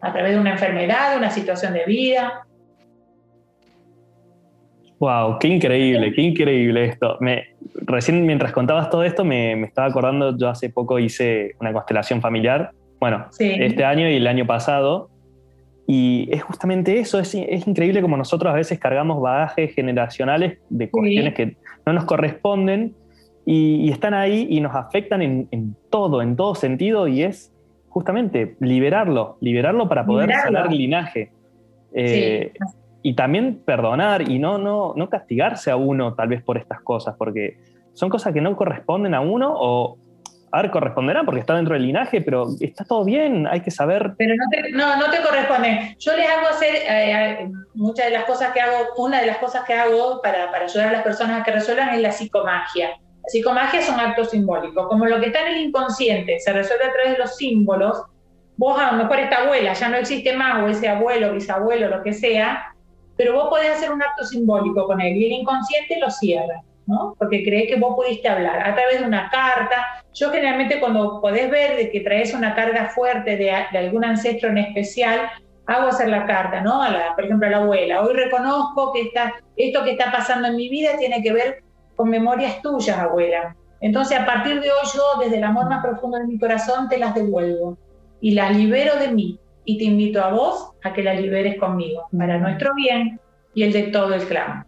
a 0.00 0.12
través 0.12 0.32
de 0.32 0.40
una 0.40 0.52
enfermedad, 0.52 1.16
una 1.16 1.30
situación 1.30 1.72
de 1.72 1.84
vida. 1.84 2.46
Wow, 4.98 5.38
qué 5.38 5.48
increíble, 5.48 6.12
qué 6.14 6.22
increíble 6.22 6.84
esto. 6.86 7.18
Me, 7.20 7.44
recién 7.82 8.24
mientras 8.24 8.52
contabas 8.52 8.88
todo 8.88 9.04
esto 9.04 9.24
me, 9.24 9.60
estaba 9.62 9.88
acordando, 9.88 10.36
yo 10.36 10.48
hace 10.48 10.70
poco 10.70 10.98
hice 10.98 11.54
una 11.60 11.72
constelación 11.72 12.20
familiar, 12.20 12.70
bueno, 12.98 13.26
este 13.38 13.84
año 13.84 14.08
y 14.08 14.14
el 14.14 14.26
año 14.26 14.46
pasado, 14.46 15.10
y 15.86 16.28
es 16.32 16.42
justamente 16.42 16.98
eso, 16.98 17.20
es, 17.20 17.34
increíble 17.34 18.00
como 18.00 18.16
nosotros 18.16 18.52
a 18.52 18.56
veces 18.56 18.78
cargamos 18.78 19.20
bagajes 19.20 19.74
generacionales 19.74 20.58
de 20.70 20.90
cuestiones 20.90 21.34
que 21.34 21.56
no 21.84 21.92
nos 21.92 22.04
corresponden 22.06 22.94
y, 23.44 23.90
están 23.90 24.14
ahí 24.14 24.46
y 24.50 24.60
nos 24.60 24.74
afectan 24.74 25.22
en, 25.22 25.46
en, 25.50 25.76
todo, 25.90 26.22
en 26.22 26.36
todo 26.36 26.54
sentido, 26.54 27.06
y 27.06 27.22
es 27.22 27.52
justamente 27.90 28.56
liberarlo, 28.60 29.36
liberarlo 29.40 29.88
para 29.88 30.04
poder 30.04 30.32
sanar 30.32 30.72
el 30.72 30.78
linaje. 30.78 31.30
Eh, 31.94 32.52
y 33.06 33.14
también 33.14 33.62
perdonar 33.64 34.28
y 34.28 34.40
no, 34.40 34.58
no, 34.58 34.92
no 34.96 35.08
castigarse 35.08 35.70
a 35.70 35.76
uno 35.76 36.14
tal 36.14 36.26
vez 36.26 36.42
por 36.42 36.58
estas 36.58 36.80
cosas, 36.80 37.14
porque 37.16 37.56
son 37.94 38.10
cosas 38.10 38.34
que 38.34 38.40
no 38.40 38.56
corresponden 38.56 39.14
a 39.14 39.20
uno 39.20 39.54
o, 39.54 39.96
a 40.50 40.62
ver, 40.62 40.72
corresponderán 40.72 41.24
porque 41.24 41.38
está 41.38 41.54
dentro 41.54 41.74
del 41.74 41.84
linaje, 41.84 42.20
pero 42.20 42.48
está 42.60 42.84
todo 42.84 43.04
bien, 43.04 43.46
hay 43.46 43.60
que 43.60 43.70
saber. 43.70 44.14
Pero 44.18 44.34
no 44.34 44.44
te, 44.50 44.72
no, 44.72 44.96
no 44.96 45.08
te 45.08 45.22
corresponde. 45.22 45.94
Yo 46.00 46.16
les 46.16 46.28
hago 46.28 46.48
hacer 46.48 46.74
eh, 46.74 47.48
muchas 47.74 48.06
de 48.06 48.10
las 48.10 48.24
cosas 48.24 48.50
que 48.52 48.60
hago, 48.60 48.76
una 48.96 49.20
de 49.20 49.26
las 49.26 49.38
cosas 49.38 49.62
que 49.64 49.74
hago 49.74 50.20
para, 50.20 50.50
para 50.50 50.64
ayudar 50.64 50.88
a 50.88 50.92
las 50.92 51.02
personas 51.02 51.40
a 51.40 51.44
que 51.44 51.52
resuelvan 51.52 51.90
es 51.90 52.00
la 52.00 52.10
psicomagia. 52.10 52.90
Psicomagia 53.28 53.82
son 53.82 54.00
actos 54.00 54.32
simbólicos, 54.32 54.88
como 54.88 55.06
lo 55.06 55.20
que 55.20 55.26
está 55.26 55.42
en 55.42 55.54
el 55.54 55.60
inconsciente 55.60 56.40
se 56.40 56.52
resuelve 56.52 56.86
a 56.86 56.92
través 56.92 57.12
de 57.12 57.18
los 57.18 57.36
símbolos, 57.36 58.02
vos 58.56 58.76
a 58.80 58.90
lo 58.90 58.98
mejor 58.98 59.20
esta 59.20 59.44
abuela 59.44 59.74
ya 59.74 59.88
no 59.88 59.96
existe 59.96 60.36
más, 60.36 60.60
o 60.60 60.66
ese 60.66 60.88
abuelo, 60.88 61.32
bisabuelo, 61.32 61.88
lo 61.88 62.02
que 62.02 62.12
sea, 62.12 62.72
pero 63.16 63.34
vos 63.34 63.48
podés 63.48 63.70
hacer 63.70 63.90
un 63.90 64.02
acto 64.02 64.24
simbólico 64.24 64.86
con 64.86 65.00
él 65.00 65.16
y 65.16 65.26
el 65.26 65.32
inconsciente 65.32 65.98
lo 65.98 66.10
cierra. 66.10 66.62
¿no? 66.86 67.16
Porque 67.18 67.42
crees 67.44 67.68
que 67.68 67.80
vos 67.80 67.96
pudiste 67.96 68.28
hablar 68.28 68.60
a 68.60 68.74
través 68.74 69.00
de 69.00 69.06
una 69.06 69.28
carta. 69.30 70.04
Yo 70.14 70.30
generalmente 70.30 70.80
cuando 70.80 71.20
podés 71.20 71.50
ver 71.50 71.76
de 71.76 71.90
que 71.90 72.00
traes 72.00 72.32
una 72.32 72.54
carga 72.54 72.90
fuerte 72.90 73.36
de, 73.36 73.50
algún 73.50 74.04
ancestro 74.04 74.50
en 74.50 74.58
especial, 74.58 75.28
hago 75.66 75.88
hacer 75.88 76.08
la 76.08 76.26
carta, 76.26 76.60
¿no? 76.60 76.82
A 76.82 76.90
la, 76.90 77.14
por 77.14 77.24
ejemplo, 77.24 77.48
a 77.48 77.50
la 77.50 77.56
abuela. 77.58 78.02
Hoy 78.02 78.14
reconozco 78.14 78.92
que 78.92 79.02
está, 79.02 79.34
esto 79.56 79.82
que 79.82 79.92
está 79.92 80.12
pasando 80.12 80.48
en 80.48 80.56
mi 80.56 80.68
vida 80.68 80.96
tiene 80.96 81.22
que 81.22 81.32
ver 81.32 81.64
con 81.96 82.08
memorias 82.08 82.62
tuyas, 82.62 82.96
abuela. 82.98 83.56
Entonces, 83.80 84.18
a 84.18 84.24
partir 84.24 84.60
de 84.60 84.70
hoy, 84.70 84.88
yo, 84.94 85.20
desde 85.20 85.38
el 85.38 85.44
amor 85.44 85.68
más 85.68 85.82
profundo 85.84 86.18
de 86.18 86.26
mi 86.26 86.38
corazón, 86.38 86.88
te 86.88 86.98
las 86.98 87.14
devuelvo 87.14 87.76
y 88.20 88.30
las 88.32 88.56
libero 88.56 88.96
de 88.96 89.08
mí. 89.08 89.40
Y 89.66 89.78
te 89.78 89.84
invito 89.84 90.22
a 90.22 90.30
vos 90.30 90.72
a 90.82 90.92
que 90.92 91.02
las 91.02 91.20
liberes 91.20 91.58
conmigo, 91.58 92.08
para 92.16 92.38
nuestro 92.38 92.74
bien 92.74 93.20
y 93.54 93.64
el 93.64 93.72
de 93.72 93.82
todo 93.88 94.14
el 94.14 94.22
clan. 94.22 94.64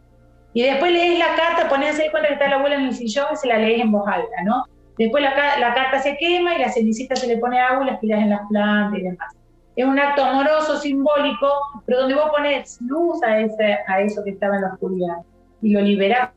Y 0.53 0.63
después 0.63 0.93
lees 0.93 1.19
la 1.19 1.35
carta, 1.37 1.69
pones 1.69 1.99
ahí 1.99 2.11
cuenta 2.11 2.29
que 2.29 2.35
está 2.35 2.49
la 2.49 2.57
abuela 2.57 2.77
en 2.77 2.87
el 2.87 2.95
sillón 2.95 3.27
y 3.33 3.37
se 3.37 3.49
la 3.49 3.59
lees 3.59 3.81
en 3.81 3.93
voz 3.93 4.07
alta, 4.07 4.43
¿no? 4.45 4.65
Después 4.99 5.23
la, 5.23 5.59
la 5.59 5.75
carta 5.75 6.01
se 6.01 6.17
quema 6.17 6.57
y 6.57 6.59
la 6.59 6.73
cenicita 6.73 7.15
se 7.15 7.29
le 7.29 7.39
pone 7.39 7.61
agua 7.61 7.85
y 7.85 7.91
las 7.91 8.01
tiras 8.01 8.21
en 8.21 8.31
las 8.31 8.41
plantas 8.49 8.99
y 8.99 9.03
demás. 9.03 9.37
Es 9.79 9.85
un 9.85 9.97
acto 9.97 10.25
amoroso, 10.25 10.77
simbólico, 10.79 11.47
pero 11.87 12.01
donde 12.01 12.17
vos 12.17 12.31
pones 12.31 12.81
luz 12.81 13.23
a, 13.23 13.39
ese, 13.39 13.79
a 13.87 14.01
eso 14.01 14.25
que 14.25 14.31
estaba 14.31 14.57
en 14.57 14.63
la 14.63 14.73
oscuridad 14.73 15.19
y 15.63 15.71
lo 15.71 15.81
liberás. 15.81 16.31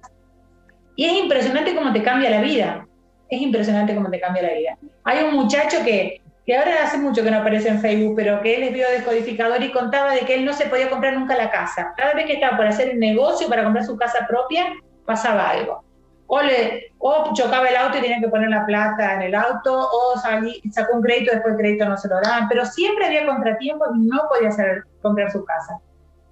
Y 0.95 1.05
es 1.05 1.13
impresionante 1.13 1.73
cómo 1.73 1.91
te 1.91 2.03
cambia 2.03 2.29
la 2.29 2.41
vida. 2.41 2.87
Es 3.29 3.41
impresionante 3.41 3.95
cómo 3.95 4.11
te 4.11 4.19
cambia 4.19 4.43
la 4.43 4.53
vida. 4.53 4.77
Hay 5.05 5.23
un 5.23 5.33
muchacho 5.33 5.77
que 5.83 6.20
que 6.45 6.57
ahora 6.57 6.83
hace 6.83 6.97
mucho 6.97 7.23
que 7.23 7.31
no 7.31 7.37
aparece 7.37 7.69
en 7.69 7.79
Facebook, 7.79 8.13
pero 8.15 8.41
que 8.41 8.55
él 8.55 8.63
es 8.63 8.73
biodescodificador 8.73 9.61
y 9.61 9.71
contaba 9.71 10.13
de 10.13 10.21
que 10.21 10.35
él 10.35 10.45
no 10.45 10.53
se 10.53 10.65
podía 10.65 10.89
comprar 10.89 11.13
nunca 11.13 11.37
la 11.37 11.51
casa. 11.51 11.93
Cada 11.95 12.13
vez 12.13 12.25
que 12.25 12.33
estaba 12.33 12.57
por 12.57 12.65
hacer 12.65 12.89
el 12.89 12.99
negocio 12.99 13.47
para 13.47 13.63
comprar 13.63 13.85
su 13.85 13.95
casa 13.95 14.25
propia, 14.27 14.73
pasaba 15.05 15.49
algo. 15.49 15.83
O, 16.27 16.41
le, 16.41 16.93
o 16.97 17.33
chocaba 17.33 17.67
el 17.67 17.75
auto 17.75 17.97
y 17.97 18.01
tenía 18.01 18.19
que 18.21 18.29
poner 18.29 18.49
la 18.49 18.65
plata 18.65 19.15
en 19.15 19.21
el 19.23 19.35
auto, 19.35 19.77
o 19.77 20.17
sacó 20.17 20.95
un 20.95 21.01
crédito, 21.01 21.33
después 21.33 21.53
el 21.53 21.59
crédito 21.59 21.85
no 21.85 21.97
se 21.97 22.07
lo 22.07 22.21
daban, 22.21 22.47
pero 22.47 22.65
siempre 22.65 23.05
había 23.05 23.25
contratiempos 23.25 23.89
y 23.95 24.07
no 24.07 24.21
podía 24.29 24.49
hacer, 24.49 24.83
comprar 25.01 25.29
su 25.31 25.43
casa. 25.43 25.77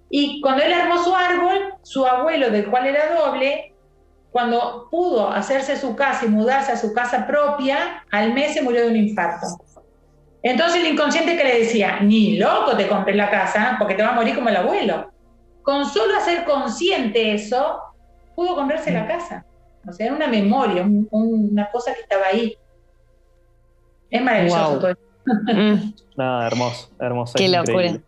Y 0.09 0.41
cuando 0.41 0.63
él 0.63 0.73
armó 0.73 1.03
su 1.03 1.13
árbol, 1.13 1.73
su 1.83 2.05
abuelo, 2.05 2.49
del 2.49 2.69
cual 2.69 2.87
era 2.87 3.13
doble, 3.13 3.75
cuando 4.31 4.87
pudo 4.89 5.29
hacerse 5.29 5.75
su 5.75 5.95
casa 5.95 6.25
y 6.25 6.29
mudarse 6.29 6.71
a 6.71 6.77
su 6.77 6.93
casa 6.93 7.27
propia, 7.27 8.03
al 8.11 8.33
mes 8.33 8.53
se 8.53 8.61
murió 8.61 8.81
de 8.81 8.89
un 8.89 8.95
infarto. 8.95 9.47
Entonces 10.41 10.81
el 10.81 10.93
inconsciente 10.93 11.35
que 11.35 11.43
le 11.43 11.59
decía, 11.59 11.99
ni 11.99 12.37
loco 12.37 12.77
te 12.77 12.87
compres 12.87 13.15
la 13.15 13.29
casa 13.29 13.75
porque 13.77 13.95
te 13.95 14.03
va 14.03 14.09
a 14.09 14.15
morir 14.15 14.35
como 14.35 14.49
el 14.49 14.55
abuelo. 14.55 15.11
Con 15.61 15.85
solo 15.85 16.15
hacer 16.15 16.45
consciente 16.45 17.33
eso, 17.33 17.79
pudo 18.35 18.55
comprarse 18.55 18.91
la 18.91 19.07
casa. 19.07 19.45
O 19.87 19.91
sea, 19.91 20.07
era 20.07 20.15
una 20.15 20.27
memoria, 20.27 20.85
una 21.11 21.69
cosa 21.71 21.93
que 21.93 22.01
estaba 22.01 22.27
ahí. 22.31 22.57
Es 24.09 24.21
maravilloso 24.21 24.79
todo 24.79 24.93
mm. 25.53 25.93
Nada, 26.17 26.47
hermoso, 26.47 26.89
hermoso. 26.99 27.33
Qué 27.35 27.49
locura. 27.49 27.99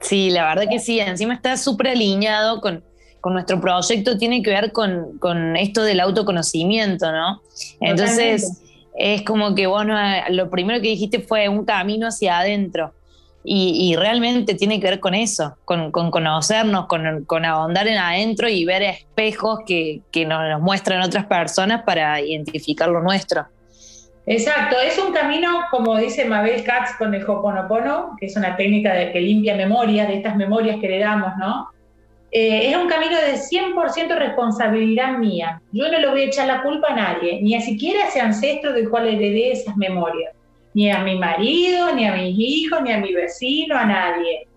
Sí, 0.00 0.30
la 0.30 0.48
verdad 0.48 0.68
que 0.68 0.80
sí, 0.80 1.00
encima 1.00 1.32
está 1.32 1.56
súper 1.56 1.88
alineado 1.88 2.60
con, 2.60 2.84
nuestro 3.24 3.58
proyecto, 3.58 4.18
tiene 4.18 4.42
que 4.42 4.50
ver 4.50 4.70
con, 4.70 5.18
con 5.18 5.56
esto 5.56 5.82
del 5.82 6.00
autoconocimiento, 6.00 7.10
¿no? 7.10 7.40
Entonces, 7.80 8.63
es 8.94 9.22
como 9.22 9.54
que 9.54 9.66
vos 9.66 9.84
lo 10.30 10.50
primero 10.50 10.80
que 10.80 10.88
dijiste 10.88 11.20
fue 11.20 11.48
un 11.48 11.64
camino 11.64 12.08
hacia 12.08 12.38
adentro. 12.38 12.92
Y, 13.46 13.94
realmente 13.96 14.54
tiene 14.54 14.80
que 14.80 14.88
ver 14.88 15.00
con 15.00 15.12
eso, 15.12 15.58
con, 15.66 15.90
conocernos, 15.90 16.86
con, 16.86 17.44
ahondar 17.44 17.86
en 17.86 17.98
adentro 17.98 18.48
y 18.48 18.64
ver 18.64 18.80
espejos 18.80 19.60
que, 19.66 20.00
nos, 20.26 20.62
muestran 20.62 21.02
otras 21.02 21.26
personas 21.26 21.82
para 21.82 22.22
identificar 22.22 22.88
lo 22.88 23.02
nuestro. 23.02 23.44
Exacto, 24.24 24.76
es 24.80 24.98
un 24.98 25.12
camino, 25.12 25.64
como 25.70 25.98
dice 25.98 26.24
Mabel 26.24 26.64
Katz 26.64 26.96
con 26.96 27.14
el 27.14 27.22
Hoponopono, 27.28 28.16
que 28.18 28.24
es 28.24 28.36
una 28.36 28.56
técnica 28.56 28.94
de, 28.94 29.12
que 29.12 29.20
limpia 29.20 29.54
memoria, 29.54 30.06
de 30.06 30.14
estas 30.14 30.36
memorias 30.36 30.80
que 30.80 30.88
le 30.88 31.00
damos, 31.00 31.36
¿no? 31.36 31.68
Eh, 32.36 32.70
es 32.70 32.76
un 32.76 32.88
camino 32.88 33.16
de 33.16 33.38
100% 33.38 34.18
responsabilidad 34.18 35.18
mía. 35.18 35.62
Yo 35.70 35.88
no 35.88 36.00
le 36.00 36.08
voy 36.08 36.22
a 36.22 36.24
echar 36.24 36.48
la 36.48 36.64
culpa 36.64 36.88
a 36.88 36.96
nadie, 36.96 37.40
ni 37.40 37.54
a 37.54 37.60
siquiera 37.60 38.02
a 38.02 38.08
ese 38.08 38.20
ancestro 38.20 38.72
del 38.72 38.90
cual 38.90 39.06
heredé 39.06 39.52
esas 39.52 39.76
memorias, 39.76 40.34
ni 40.74 40.90
a 40.90 40.98
mi 41.04 41.16
marido, 41.16 41.94
ni 41.94 42.08
a 42.08 42.12
mis 42.12 42.36
hijos, 42.36 42.82
ni 42.82 42.92
a 42.92 42.98
mi 42.98 43.14
vecino, 43.14 43.78
a 43.78 43.84
nadie. 43.84 44.48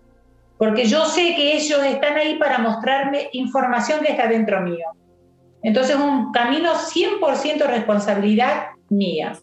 Porque 0.58 0.86
yo 0.86 1.04
sé 1.04 1.36
que 1.36 1.54
ellos 1.54 1.84
están 1.84 2.16
ahí 2.16 2.34
para 2.34 2.58
mostrarme 2.58 3.28
información 3.30 4.00
que 4.00 4.10
está 4.10 4.26
dentro 4.26 4.60
mío. 4.60 4.86
Entonces, 5.62 5.94
un 5.94 6.32
camino 6.32 6.72
100% 6.74 7.64
responsabilidad 7.64 8.70
mía 8.88 9.34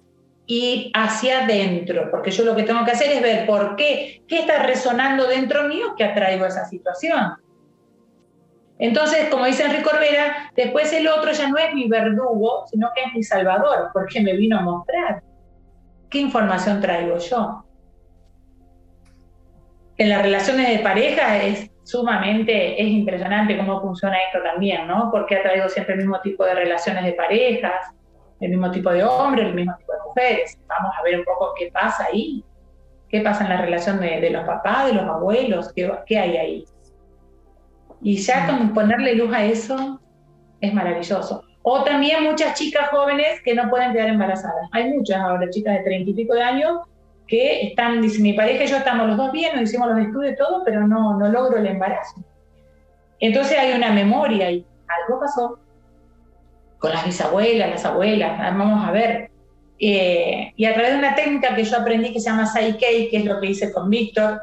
y 0.46 0.92
hacia 0.94 1.46
adentro, 1.46 2.12
porque 2.12 2.32
yo 2.32 2.44
lo 2.44 2.54
que 2.54 2.64
tengo 2.64 2.84
que 2.84 2.92
hacer 2.92 3.14
es 3.14 3.22
ver 3.22 3.46
por 3.46 3.78
qué, 3.78 4.24
qué 4.28 4.40
está 4.40 4.64
resonando 4.64 5.26
dentro 5.26 5.70
mío 5.70 5.96
que 5.98 6.04
atraigo 6.04 6.46
esa 6.46 6.66
situación. 6.66 7.45
Entonces, 8.78 9.30
como 9.30 9.46
dice 9.46 9.64
Enrique 9.64 9.84
Corbera, 9.84 10.52
después 10.56 10.92
el 10.92 11.08
otro 11.08 11.32
ya 11.32 11.48
no 11.50 11.58
es 11.58 11.74
mi 11.74 11.88
verdugo, 11.88 12.66
sino 12.68 12.90
que 12.94 13.04
es 13.04 13.14
mi 13.14 13.24
salvador, 13.24 13.90
porque 13.94 14.22
me 14.22 14.34
vino 14.36 14.58
a 14.58 14.62
mostrar 14.62 15.22
qué 16.10 16.20
información 16.20 16.82
traigo 16.82 17.18
yo. 17.18 17.64
En 19.98 20.10
las 20.10 20.22
relaciones 20.22 20.70
de 20.70 20.80
pareja 20.80 21.42
es 21.42 21.72
sumamente, 21.84 22.82
es 22.82 22.88
impresionante 22.88 23.58
cómo 23.58 23.80
funciona 23.80 24.18
esto 24.28 24.44
también, 24.44 24.88
¿no? 24.88 25.10
Porque 25.10 25.38
ha 25.38 25.42
traído 25.42 25.70
siempre 25.70 25.94
el 25.94 26.02
mismo 26.02 26.20
tipo 26.20 26.44
de 26.44 26.56
relaciones 26.56 27.06
de 27.06 27.14
parejas, 27.14 27.94
el 28.42 28.50
mismo 28.50 28.72
tipo 28.72 28.92
de 28.92 29.06
hombres, 29.06 29.48
el 29.48 29.54
mismo 29.54 29.74
tipo 29.78 29.94
de 29.94 30.00
mujeres. 30.06 30.60
Vamos 30.68 30.92
a 31.00 31.04
ver 31.04 31.20
un 31.20 31.24
poco 31.24 31.54
qué 31.58 31.72
pasa 31.72 32.08
ahí, 32.12 32.44
qué 33.08 33.22
pasa 33.22 33.46
en 33.46 33.52
la 33.52 33.62
relación 33.62 34.02
de, 34.02 34.30
los 34.32 34.44
papás, 34.44 34.88
de 34.88 34.94
los 34.94 35.06
abuelos, 35.06 35.72
qué, 35.74 35.90
qué 36.06 36.20
hay 36.20 36.38
ahí. 36.38 36.66
Y 38.02 38.18
ya 38.18 38.46
con 38.46 38.74
ponerle 38.74 39.16
luz 39.16 39.34
a 39.34 39.44
eso 39.46 40.00
es 40.62 40.74
maravilloso. 40.74 41.44
O 41.64 41.84
también 41.84 42.24
muchas 42.24 42.58
chicas 42.58 42.90
jóvenes 42.90 43.42
que 43.44 43.56
no 43.56 43.70
pueden 43.70 43.92
quedar 43.92 44.10
embarazadas. 44.10 44.70
Hay 44.72 44.94
muchas 44.94 45.18
ahora, 45.18 45.50
chicas 45.50 45.78
de 45.78 45.84
treinta 45.84 46.12
y 46.12 46.14
pico 46.14 46.36
de 46.36 46.44
años, 46.44 46.80
que 47.28 47.68
están, 47.68 48.02
dice 48.02 48.22
mi 48.22 48.34
pareja 48.34 48.64
y 48.64 48.68
yo 48.68 48.78
estamos 48.78 49.08
los 49.08 49.18
dos 49.18 49.32
bien, 49.32 49.56
nos 49.56 49.64
hicimos 49.64 49.90
los 49.90 50.00
estudios 50.00 50.34
y 50.34 50.36
todo, 50.36 50.64
pero 50.64 50.88
no, 50.88 51.18
no 51.18 51.28
logro 51.30 51.58
el 51.58 51.66
embarazo. 51.66 52.24
Entonces 53.20 53.58
hay 53.58 53.74
una 53.74 53.92
memoria 53.92 54.52
y 54.52 54.66
algo 54.88 55.20
pasó 55.20 55.60
con 56.78 56.92
las 56.92 57.06
bisabuelas, 57.06 57.70
las 57.72 57.86
abuelas, 57.86 58.38
vamos 58.38 58.88
a 58.88 58.92
ver. 58.92 59.32
Eh, 59.80 60.54
y 60.56 60.66
a 60.66 60.74
través 60.74 60.94
de 60.94 61.00
una 61.00 61.16
técnica 61.16 61.56
que 61.56 61.64
yo 61.64 61.78
aprendí 61.78 62.14
que 62.14 62.20
se 62.20 62.30
llama 62.30 62.46
Psyche, 62.46 63.10
que 63.10 63.18
es 63.18 63.26
lo 63.26 63.40
que 63.40 63.48
hice 63.48 63.74
con 63.74 63.90
Víctor, 63.90 64.42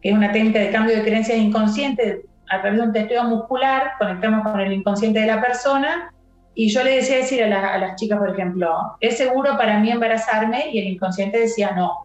que 0.00 0.10
es 0.10 0.14
una 0.14 0.30
técnica 0.30 0.60
de 0.60 0.70
cambio 0.70 0.96
de 0.96 1.02
creencias 1.02 1.38
inconscientes, 1.38 2.20
a 2.52 2.60
través 2.60 2.80
de 2.80 2.86
un 2.86 2.92
testeo 2.92 3.24
muscular, 3.24 3.92
conectamos 3.98 4.42
con 4.42 4.60
el 4.60 4.72
inconsciente 4.72 5.20
de 5.20 5.26
la 5.26 5.40
persona 5.40 6.12
y 6.54 6.68
yo 6.68 6.84
le 6.84 6.96
decía 6.96 7.16
decir 7.16 7.42
a, 7.42 7.78
las 7.78 7.96
chicas, 7.96 8.18
por 8.18 8.28
ejemplo, 8.28 8.96
¿es 9.00 9.16
seguro 9.16 9.56
para 9.56 9.78
mí 9.78 9.90
embarazarme? 9.90 10.70
Y 10.70 10.80
el 10.80 10.88
inconsciente 10.88 11.38
decía 11.40 11.70
no. 11.70 12.04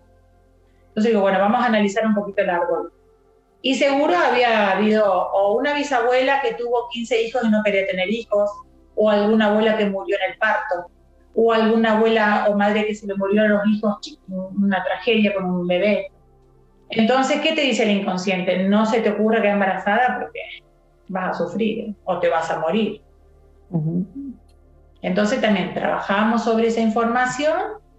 Entonces 0.87 1.11
digo, 1.11 1.21
bueno, 1.21 1.39
vamos 1.39 1.61
a 1.61 1.65
analizar 1.65 2.07
un 2.07 2.15
poquito 2.15 2.43
el 2.43 2.49
árbol. 2.49 2.93
Y 3.61 3.75
seguro 3.75 4.15
había 4.15 4.71
habido 4.71 5.05
o 5.05 5.57
una 5.57 5.73
bisabuela 5.73 6.41
que 6.41 6.53
tuvo 6.53 6.87
15 6.91 7.23
hijos 7.23 7.41
y 7.43 7.49
no 7.49 7.61
quería 7.61 7.85
tener 7.85 8.09
hijos, 8.09 8.49
o 8.95 9.09
alguna 9.09 9.47
abuela 9.47 9.77
que 9.77 9.87
murió 9.87 10.15
en 10.23 10.31
el 10.31 10.37
parto, 10.37 10.89
o 11.35 11.51
alguna 11.51 11.97
abuela 11.97 12.47
o 12.49 12.55
madre 12.55 12.87
que 12.87 12.95
se 12.95 13.05
le 13.05 13.15
murió 13.15 13.43
a 13.43 13.47
los 13.47 13.67
hijos, 13.67 13.97
una 14.29 14.81
tragedia 14.81 15.33
con 15.33 15.43
un 15.43 15.67
bebé. 15.67 16.09
Entonces, 16.89 17.41
¿qué 17.41 17.53
te 17.53 17.61
dice 17.61 17.83
el 17.83 17.91
inconsciente? 17.91 18.63
No 18.63 18.85
se 18.85 19.01
te 19.01 19.11
ocurra 19.11 19.41
quedar 19.41 19.55
embarazada 19.55 20.19
porque 20.19 20.39
vas 21.09 21.29
a 21.29 21.33
sufrir 21.33 21.95
o 22.05 22.19
te 22.19 22.29
vas 22.29 22.49
a 22.49 22.59
morir. 22.59 23.01
Entonces 25.01 25.41
también 25.41 25.73
trabajamos 25.73 26.43
sobre 26.43 26.67
esa 26.67 26.81
información 26.81 27.57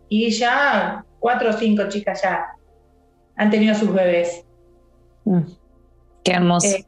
y 0.08 0.30
ya 0.30 1.04
cuatro 1.20 1.50
o 1.50 1.52
cinco 1.52 1.88
chicas 1.88 2.22
ya 2.22 2.46
han 3.36 3.50
tenido 3.50 3.74
sus 3.74 3.92
bebés. 3.92 4.44
Mm. 5.24 5.42
Qué 6.24 6.32
hermoso. 6.32 6.66
Eh, 6.68 6.84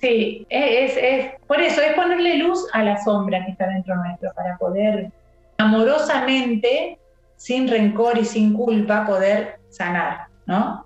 sí, 0.00 0.46
es, 0.48 0.96
es, 0.96 1.32
por 1.46 1.60
eso 1.60 1.80
es 1.80 1.94
ponerle 1.94 2.38
luz 2.38 2.66
a 2.72 2.82
la 2.82 3.02
sombra 3.02 3.44
que 3.44 3.52
está 3.52 3.68
dentro 3.68 3.94
nuestro 3.96 4.32
para 4.34 4.56
poder 4.58 5.12
amorosamente, 5.58 6.98
sin 7.36 7.68
rencor 7.68 8.18
y 8.18 8.24
sin 8.24 8.54
culpa, 8.54 9.06
poder 9.06 9.60
sanar, 9.70 10.26
¿no? 10.46 10.83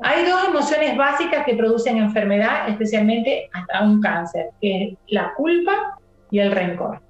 Hay 0.00 0.26
dos 0.26 0.48
emociones 0.48 0.96
básicas 0.96 1.44
que 1.44 1.54
producen 1.54 1.96
enfermedad, 1.96 2.68
especialmente 2.68 3.48
hasta 3.52 3.82
un 3.82 4.00
cáncer, 4.00 4.50
que 4.60 4.84
es 4.84 4.98
la 5.08 5.32
culpa 5.34 5.98
y 6.30 6.38
el 6.38 6.52
rencor. 6.52 7.00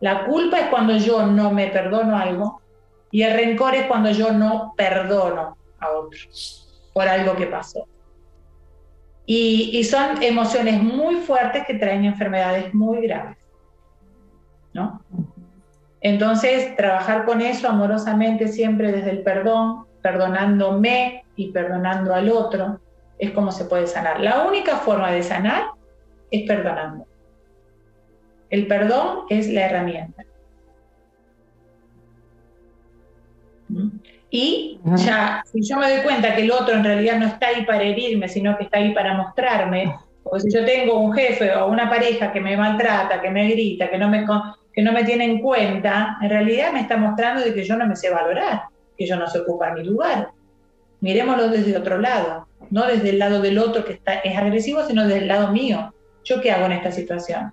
La 0.00 0.24
culpa 0.24 0.58
es 0.58 0.66
cuando 0.66 0.96
yo 0.96 1.26
no 1.26 1.50
me 1.50 1.68
perdono 1.68 2.16
algo 2.16 2.60
y 3.10 3.22
el 3.22 3.34
rencor 3.34 3.74
es 3.74 3.86
cuando 3.86 4.10
yo 4.10 4.32
no 4.32 4.72
perdono 4.76 5.56
a 5.78 5.90
otro 5.90 6.18
por 6.92 7.08
algo 7.08 7.36
que 7.36 7.46
pasó. 7.46 7.86
Y, 9.24 9.84
son 9.84 10.22
emociones 10.22 10.82
muy 10.82 11.16
fuertes 11.16 11.64
que 11.66 11.74
traen 11.74 12.04
enfermedades 12.04 12.74
muy 12.74 13.06
graves. 13.06 13.38
¿no? 14.74 15.02
Entonces, 16.00 16.74
trabajar 16.76 17.24
con 17.24 17.40
eso 17.40 17.68
amorosamente, 17.68 18.48
siempre 18.48 18.90
desde 18.90 19.10
el 19.10 19.22
perdón, 19.22 19.86
perdonándome 20.02 21.24
y 21.36 21.52
perdonando 21.52 22.14
al 22.14 22.30
otro, 22.30 22.80
es 23.18 23.30
como 23.30 23.52
se 23.52 23.64
puede 23.64 23.86
sanar. 23.86 24.20
La 24.20 24.44
única 24.44 24.76
forma 24.76 25.10
de 25.12 25.22
sanar 25.22 25.66
es 26.30 26.42
perdonando. 26.46 27.06
El 28.50 28.66
perdón 28.66 29.20
es 29.30 29.48
la 29.48 29.66
herramienta. 29.66 30.24
Y 34.30 34.80
ya, 34.96 35.42
si 35.50 35.62
yo 35.62 35.76
me 35.76 35.90
doy 35.90 36.02
cuenta 36.02 36.34
que 36.34 36.42
el 36.42 36.50
otro 36.50 36.74
en 36.74 36.84
realidad 36.84 37.18
no 37.18 37.26
está 37.26 37.48
ahí 37.48 37.64
para 37.64 37.82
herirme, 37.82 38.28
sino 38.28 38.56
que 38.56 38.64
está 38.64 38.78
ahí 38.78 38.92
para 38.94 39.14
mostrarme, 39.14 39.94
o 40.24 40.38
si 40.38 40.50
yo 40.50 40.64
tengo 40.64 40.98
un 40.98 41.12
jefe 41.12 41.54
o 41.54 41.66
una 41.66 41.88
pareja 41.88 42.32
que 42.32 42.40
me 42.40 42.56
maltrata, 42.56 43.20
que 43.20 43.30
me 43.30 43.48
grita, 43.48 43.90
que 43.90 43.98
no 43.98 44.08
me, 44.08 44.24
que 44.72 44.82
no 44.82 44.92
me 44.92 45.04
tiene 45.04 45.24
en 45.24 45.40
cuenta, 45.40 46.16
en 46.22 46.30
realidad 46.30 46.72
me 46.72 46.80
está 46.80 46.96
mostrando 46.96 47.42
de 47.42 47.54
que 47.54 47.64
yo 47.64 47.76
no 47.76 47.86
me 47.86 47.96
sé 47.96 48.10
valorar, 48.10 48.62
que 48.96 49.06
yo 49.06 49.16
no 49.16 49.26
sé 49.26 49.40
ocupar 49.40 49.74
mi 49.74 49.84
lugar. 49.84 50.30
Miremoslo 51.00 51.48
desde 51.48 51.76
otro 51.76 51.98
lado, 51.98 52.46
no 52.70 52.86
desde 52.86 53.10
el 53.10 53.18
lado 53.18 53.40
del 53.40 53.58
otro 53.58 53.84
que 53.84 53.94
está, 53.94 54.14
es 54.14 54.36
agresivo, 54.36 54.84
sino 54.84 55.04
desde 55.04 55.18
el 55.18 55.28
lado 55.28 55.50
mío. 55.50 55.92
¿Yo 56.24 56.40
qué 56.40 56.52
hago 56.52 56.66
en 56.66 56.72
esta 56.72 56.92
situación? 56.92 57.52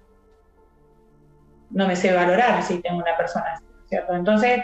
No 1.71 1.87
me 1.87 1.95
sé 1.95 2.13
valorar 2.13 2.61
si 2.63 2.79
tengo 2.81 2.97
una 2.97 3.17
persona 3.17 3.45
así, 3.53 3.65
¿cierto? 3.87 4.13
Entonces, 4.13 4.61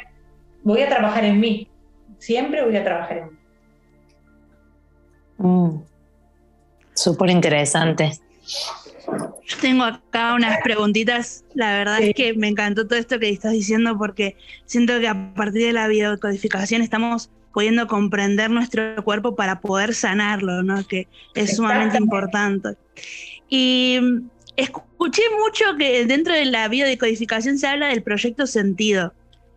voy 0.63 0.81
a 0.81 0.89
trabajar 0.89 1.23
en 1.23 1.39
mí. 1.39 1.69
Siempre 2.19 2.63
voy 2.63 2.77
a 2.77 2.83
trabajar 2.83 3.17
en 3.17 3.25
mí. 3.25 3.37
Mm. 5.37 5.81
Súper 6.93 7.29
interesante. 7.29 8.11
Yo 9.47 9.57
tengo 9.59 9.83
acá 9.83 10.33
unas 10.33 10.59
preguntitas. 10.63 11.45
La 11.53 11.77
verdad 11.77 12.01
es 12.01 12.13
que 12.15 12.33
me 12.33 12.47
encantó 12.47 12.87
todo 12.87 12.97
esto 12.97 13.19
que 13.19 13.29
estás 13.29 13.51
diciendo 13.51 13.97
porque 13.97 14.37
siento 14.65 14.99
que 14.99 15.07
a 15.07 15.33
partir 15.33 15.67
de 15.67 15.73
la 15.73 15.87
biodecodificación 15.87 16.81
estamos 16.81 17.29
pudiendo 17.53 17.87
comprender 17.87 18.49
nuestro 18.49 19.01
cuerpo 19.03 19.35
para 19.35 19.61
poder 19.61 19.93
sanarlo, 19.93 20.61
¿no? 20.61 20.85
Que 20.85 21.07
es 21.35 21.55
sumamente 21.55 21.97
importante. 21.97 22.75
Y 23.47 23.99
escuché 24.57 25.21
mucho 25.39 25.77
que 25.77 26.05
dentro 26.05 26.33
de 26.33 26.45
la 26.45 26.67
biodecodificación 26.67 27.57
se 27.57 27.67
habla 27.67 27.87
del 27.87 28.03
proyecto 28.03 28.45
sentido. 28.45 29.13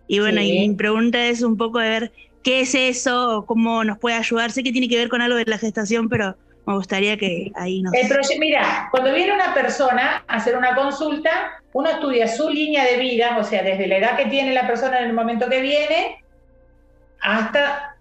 Y 0.06 0.20
bueno, 0.20 0.40
y 0.40 0.68
mi 0.68 0.74
pregunta 0.74 1.26
es 1.26 1.42
un 1.42 1.56
poco 1.56 1.80
de 1.80 1.88
ver 1.88 2.12
qué 2.42 2.60
es 2.60 2.74
eso, 2.74 3.44
cómo 3.46 3.82
nos 3.84 3.98
puede 3.98 4.16
ayudar. 4.16 4.52
Sé 4.52 4.62
que 4.62 4.72
tiene 4.72 4.88
que 4.88 4.96
ver 4.96 5.08
con 5.08 5.20
algo 5.20 5.36
de 5.36 5.44
la 5.46 5.58
gestación, 5.58 6.08
pero 6.08 6.36
me 6.68 6.74
gustaría 6.74 7.16
que 7.16 7.50
ahí 7.54 7.80
nos... 7.80 7.94
Mira, 8.38 8.88
cuando 8.90 9.14
viene 9.14 9.32
una 9.32 9.54
persona 9.54 10.22
a 10.28 10.36
hacer 10.36 10.54
una 10.54 10.74
consulta, 10.74 11.62
uno 11.72 11.88
estudia 11.88 12.28
su 12.28 12.50
línea 12.50 12.84
de 12.84 12.98
vida, 12.98 13.38
o 13.38 13.42
sea, 13.42 13.62
desde 13.62 13.86
la 13.86 13.96
edad 13.96 14.16
que 14.18 14.26
tiene 14.26 14.52
la 14.52 14.66
persona 14.66 14.98
en 14.98 15.06
el 15.06 15.14
momento 15.14 15.48
que 15.48 15.62
viene 15.62 16.22
hasta, 17.22 17.96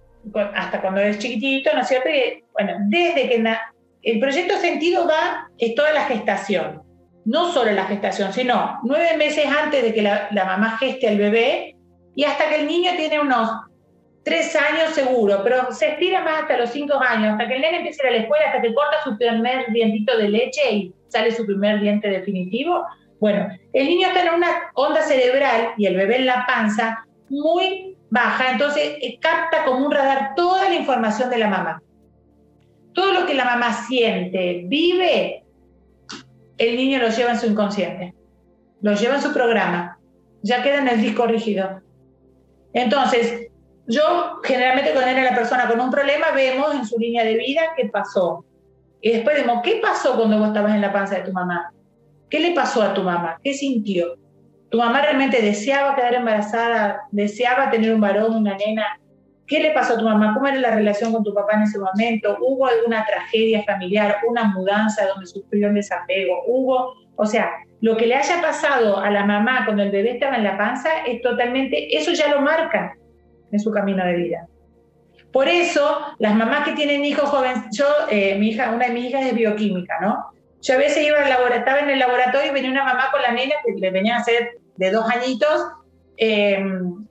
hasta 0.54 0.82
cuando 0.82 1.00
es 1.00 1.18
chiquitito, 1.18 1.74
¿no 1.74 1.80
es 1.80 1.88
cierto? 1.88 2.10
bueno, 2.52 2.74
desde 2.90 3.30
que 3.30 3.58
el 4.04 4.20
proyecto 4.20 4.58
sentido 4.58 5.08
va, 5.08 5.50
es 5.58 5.74
toda 5.74 5.94
la 5.94 6.04
gestación, 6.04 6.84
no 7.24 7.54
solo 7.54 7.72
la 7.72 7.86
gestación, 7.86 8.34
sino 8.34 8.80
nueve 8.84 9.16
meses 9.16 9.46
antes 9.46 9.82
de 9.82 9.94
que 9.94 10.02
la, 10.02 10.28
la 10.32 10.44
mamá 10.44 10.78
geste 10.78 11.08
al 11.08 11.18
bebé 11.18 11.78
y 12.16 12.26
hasta 12.26 12.50
que 12.50 12.56
el 12.56 12.68
niño 12.68 12.92
tiene 12.98 13.22
unos 13.22 13.50
tres 14.28 14.54
años 14.58 14.94
seguro, 14.94 15.40
pero 15.42 15.72
se 15.72 15.88
estira 15.92 16.22
más 16.22 16.42
hasta 16.42 16.58
los 16.58 16.70
cinco 16.72 17.00
años, 17.00 17.32
hasta 17.32 17.48
que 17.48 17.56
el 17.56 17.62
nene 17.62 17.78
empiece 17.78 18.06
a 18.06 18.10
ir 18.10 18.14
a 18.14 18.18
la 18.18 18.24
escuela, 18.24 18.46
hasta 18.48 18.62
que 18.62 18.74
corta 18.74 19.02
su 19.02 19.18
primer 19.18 19.72
dientito 19.72 20.18
de 20.18 20.28
leche 20.28 20.70
y 20.70 20.94
sale 21.08 21.32
su 21.32 21.46
primer 21.46 21.80
diente 21.80 22.10
definitivo. 22.10 22.86
Bueno, 23.22 23.48
el 23.72 23.88
niño 23.88 24.10
está 24.10 24.24
en 24.24 24.34
una 24.34 24.70
onda 24.74 25.02
cerebral 25.02 25.70
y 25.78 25.86
el 25.86 25.96
bebé 25.96 26.18
en 26.18 26.26
la 26.26 26.46
panza 26.46 27.06
muy 27.30 27.96
baja, 28.10 28.52
entonces 28.52 28.98
eh, 29.02 29.18
capta 29.22 29.64
como 29.64 29.86
un 29.86 29.94
radar 29.94 30.34
toda 30.36 30.68
la 30.68 30.76
información 30.76 31.30
de 31.30 31.38
la 31.38 31.48
mamá. 31.48 31.82
Todo 32.94 33.14
lo 33.14 33.26
que 33.26 33.34
la 33.34 33.46
mamá 33.46 33.72
siente, 33.72 34.64
vive, 34.66 35.46
el 36.58 36.76
niño 36.76 37.00
lo 37.00 37.08
lleva 37.08 37.32
en 37.32 37.40
su 37.40 37.46
inconsciente, 37.46 38.14
lo 38.82 38.94
lleva 38.94 39.16
en 39.16 39.22
su 39.22 39.32
programa, 39.32 39.98
ya 40.42 40.62
queda 40.64 40.80
en 40.80 40.90
el 40.90 41.02
disco 41.02 41.28
rígido. 41.28 41.82
Entonces, 42.74 43.48
yo 43.88 44.42
generalmente 44.44 44.92
cuando 44.92 45.12
era 45.12 45.24
la 45.24 45.36
persona 45.36 45.68
con 45.68 45.80
un 45.80 45.90
problema 45.90 46.32
vemos 46.36 46.76
en 46.76 46.86
su 46.86 47.00
línea 47.00 47.24
de 47.24 47.36
vida 47.38 47.62
qué 47.76 47.88
pasó. 47.88 48.44
Y 49.02 49.12
después 49.12 49.38
vemos, 49.38 49.62
¿qué 49.64 49.80
pasó 49.82 50.16
cuando 50.18 50.40
vos 50.40 50.50
estabas 50.50 50.76
en 50.76 50.82
la 50.82 50.92
panza 50.92 51.16
de 51.16 51.22
tu 51.22 51.32
mamá? 51.32 51.72
¿Qué 52.30 52.42
le 52.42 52.52
pasó 52.52 52.82
a 52.84 52.94
tu 52.94 53.02
mamá? 53.02 53.40
¿Qué 53.44 53.54
sintió? 53.54 54.18
¿Tu 54.70 54.78
mamá 54.78 55.02
realmente 55.02 55.42
deseaba 55.42 55.96
quedar 55.96 56.16
embarazada? 56.16 57.04
¿Deseaba 57.12 57.70
tener 57.72 57.94
un 57.94 58.02
varón, 58.02 58.36
una 58.36 58.58
nena? 58.58 59.00
¿Qué 59.46 59.62
le 59.62 59.72
pasó 59.72 59.94
a 59.94 59.98
tu 59.98 60.04
mamá? 60.04 60.34
¿Cómo 60.34 60.48
era 60.48 60.58
la 60.58 60.76
relación 60.76 61.14
con 61.14 61.24
tu 61.24 61.34
papá 61.34 61.54
en 61.54 61.62
ese 61.62 61.80
momento? 61.80 62.38
¿Hubo 62.42 62.68
alguna 62.68 63.06
tragedia 63.06 63.64
familiar, 63.64 64.18
una 64.28 64.44
mudanza 64.50 65.08
donde 65.08 65.28
sufrió 65.28 65.70
un 65.70 65.76
desapego? 65.76 66.44
¿Hubo, 66.48 66.94
o 67.16 67.26
sea, 67.26 67.52
lo 67.80 67.96
que 67.96 68.08
le 68.08 68.16
haya 68.16 68.42
pasado 68.42 68.98
a 68.98 69.10
la 69.10 69.24
mamá 69.24 69.64
cuando 69.64 69.84
el 69.84 69.92
bebé 69.92 70.12
estaba 70.12 70.36
en 70.36 70.44
la 70.44 70.58
panza 70.58 70.90
es 71.06 71.22
totalmente, 71.22 71.96
eso 71.96 72.12
ya 72.12 72.28
lo 72.28 72.42
marca 72.42 72.98
en 73.58 73.64
su 73.64 73.72
camino 73.72 74.06
de 74.06 74.14
vida. 74.14 74.48
Por 75.32 75.48
eso, 75.48 76.00
las 76.20 76.36
mamás 76.36 76.66
que 76.66 76.74
tienen 76.74 77.04
hijos 77.04 77.30
jóvenes, 77.30 77.66
yo, 77.72 77.86
eh, 78.10 78.38
mi 78.38 78.50
hija, 78.50 78.72
una 78.72 78.88
de 78.88 78.94
mis 78.94 79.06
hijas 79.06 79.26
es 79.26 79.36
bioquímica, 79.36 80.00
¿no? 80.02 80.32
Yo 80.62 80.76
a 80.76 80.78
veces 80.78 81.06
iba 81.06 81.20
al 81.20 81.54
estaba 81.54 81.80
en 81.80 81.90
el 81.90 82.00
laboratorio 82.00 82.50
y 82.50 82.54
venía 82.54 82.72
una 82.72 82.84
mamá 82.84 83.10
con 83.12 83.22
la 83.22 83.32
nena 83.32 83.56
que 83.64 83.74
le 83.80 83.92
venía 83.92 84.16
a 84.16 84.20
hacer 84.20 84.58
de 84.76 84.92
dos 84.92 85.08
añitos 85.10 85.68
eh, 86.18 86.64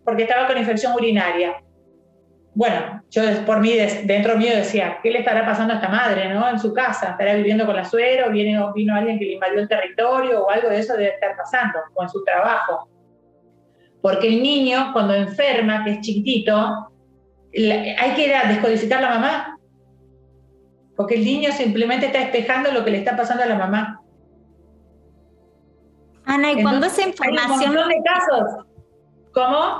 porque 0.04 0.24
estaba 0.24 0.46
con 0.46 0.58
infección 0.58 0.94
urinaria. 0.94 1.56
Bueno, 2.54 3.02
yo 3.10 3.22
por 3.44 3.60
mí, 3.60 3.74
dentro 4.04 4.36
mío 4.36 4.56
decía, 4.56 4.98
¿qué 5.02 5.10
le 5.10 5.18
estará 5.18 5.44
pasando 5.44 5.74
a 5.74 5.76
esta 5.76 5.88
madre, 5.88 6.28
no? 6.32 6.48
En 6.48 6.58
su 6.58 6.72
casa, 6.72 7.10
estará 7.10 7.34
viviendo 7.34 7.66
con 7.66 7.76
la 7.76 7.84
suegra 7.84 8.26
o 8.26 8.30
vino, 8.30 8.72
vino 8.72 8.94
alguien 8.94 9.18
que 9.18 9.26
le 9.26 9.32
invadió 9.34 9.60
el 9.60 9.68
territorio 9.68 10.42
o 10.42 10.50
algo 10.50 10.70
de 10.70 10.78
eso 10.78 10.94
debe 10.94 11.10
estar 11.10 11.36
pasando, 11.36 11.78
o 11.94 12.02
en 12.02 12.08
su 12.08 12.24
trabajo. 12.24 12.88
Porque 14.06 14.28
el 14.28 14.40
niño, 14.40 14.90
cuando 14.92 15.14
enferma, 15.14 15.82
que 15.82 15.94
es 15.94 16.00
chiquitito, 16.00 16.92
hay 17.52 18.14
que 18.14 18.26
ir 18.28 18.34
a 18.36 18.46
descodificar 18.46 19.02
la 19.02 19.10
mamá. 19.10 19.58
Porque 20.94 21.16
el 21.16 21.24
niño 21.24 21.50
simplemente 21.50 22.06
está 22.06 22.20
espejando 22.20 22.70
lo 22.70 22.84
que 22.84 22.92
le 22.92 22.98
está 22.98 23.16
pasando 23.16 23.42
a 23.42 23.46
la 23.46 23.58
mamá. 23.58 24.00
Ana, 26.24 26.52
y 26.52 26.62
cuando 26.62 26.86
esa 26.86 27.02
información. 27.02 27.58
Hay 27.58 27.66
un 27.66 27.74
montón 27.74 27.88
de 27.88 28.02
casos. 28.04 28.64
¿Cómo? 29.34 29.78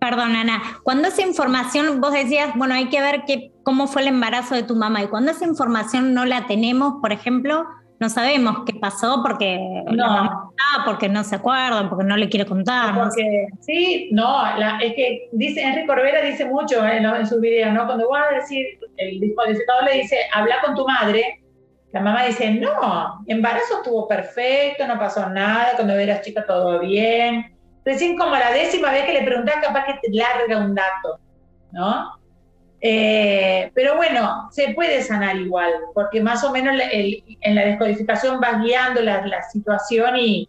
Perdón, 0.00 0.36
Ana. 0.36 0.62
Cuando 0.82 1.08
esa 1.08 1.20
información, 1.20 2.00
vos 2.00 2.14
decías, 2.14 2.56
bueno, 2.56 2.72
hay 2.74 2.88
que 2.88 3.02
ver 3.02 3.24
qué, 3.26 3.52
cómo 3.62 3.88
fue 3.88 4.00
el 4.00 4.08
embarazo 4.08 4.54
de 4.54 4.62
tu 4.62 4.74
mamá. 4.74 5.02
Y 5.02 5.08
cuando 5.08 5.32
esa 5.32 5.44
información 5.44 6.14
no 6.14 6.24
la 6.24 6.46
tenemos, 6.46 6.94
por 7.02 7.12
ejemplo, 7.12 7.66
no 8.00 8.08
sabemos 8.08 8.62
qué 8.64 8.72
pasó 8.72 9.22
porque 9.22 9.58
no, 9.92 10.52
porque 10.86 11.08
no 11.10 11.22
se 11.22 11.36
acuerdan, 11.36 11.90
porque 11.90 12.04
no 12.04 12.16
le 12.16 12.30
quiere 12.30 12.46
contar. 12.46 12.94
Porque, 12.94 13.46
sí, 13.60 14.08
no, 14.12 14.42
es 14.80 14.94
que 14.94 15.28
dice, 15.32 15.62
Enrique 15.62 15.86
Corbera 15.86 16.22
dice 16.22 16.46
mucho 16.46 16.84
en, 16.84 17.04
en 17.04 17.26
sus 17.26 17.42
videos, 17.42 17.74
¿no? 17.74 17.84
Cuando 17.84 18.08
voy 18.08 18.18
a 18.18 18.36
decir, 18.36 18.66
el 18.96 19.20
discodificador 19.20 19.84
le 19.84 19.98
dice, 19.98 20.16
habla 20.32 20.62
con 20.64 20.74
tu 20.74 20.86
madre, 20.86 21.42
la 21.92 22.00
mamá 22.00 22.24
dice, 22.24 22.50
no, 22.52 23.22
embarazo 23.26 23.78
estuvo 23.78 24.08
perfecto, 24.08 24.86
no 24.86 24.98
pasó 24.98 25.28
nada, 25.28 25.72
cuando 25.76 25.92
eras 25.94 26.22
chica 26.22 26.46
todo 26.46 26.80
bien. 26.80 27.54
Recién 27.84 28.16
como 28.16 28.30
la 28.30 28.50
décima 28.50 28.92
vez 28.92 29.04
que 29.04 29.12
le 29.12 29.24
preguntas, 29.24 29.56
capaz 29.60 29.84
que 29.84 29.98
te 30.00 30.16
larga 30.16 30.64
un 30.64 30.74
dato, 30.74 31.18
¿no? 31.72 32.19
Eh, 32.82 33.70
pero 33.74 33.96
bueno, 33.96 34.48
se 34.50 34.72
puede 34.72 35.02
sanar 35.02 35.36
igual, 35.36 35.70
porque 35.94 36.20
más 36.20 36.42
o 36.44 36.50
menos 36.50 36.80
en 36.90 37.54
la 37.54 37.64
descodificación 37.66 38.40
vas 38.40 38.62
guiando 38.62 39.02
la, 39.02 39.42
situación 39.42 40.16
y, 40.16 40.48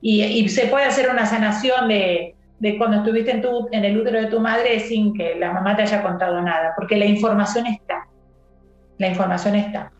y, 0.00 0.48
se 0.48 0.68
puede 0.68 0.86
hacer 0.86 1.10
una 1.10 1.26
sanación 1.26 1.88
de, 1.88 2.34
de 2.60 2.78
cuando 2.78 2.98
estuviste 2.98 3.30
en, 3.30 3.42
tu, 3.42 3.68
en 3.72 3.84
el 3.84 3.98
útero 3.98 4.20
de 4.20 4.26
tu 4.28 4.40
madre 4.40 4.80
sin 4.80 5.12
que 5.12 5.34
la 5.34 5.52
mamá 5.52 5.76
te 5.76 5.82
haya 5.82 6.02
contado 6.02 6.40
nada, 6.40 6.72
porque 6.76 6.96
la 6.96 7.04
información 7.04 7.66
está. 7.66 8.06
La 8.98 9.08
información 9.08 9.56
está. 9.56 9.92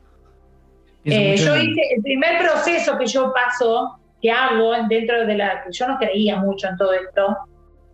Eh, 1.05 1.37
yo 1.37 1.57
hice 1.57 1.81
el 1.95 2.03
primer 2.03 2.39
proceso 2.39 2.97
que 2.99 3.07
yo 3.07 3.33
paso, 3.33 3.99
que 4.21 4.31
hago 4.31 4.73
dentro 4.89 5.27
de 5.27 5.37
la. 5.37 5.65
Yo 5.71 5.87
no 5.87 5.99
creía 5.99 6.37
mucho 6.37 6.69
en 6.69 6.77
todo 6.77 6.95
esto, 6.95 7.37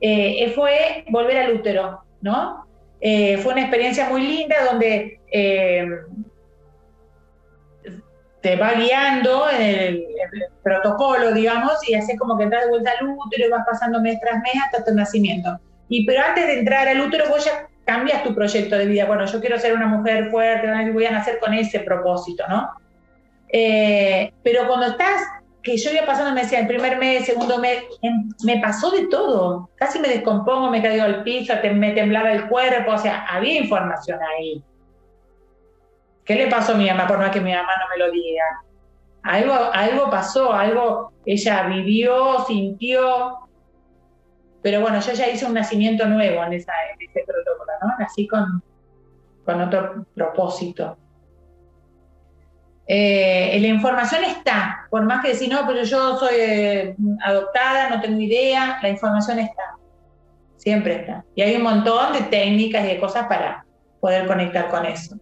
eh, 0.00 0.50
fue 0.54 1.04
volver 1.10 1.36
al 1.38 1.56
útero, 1.56 2.00
¿no? 2.20 2.64
Eh, 3.04 3.36
fue 3.38 3.52
una 3.52 3.62
experiencia 3.62 4.08
muy 4.08 4.22
linda 4.22 4.54
donde 4.70 5.18
eh, 5.32 5.84
te 8.40 8.54
va 8.54 8.74
guiando 8.74 9.48
el, 9.50 10.06
protocolo, 10.62 11.32
digamos, 11.32 11.72
y 11.88 11.94
haces 11.94 12.16
como 12.16 12.38
que 12.38 12.44
entras 12.44 12.62
de 12.64 12.70
vuelta 12.70 12.92
al 12.92 13.08
útero 13.08 13.46
y 13.46 13.50
vas 13.50 13.66
pasando 13.66 14.00
mes 14.00 14.20
tras 14.20 14.40
mes 14.40 14.54
hasta 14.64 14.84
tu 14.84 14.94
nacimiento. 14.94 15.58
Y 15.88 16.06
pero 16.06 16.22
antes 16.24 16.46
de 16.46 16.60
entrar 16.60 16.86
al 16.86 17.00
útero 17.00 17.28
vos 17.28 17.44
ya 17.44 17.66
cambias 17.84 18.22
tu 18.22 18.36
proyecto 18.36 18.78
de 18.78 18.86
vida. 18.86 19.06
Bueno, 19.06 19.26
yo 19.26 19.40
quiero 19.40 19.58
ser 19.58 19.74
una 19.74 19.88
mujer 19.88 20.30
fuerte, 20.30 20.92
voy 20.92 21.04
a 21.04 21.10
nacer 21.10 21.40
con 21.40 21.54
ese 21.54 21.80
propósito, 21.80 22.44
¿no? 22.48 22.70
Eh, 23.48 24.32
pero 24.44 24.68
cuando 24.68 24.86
estás, 24.86 25.22
que 25.62 25.76
yo 25.76 25.90
iba 25.92 26.06
pasando, 26.06 26.32
me 26.32 26.42
decía, 26.42 26.60
el 26.60 26.66
primer 26.66 26.98
mes, 26.98 27.26
segundo 27.26 27.58
mes, 27.58 27.84
em, 28.02 28.28
me 28.44 28.58
pasó 28.60 28.90
de 28.90 29.06
todo. 29.06 29.70
Casi 29.76 29.98
me 30.00 30.08
descompongo, 30.08 30.70
me 30.70 30.82
caigo 30.82 31.04
al 31.04 31.22
piso, 31.22 31.54
me 31.74 31.92
temblaba 31.92 32.32
el 32.32 32.48
cuerpo, 32.48 32.92
o 32.92 32.98
sea, 32.98 33.24
había 33.26 33.60
información 33.60 34.18
ahí. 34.22 34.62
¿Qué 36.24 36.34
le 36.34 36.48
pasó 36.48 36.72
a 36.72 36.76
mi 36.76 36.86
mamá 36.86 37.06
por 37.06 37.18
más 37.18 37.30
que 37.30 37.40
mi 37.40 37.52
mamá 37.52 37.72
no 37.80 37.88
me 37.90 38.04
lo 38.04 38.12
diga? 38.12 38.44
Algo, 39.22 39.54
algo 39.72 40.10
pasó, 40.10 40.52
algo 40.52 41.12
ella 41.24 41.64
vivió, 41.64 42.44
sintió. 42.46 43.38
Pero 44.62 44.80
bueno, 44.80 45.00
yo 45.00 45.12
ya 45.12 45.28
hice 45.28 45.46
un 45.46 45.54
nacimiento 45.54 46.06
nuevo 46.06 46.42
en, 46.44 46.52
ese 46.54 46.66
protocolo, 47.26 47.72
¿no? 47.82 47.98
Nací 47.98 48.26
con, 48.26 48.62
con 49.44 49.60
otro 49.60 50.06
propósito. 50.14 50.96
Eh, 52.94 53.58
la 53.58 53.68
información 53.68 54.22
está, 54.22 54.86
por 54.90 55.02
más 55.04 55.22
que 55.22 55.30
decir, 55.30 55.50
no, 55.50 55.66
pero 55.66 55.82
yo 55.82 56.18
soy 56.18 56.34
eh, 56.38 56.94
adoptada, 57.24 57.88
no 57.88 58.02
tengo 58.02 58.20
idea, 58.20 58.78
la 58.82 58.90
información 58.90 59.38
está, 59.38 59.62
siempre 60.58 60.96
está. 60.96 61.24
Y 61.34 61.40
hay 61.40 61.56
un 61.56 61.62
montón 61.62 62.12
de 62.12 62.20
técnicas 62.24 62.84
y 62.84 62.88
de 62.88 63.00
cosas 63.00 63.28
para 63.28 63.64
poder 63.98 64.26
conectar 64.26 64.68
con 64.68 64.84
eso. 64.84 65.16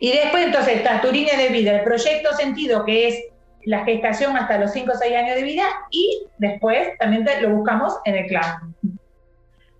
Y 0.00 0.12
después 0.12 0.44
entonces 0.44 0.76
está 0.76 1.00
tu 1.00 1.10
línea 1.10 1.38
de 1.38 1.48
vida, 1.48 1.76
el 1.76 1.82
proyecto 1.82 2.34
sentido, 2.34 2.84
que 2.84 3.08
es 3.08 3.24
la 3.64 3.82
gestación 3.86 4.36
hasta 4.36 4.58
los 4.58 4.70
5 4.70 4.92
o 4.92 4.94
6 4.94 5.16
años 5.16 5.36
de 5.36 5.42
vida, 5.44 5.64
y 5.90 6.24
después 6.36 6.88
también 6.98 7.26
lo 7.40 7.56
buscamos 7.56 7.96
en 8.04 8.16
el 8.16 8.26
clan. 8.26 8.74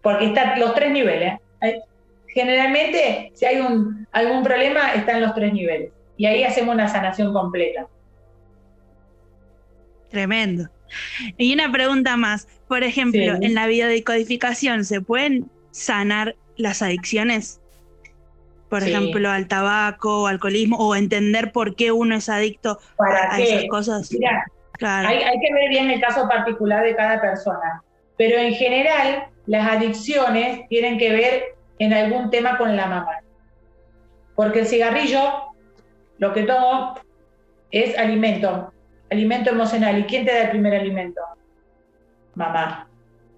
Porque 0.01 0.28
están 0.28 0.59
los 0.59 0.74
tres 0.74 0.93
niveles. 0.93 1.35
Generalmente, 2.28 3.33
si 3.35 3.45
hay 3.45 3.62
algún 4.12 4.43
problema, 4.43 4.95
están 4.95 5.20
los 5.20 5.35
tres 5.35 5.53
niveles. 5.53 5.93
Y 6.17 6.27
ahí 6.27 6.45
hacemos 6.45 6.75
una 6.75 6.89
sanación 6.89 7.33
completa. 7.33 7.87
Tremendo. 10.11 10.69
Y 11.39 11.55
una 11.55 11.73
pregunta 11.73 12.17
más. 12.17 12.47
Por 12.69 12.85
ejemplo, 12.85 13.35
en 13.41 13.55
la 13.55 13.67
vida 13.67 13.87
de 13.87 14.05
codificación, 14.05 14.85
¿se 14.85 15.01
pueden 15.01 15.51
sanar 15.71 16.37
las 16.57 16.83
adicciones? 16.83 17.63
por 18.73 18.83
ejemplo, 18.83 19.29
al 19.29 19.49
tabaco 19.49 20.27
alcoholismo, 20.27 20.79
o 20.79 20.97
entender 20.97 21.53
por 21.53 21.77
qué 21.77 21.93
uno 21.93 22.17
es 22.17 22.31
adicto 22.31 22.79
a 22.99 23.39
esas 23.39 23.65
cosas. 23.69 24.11
hay, 24.81 25.19
que 25.19 25.53
ver 25.53 25.69
bien 25.69 25.91
el 25.91 26.01
caso 26.01 26.27
particular 26.27 26.83
de 26.83 26.97
cada 26.97 27.21
persona, 27.21 27.83
pero 28.17 28.39
en 28.39 28.55
general 28.55 29.27
las 29.45 29.71
adicciones 29.71 30.67
tienen 30.71 30.97
que 30.97 31.13
ver 31.13 31.43
en 31.81 31.93
algún 31.93 32.31
tema 32.31 32.57
con 32.57 32.75
la 32.75 32.87
mamá. 32.87 33.19
Porque 34.35 34.61
el 34.61 34.67
cigarrillo, 34.67 35.52
lo 36.23 36.33
que 36.33 36.45
tomo, 36.45 36.95
es 37.73 37.99
alimento, 37.99 38.73
alimento 39.11 39.51
emocional. 39.51 39.99
¿Y 39.99 40.05
quién 40.05 40.25
te 40.25 40.33
da 40.33 40.43
el 40.45 40.51
primer 40.51 40.73
alimento? 40.73 41.20
Mamá. 42.37 42.89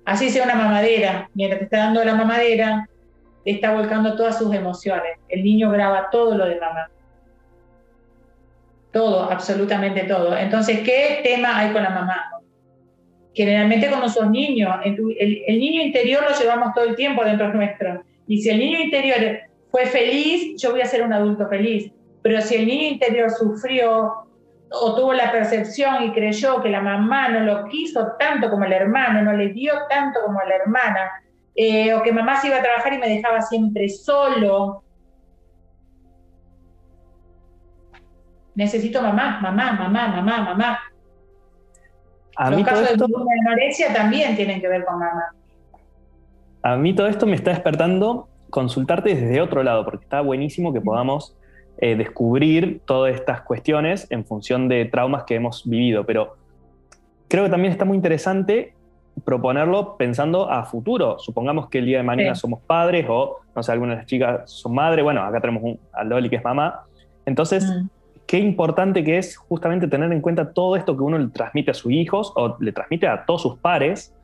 Así 0.05 0.28
sea 0.28 0.45
una 0.45 0.55
mamadera, 0.55 1.30
mientras 1.32 1.61
te 1.61 1.64
está 1.64 1.78
dando 1.78 2.05
la 2.05 2.14
mamadera, 2.14 2.87
está 3.47 3.72
volcando 3.72 4.16
todas 4.16 4.37
sus 4.37 4.55
emociones. 4.55 5.16
El 5.30 5.45
niño 5.45 5.70
graba 5.70 6.11
todo 6.11 6.37
lo 6.37 6.45
de 6.45 6.61
mamá. 6.61 6.91
Todo, 8.93 9.30
absolutamente 9.30 10.03
todo. 10.03 10.37
Entonces, 10.37 10.80
¿qué 10.80 11.20
tema 11.24 11.59
hay 11.59 11.72
con 11.72 11.85
la 11.85 11.91
mamá? 11.91 12.32
Generalmente 13.32 13.89
cuando 13.89 14.11
sos 14.11 14.30
niño, 14.30 14.78
el, 14.85 15.43
el 15.47 15.59
niño 15.59 15.80
interior 15.80 16.22
lo 16.22 16.39
llevamos 16.39 16.74
todo 16.74 16.85
el 16.85 16.97
tiempo 16.97 17.24
dentro 17.24 17.51
nuestro. 17.51 18.05
Y 18.28 18.43
si 18.43 18.51
el 18.51 18.59
niño 18.59 18.78
interior 18.78 19.39
fue 19.70 19.87
feliz, 19.87 20.61
yo 20.61 20.70
voy 20.70 20.82
a 20.82 20.87
ser 20.87 21.01
un 21.01 21.14
adulto 21.14 21.49
feliz. 21.49 21.91
Pero 22.25 22.41
si 22.41 22.55
el 22.55 22.66
niño 22.66 22.89
interior 22.89 23.31
sufrió 23.31 24.25
o 24.70 24.95
tuvo 24.97 25.12
la 25.12 25.31
percepción 25.31 26.05
y 26.05 26.12
creyó 26.12 26.62
que 26.62 26.70
la 26.70 26.81
mamá 26.81 27.29
no 27.29 27.41
lo 27.41 27.68
quiso 27.68 28.12
tanto 28.18 28.49
como 28.49 28.64
el 28.64 28.72
hermano, 28.72 29.20
no 29.20 29.35
le 29.35 29.49
dio 29.49 29.75
tanto 29.91 30.20
como 30.25 30.41
a 30.41 30.47
la 30.47 30.57
hermana, 30.57 31.11
eh, 31.55 31.93
o 31.93 32.03
que 32.03 32.12
mamá 32.12 32.41
se 32.41 32.47
iba 32.47 32.57
a 32.57 32.62
trabajar 32.62 32.95
y 32.95 32.99
me 32.99 33.11
dejaba 33.11 33.43
siempre 33.43 33.91
solo. 33.91 34.83
Necesito 38.55 39.03
mamá, 39.03 39.39
mamá, 39.43 39.72
mamá, 39.72 40.09
mamá, 40.09 40.45
mamá. 40.45 40.79
A 42.37 42.51
Los 42.51 42.64
casos 42.64 42.97
de 42.97 43.05
anorexia 43.47 43.93
también 43.93 44.35
tienen 44.35 44.62
que 44.62 44.68
ver 44.68 44.87
con 44.87 44.99
mamá. 44.99 45.27
A 46.62 46.77
mí 46.77 46.95
todo 46.95 47.07
esto 47.07 47.27
me 47.27 47.37
está 47.37 47.51
despertando 47.51 48.31
consultarte 48.49 49.14
desde 49.14 49.43
otro 49.43 49.62
lado, 49.62 49.85
porque 49.85 50.05
está 50.05 50.22
buenísimo 50.22 50.72
que 50.72 50.81
podamos 50.81 51.37
eh, 51.79 51.97
descubrir 51.97 52.81
todas 52.85 53.14
estas 53.14 53.43
cuestiones 53.43 54.07
en 54.11 54.25
función 54.25 54.68
de 54.68 54.85
traumas 54.85 55.25
que 55.25 55.35
hemos 55.35 55.68
vivido, 55.68 56.05
pero 56.05 56.37
creo 57.29 57.45
que 57.45 57.51
también 57.51 57.72
está 57.72 57.85
muy 57.85 57.97
interesante 57.97 58.75
proponerlo 59.25 59.97
pensando 59.97 60.51
a 60.51 60.64
futuro. 60.64 61.18
Supongamos 61.18 61.68
que 61.68 61.79
el 61.79 61.87
día 61.87 61.99
de 61.99 62.05
mañana 62.05 62.35
somos 62.35 62.61
padres 62.61 63.07
o, 63.09 63.41
no 63.55 63.62
sé, 63.62 63.72
algunas 63.72 63.97
de 63.97 64.03
las 64.03 64.07
chicas 64.07 64.51
son 64.51 64.75
madres, 64.75 65.05
bueno, 65.05 65.22
acá 65.22 65.41
tenemos 65.41 65.62
un, 65.62 65.81
a 65.93 66.05
Loli 66.05 66.29
que 66.29 66.37
es 66.37 66.45
mamá. 66.45 66.83
Entonces, 67.27 67.64
mm. 67.64 67.89
qué 68.27 68.39
importante 68.39 69.03
que 69.03 69.18
es 69.18 69.37
justamente 69.37 69.89
tener 69.89 70.12
en 70.12 70.20
cuenta 70.20 70.53
todo 70.53 70.77
esto 70.77 70.97
que 70.97 71.03
uno 71.03 71.18
le 71.18 71.29
transmite 71.29 71.70
a 71.70 71.75
sus 71.75 71.93
hijos 71.93 72.33
o 72.37 72.57
le 72.61 72.72
transmite 72.72 73.07
a 73.09 73.25
todos 73.25 73.43
sus 73.43 73.59
pares 73.59 74.14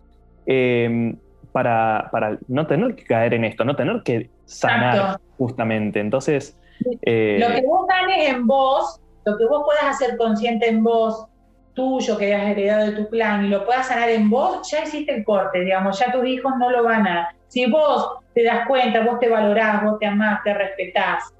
em, 0.47 1.17
para, 1.53 2.09
para, 2.13 2.39
no 2.49 2.67
tener 2.67 2.95
que 2.95 3.05
caer 3.05 3.35
en 3.35 3.45
esto, 3.45 3.65
no 3.65 3.75
tener 3.75 4.03
que 4.03 4.31
sanar 4.45 5.19
justamente. 5.37 6.01
Entonces... 6.01 6.57
Eh, 7.03 7.37
lo 7.41 7.55
que 7.55 7.63
vos 7.67 7.87
ganes 7.87 8.29
en 8.31 8.47
vos, 8.47 9.01
lo 9.25 9.37
que 9.37 9.47
vos 9.47 9.63
puedas 9.65 9.85
hacer 9.85 10.17
consciente 10.17 10.69
en 10.69 10.83
vos, 10.83 11.27
tuyo 11.75 12.19
que 12.19 12.35
has 12.35 12.51
heredado 12.51 12.87
de 12.87 12.93
tu 12.93 13.09
plan 13.09 13.45
y 13.45 13.49
lo 13.49 13.65
puedas 13.65 13.89
sanar 13.89 14.11
en 14.11 14.29
vos, 14.29 14.69
ya 14.71 14.83
hiciste 14.83 15.15
el 15.15 15.25
corte, 15.25 15.61
digamos, 15.61 15.99
ya 15.99 16.13
tus 16.13 16.27
hijos 16.27 16.53
no 16.59 16.71
lo 16.71 16.85
van 16.85 17.07
a... 17.07 17.35
Si 17.49 17.67
vos 17.67 18.19
te 18.35 18.45
das 18.45 18.67
cuenta, 18.67 19.05
vos 19.05 19.19
te 19.19 19.29
valorás, 19.29 19.83
vos 19.83 19.99
te 19.99 20.07
amás, 20.07 20.41
te 20.45 20.55
respetás, 20.55 21.33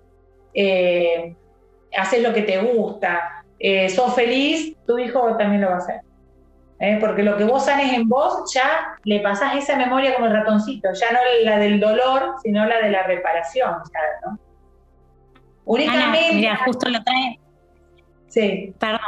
eh, 0.55 1.35
haces 1.97 2.23
lo 2.23 2.33
que 2.33 2.43
te 2.43 2.59
gusta, 2.59 3.45
eh, 3.59 3.89
sos 3.89 4.15
feliz, 4.15 4.77
tu 4.87 4.99
hijo 4.99 5.37
también 5.37 5.63
lo 5.63 5.69
va 5.69 5.75
a 5.75 5.79
hacer. 5.79 6.01
¿eh? 6.81 6.97
Porque 7.01 7.23
lo 7.23 7.37
que 7.37 7.45
vos 7.45 7.65
sanes 7.65 7.93
en 7.93 8.09
vos, 8.09 8.53
ya 8.53 8.97
le 9.05 9.21
pasás 9.21 9.57
esa 9.57 9.77
memoria 9.77 10.15
como 10.15 10.27
el 10.27 10.33
ratoncito, 10.33 10.93
ya 10.93 11.13
no 11.13 11.19
la 11.45 11.59
del 11.59 11.79
dolor, 11.79 12.35
sino 12.43 12.67
la 12.67 12.81
de 12.81 12.91
la 12.91 13.05
reparación, 13.05 13.75
¿no? 14.27 14.39
Únicamente... 15.71 16.35
mira, 16.35 16.61
justo 16.65 16.89
lo 16.89 17.03
trae... 17.03 17.39
Sí. 18.29 18.73
Perdón 18.79 19.01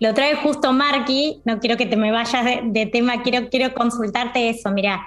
lo 0.00 0.14
trae 0.14 0.34
justo 0.36 0.72
Marky, 0.72 1.40
no 1.44 1.58
quiero 1.60 1.76
que 1.76 1.86
te 1.86 1.96
me 1.96 2.10
vayas 2.10 2.44
de, 2.64 2.86
tema, 2.86 3.22
quiero, 3.22 3.48
quiero 3.48 3.74
consultarte 3.74 4.48
eso. 4.48 4.70
Mira, 4.70 5.06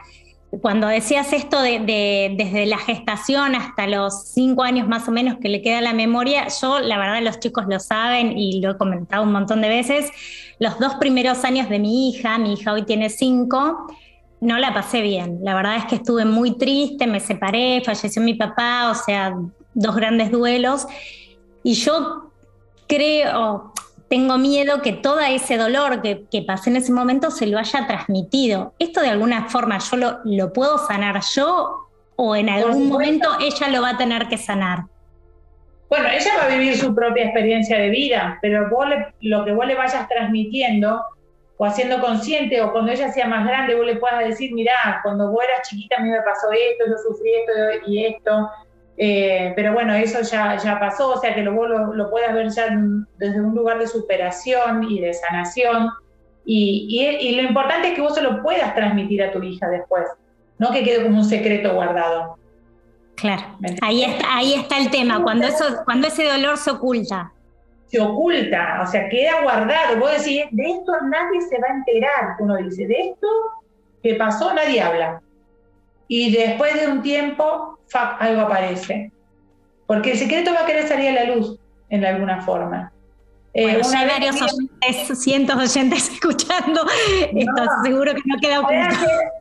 cuando 0.61 0.87
decías 0.87 1.33
esto 1.33 1.61
de, 1.61 2.33
desde 2.37 2.65
la 2.65 2.77
gestación 2.77 3.55
hasta 3.55 3.87
los 3.87 4.29
cinco 4.29 4.63
años 4.63 4.87
más 4.87 5.07
o 5.07 5.11
menos 5.11 5.37
que 5.39 5.49
le 5.49 5.61
queda 5.61 5.81
la 5.81 5.93
memoria, 5.93 6.47
yo 6.61 6.79
la 6.79 6.97
verdad 6.97 7.21
los 7.21 7.39
chicos 7.39 7.65
lo 7.67 7.79
saben 7.79 8.37
y 8.37 8.61
lo 8.61 8.71
he 8.71 8.77
comentado 8.77 9.23
un 9.23 9.31
montón 9.31 9.61
de 9.61 9.69
veces, 9.69 10.09
los 10.59 10.79
dos 10.79 10.95
primeros 10.95 11.43
años 11.43 11.69
de 11.69 11.79
mi 11.79 12.09
hija, 12.09 12.37
mi 12.37 12.53
hija 12.53 12.73
hoy 12.73 12.83
tiene 12.83 13.09
cinco, 13.09 13.87
no 14.39 14.57
la 14.57 14.73
pasé 14.73 15.01
bien. 15.01 15.39
La 15.43 15.55
verdad 15.55 15.77
es 15.77 15.85
que 15.85 15.95
estuve 15.95 16.23
muy 16.23 16.57
triste, 16.57 17.07
me 17.07 17.19
separé, 17.19 17.81
falleció 17.83 18.21
mi 18.21 18.35
papá, 18.35 18.91
o 18.91 18.95
sea, 18.95 19.35
dos 19.77 19.95
grandes 19.95 20.31
duelos. 20.31 20.87
Y 21.63 21.75
yo 21.75 22.31
creo, 22.87 23.73
tengo 24.09 24.37
miedo 24.37 24.81
que 24.81 24.93
todo 24.93 25.19
ese 25.19 25.57
dolor 25.57 26.01
que, 26.01 26.41
pasé 26.45 26.69
en 26.69 26.77
ese 26.77 26.91
momento 26.91 27.31
se 27.31 27.47
lo 27.47 27.59
haya 27.59 27.87
transmitido. 27.87 28.73
¿Esto 28.79 29.01
de 29.01 29.09
alguna 29.09 29.49
forma 29.49 29.77
yo 29.79 30.19
lo, 30.23 30.53
puedo 30.53 30.77
sanar 30.79 31.21
yo 31.35 31.87
o 32.15 32.35
en 32.35 32.49
algún 32.49 32.89
momento 32.89 33.29
ella 33.39 33.69
lo 33.69 33.81
va 33.81 33.91
a 33.91 33.97
tener 33.97 34.27
que 34.27 34.37
sanar? 34.37 34.85
Bueno, 35.89 36.09
ella 36.09 36.31
va 36.37 36.45
a 36.45 36.57
vivir 36.57 36.75
su 36.75 36.93
propia 36.93 37.25
experiencia 37.25 37.77
de 37.77 37.89
vida, 37.89 38.39
pero 38.41 38.69
vos 38.69 38.87
lo 39.21 39.45
que 39.45 39.53
vos 39.53 39.65
le 39.65 39.75
vayas 39.75 40.07
transmitiendo 40.09 41.01
o 41.57 41.65
haciendo 41.65 42.01
consciente 42.01 42.61
o 42.61 42.71
cuando 42.71 42.91
ella 42.91 43.11
sea 43.11 43.27
más 43.27 43.47
grande 43.47 43.75
vos 43.75 43.85
le 43.85 43.95
puedas 43.95 44.19
decir, 44.19 44.53
mirá, 44.53 44.99
cuando 45.03 45.31
vos 45.31 45.43
eras 45.43 45.67
chiquita 45.67 45.97
a 45.97 46.01
mí 46.01 46.09
me 46.09 46.21
pasó 46.21 46.51
esto, 46.51 46.85
yo 46.87 46.97
sufrí 46.97 47.31
esto 47.33 47.89
y 47.89 48.05
esto, 48.05 48.49
eh, 48.99 49.53
pero 49.55 49.73
bueno, 49.73 49.93
eso 49.93 50.21
ya, 50.21 50.57
ya 50.57 50.79
pasó, 50.79 51.13
o 51.13 51.21
sea 51.21 51.35
que 51.35 51.43
lo, 51.43 51.51
lo, 51.67 51.93
lo 51.93 52.09
puedas 52.09 52.33
ver 52.33 52.49
ya 52.49 52.67
desde 53.17 53.39
un 53.39 53.53
lugar 53.53 53.77
de 53.77 53.87
superación 53.87 54.83
y 54.89 54.99
de 54.99 55.13
sanación. 55.13 55.91
Y, 56.45 57.19
y, 57.21 57.35
lo 57.35 57.41
importante 57.41 57.89
es 57.89 57.93
que 57.93 58.01
vos 58.01 58.15
se 58.15 58.21
lo 58.21 58.41
puedas 58.41 58.73
transmitir 58.73 59.21
a 59.21 59.33
tu 59.33 59.43
hija 59.43 59.67
después, 59.67 60.05
no 60.57 60.71
que 60.71 60.81
quede 60.83 61.03
como 61.03 61.17
un 61.17 61.25
secreto 61.25 61.73
guardado. 61.73 62.37
Claro, 63.15 63.43
ahí 63.81 64.03
está, 64.03 64.37
ahí 64.37 64.53
está 64.53 64.77
el 64.77 64.89
tema, 64.89 65.21
cuando, 65.21 65.45
eso, 65.45 65.65
cuando 65.83 66.07
ese 66.07 66.23
dolor 66.23 66.57
se 66.57 66.71
oculta. 66.71 67.33
Se 67.87 67.99
oculta, 67.99 68.81
o 68.83 68.87
sea, 68.87 69.09
queda 69.09 69.41
guardado. 69.41 69.97
Vos 69.99 70.11
decís, 70.11 70.45
de 70.51 70.63
esto 70.63 70.93
nadie 71.01 71.41
se 71.41 71.59
va 71.59 71.67
a 71.69 71.73
enterar, 71.77 72.35
uno 72.39 72.55
dice, 72.57 72.87
de 72.87 73.09
esto 73.09 73.27
que 74.01 74.15
pasó 74.15 74.53
nadie 74.53 74.81
habla. 74.81 75.21
Y 76.07 76.31
después 76.35 76.79
de 76.79 76.87
un 76.87 77.01
tiempo 77.01 77.79
algo 78.19 78.41
aparece. 78.41 79.11
Porque 79.85 80.11
el 80.11 80.17
secreto 80.17 80.53
va 80.53 80.61
a 80.61 80.65
querer 80.65 80.87
salir 80.87 81.09
a 81.09 81.23
la 81.23 81.35
luz 81.35 81.59
en 81.89 82.05
alguna 82.05 82.41
forma. 82.41 82.91
Eh, 83.53 83.81
una 83.83 83.99
hay 84.01 84.07
varios 84.07 84.39
oyentes, 84.39 85.19
cientos 85.19 85.57
de 85.57 85.63
oyentes 85.63 86.09
escuchando 86.13 86.85
esto, 87.33 87.63
seguro 87.83 88.13
que 88.13 88.21
no 88.25 88.35
queda 88.39 88.59
oculto. 88.59 88.95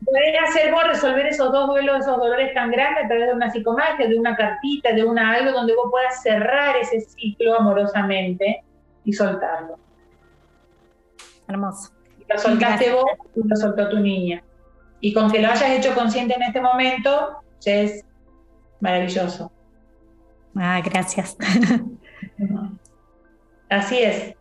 Podés 0.05 0.49
hacer, 0.49 0.71
vos 0.71 0.83
resolver 0.85 1.27
esos 1.27 1.51
dos 1.51 1.67
duelos, 1.67 1.99
esos 1.99 2.17
dolores 2.17 2.51
tan 2.55 2.71
grandes 2.71 3.05
a 3.05 3.07
través 3.07 3.27
de 3.27 3.33
una 3.35 3.51
psicomagia, 3.51 4.07
de 4.07 4.17
una 4.17 4.35
cartita, 4.35 4.93
de 4.93 5.03
una 5.03 5.33
algo 5.33 5.51
donde 5.51 5.75
vos 5.75 5.89
puedas 5.91 6.23
cerrar 6.23 6.77
ese 6.77 7.01
ciclo 7.01 7.59
amorosamente 7.59 8.63
y 9.03 9.13
soltarlo. 9.13 9.77
Hermoso. 11.47 11.91
Lo 12.27 12.39
soltaste 12.39 12.93
vos 12.93 13.05
y 13.35 13.47
lo 13.47 13.55
soltó 13.55 13.87
tu 13.87 13.99
niña. 13.99 14.41
Y 14.99 15.13
con 15.13 15.31
que 15.31 15.41
lo 15.41 15.49
hayas 15.49 15.71
hecho 15.71 15.93
consciente 15.93 16.35
en 16.35 16.43
este 16.43 16.61
momento, 16.61 17.37
ya 17.61 17.73
es 17.73 18.03
maravilloso. 18.79 19.51
Ah, 20.55 20.81
gracias. 20.83 21.37
Así 23.69 23.99
es. 23.99 24.33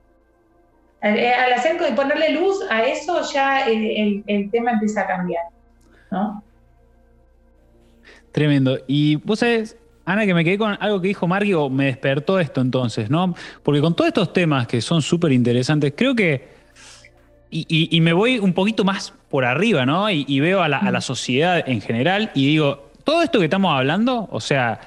Eh, 1.03 1.33
al 1.33 1.53
hacer 1.53 1.77
y 1.89 1.95
ponerle 1.95 2.33
luz 2.33 2.59
a 2.71 2.85
eso, 2.85 3.21
ya 3.33 3.69
el, 3.69 4.51
tema 4.51 4.73
empieza 4.73 5.03
a 5.03 5.07
cambiar. 5.07 5.45
¿no? 6.11 6.43
Tremendo. 8.33 8.79
Y 8.87 9.17
vos 9.17 9.41
sabés, 9.41 9.77
Ana, 10.05 10.25
que 10.25 10.35
me 10.35 10.45
quedé 10.45 10.59
con 10.59 10.77
algo 10.81 11.01
que 11.01 11.09
dijo 11.09 11.27
Mario, 11.27 11.69
me 11.69 11.87
despertó 11.87 12.41
esto 12.41 12.61
entonces, 12.61 13.11
¿no? 13.11 13.35
Porque 13.63 13.81
con 13.81 13.95
todos 13.95 14.09
estos 14.09 14.33
temas 14.33 14.67
que 14.67 14.81
son 14.81 15.03
súper 15.03 15.33
interesantes, 15.33 15.93
creo 15.97 16.15
que. 16.15 16.56
Y, 17.51 18.01
me 18.01 18.13
voy 18.13 18.39
un 18.39 18.53
poquito 18.53 18.85
más 18.85 19.15
por 19.29 19.45
arriba, 19.45 19.87
¿no? 19.87 20.11
Y, 20.11 20.41
veo 20.41 20.63
a 20.63 20.69
la, 20.69 20.79
a 20.79 20.91
la 20.91 21.01
sociedad 21.01 21.63
en 21.67 21.81
general 21.81 22.31
y 22.35 22.47
digo, 22.47 22.91
todo 23.05 23.23
esto 23.23 23.39
que 23.39 23.45
estamos 23.45 23.73
hablando, 23.73 24.29
o 24.31 24.41
sea, 24.41 24.81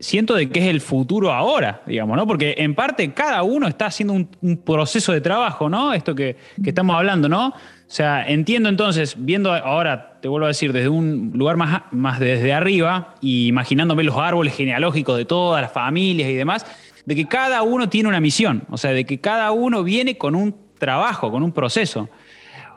siento 0.00 0.34
de 0.34 0.48
que 0.48 0.60
es 0.60 0.66
el 0.66 0.80
futuro 0.80 1.32
ahora, 1.32 1.82
digamos, 1.86 2.16
¿no? 2.16 2.26
Porque 2.26 2.54
en 2.58 2.74
parte 2.74 3.12
cada 3.12 3.42
uno 3.42 3.66
está 3.66 3.86
haciendo 3.86 4.14
un, 4.14 4.56
proceso 4.58 5.12
de 5.12 5.20
trabajo, 5.20 5.68
¿no? 5.68 5.92
Esto 5.92 6.14
que, 6.14 6.36
estamos 6.64 6.96
hablando, 6.96 7.28
¿no? 7.28 7.48
O 7.48 7.90
sea, 7.90 8.26
entiendo 8.28 8.68
entonces, 8.68 9.16
viendo 9.18 9.52
ahora, 9.52 10.18
te 10.20 10.28
vuelvo 10.28 10.46
a 10.46 10.48
decir, 10.48 10.72
desde 10.72 10.88
un 10.88 11.32
lugar 11.34 11.56
más, 11.56 11.82
más 11.90 12.20
desde 12.20 12.52
arriba 12.52 13.14
y 13.20 13.46
imaginándome 13.46 14.04
los 14.04 14.16
árboles 14.16 14.54
genealógicos 14.54 15.16
de 15.16 15.24
todas 15.24 15.62
las 15.62 15.72
familias 15.72 16.28
y 16.28 16.34
demás, 16.34 16.66
de 17.06 17.16
que 17.16 17.26
cada 17.26 17.62
uno 17.62 17.88
tiene 17.88 18.08
una 18.08 18.20
misión, 18.20 18.64
o 18.70 18.76
sea, 18.76 18.90
de 18.92 19.04
que 19.04 19.20
cada 19.20 19.50
uno 19.52 19.82
viene 19.82 20.18
con 20.18 20.34
un 20.34 20.54
trabajo, 20.78 21.30
con 21.30 21.42
un 21.42 21.52
proceso. 21.52 22.08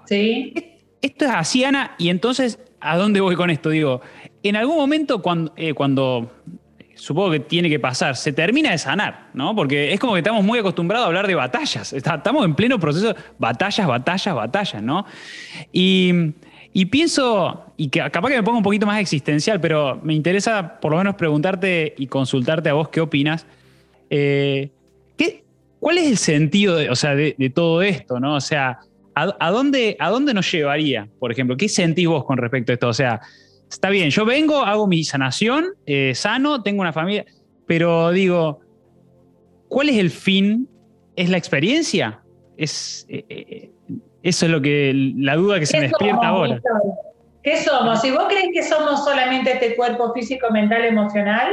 Sí. 0.05 0.53
Esto 1.01 1.25
es 1.25 1.31
así, 1.31 1.63
Ana, 1.63 1.95
y 1.97 2.09
entonces, 2.09 2.59
¿a 2.79 2.97
dónde 2.97 3.21
voy 3.21 3.35
con 3.35 3.49
esto? 3.49 3.69
Digo, 3.69 4.01
en 4.43 4.55
algún 4.55 4.75
momento 4.75 5.21
cuando, 5.21 5.51
eh, 5.55 5.73
cuando 5.73 6.31
supongo 6.95 7.31
que 7.31 7.39
tiene 7.39 7.69
que 7.69 7.79
pasar, 7.79 8.15
se 8.15 8.31
termina 8.31 8.69
de 8.69 8.77
sanar, 8.77 9.29
¿no? 9.33 9.55
Porque 9.55 9.91
es 9.91 9.99
como 9.99 10.13
que 10.13 10.19
estamos 10.19 10.43
muy 10.43 10.59
acostumbrados 10.59 11.05
a 11.05 11.07
hablar 11.07 11.25
de 11.25 11.33
batallas. 11.33 11.93
Estamos 11.93 12.45
en 12.45 12.53
pleno 12.53 12.79
proceso, 12.79 13.15
batallas, 13.39 13.87
batallas, 13.87 14.35
batallas, 14.35 14.83
¿no? 14.83 15.05
Y, 15.71 16.35
pienso, 16.91 17.65
y 17.75 17.89
que 17.89 17.99
capaz 18.11 18.29
que 18.29 18.35
me 18.35 18.43
pongo 18.43 18.59
un 18.59 18.63
poquito 18.63 18.85
más 18.85 18.99
existencial, 19.01 19.59
pero 19.59 19.99
me 20.03 20.13
interesa 20.13 20.79
por 20.79 20.91
lo 20.91 20.99
menos 20.99 21.15
preguntarte 21.15 21.95
y 21.97 22.05
consultarte 22.05 22.69
a 22.69 22.73
vos 22.73 22.89
qué 22.89 23.01
opinas. 23.01 23.47
Eh, 24.11 24.69
¿Cuál 25.81 25.97
es 25.97 26.07
el 26.07 26.17
sentido 26.17 26.75
de, 26.75 26.91
o 26.91 26.95
sea, 26.95 27.15
de, 27.15 27.51
todo 27.55 27.81
esto, 27.81 28.19
¿no? 28.19 28.35
O 28.35 28.39
sea, 28.39 28.77
¿a, 29.15 29.49
dónde, 29.49 29.97
¿a 29.99 30.11
dónde 30.11 30.31
nos 30.31 30.49
llevaría, 30.51 31.09
por 31.17 31.31
ejemplo? 31.31 31.57
¿Qué 31.57 31.67
sentís 31.67 32.07
vos 32.07 32.23
con 32.23 32.37
respecto 32.37 32.71
a 32.71 32.75
esto? 32.75 32.87
O 32.87 32.93
sea, 32.93 33.19
está 33.67 33.89
bien, 33.89 34.11
yo 34.11 34.23
vengo, 34.23 34.59
hago 34.59 34.85
mi 34.85 35.03
sanación, 35.03 35.65
eh, 35.87 36.13
sano, 36.13 36.61
tengo 36.61 36.81
una 36.81 36.93
familia, 36.93 37.25
pero 37.65 38.11
digo, 38.11 38.59
¿cuál 39.69 39.89
es 39.89 39.97
el 39.97 40.11
fin? 40.11 40.69
¿Es 41.15 41.31
la 41.31 41.37
experiencia? 41.37 42.21
Es, 42.57 43.07
eh, 43.09 43.25
eh, 43.27 43.71
eso 44.21 44.45
es 44.45 44.51
lo 44.51 44.61
que 44.61 44.93
la 45.17 45.35
duda 45.35 45.59
que 45.59 45.65
se 45.65 45.77
me 45.77 45.87
despierta 45.87 46.27
ahora. 46.27 46.61
¿Qué 47.41 47.57
somos? 47.57 48.01
Si 48.01 48.11
vos 48.11 48.25
crees 48.29 48.49
que 48.53 48.61
somos 48.61 49.03
solamente 49.03 49.53
este 49.53 49.75
cuerpo 49.75 50.13
físico, 50.13 50.51
mental, 50.51 50.85
emocional, 50.85 51.49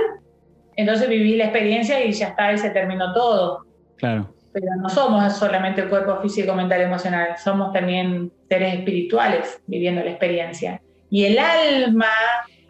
entonces 0.76 1.08
viví 1.08 1.36
la 1.36 1.44
experiencia 1.44 2.04
y 2.04 2.12
ya 2.12 2.28
está, 2.28 2.52
y 2.52 2.58
se 2.58 2.68
terminó 2.68 3.14
todo. 3.14 3.67
Claro. 3.98 4.34
Pero 4.52 4.66
no 4.80 4.88
somos 4.88 5.36
solamente 5.36 5.82
el 5.82 5.88
cuerpo 5.88 6.20
físico, 6.20 6.54
mental, 6.54 6.80
emocional, 6.80 7.36
somos 7.36 7.72
también 7.72 8.32
seres 8.48 8.74
espirituales 8.74 9.60
viviendo 9.66 10.02
la 10.02 10.10
experiencia. 10.10 10.80
Y 11.10 11.24
el 11.24 11.38
alma 11.38 12.10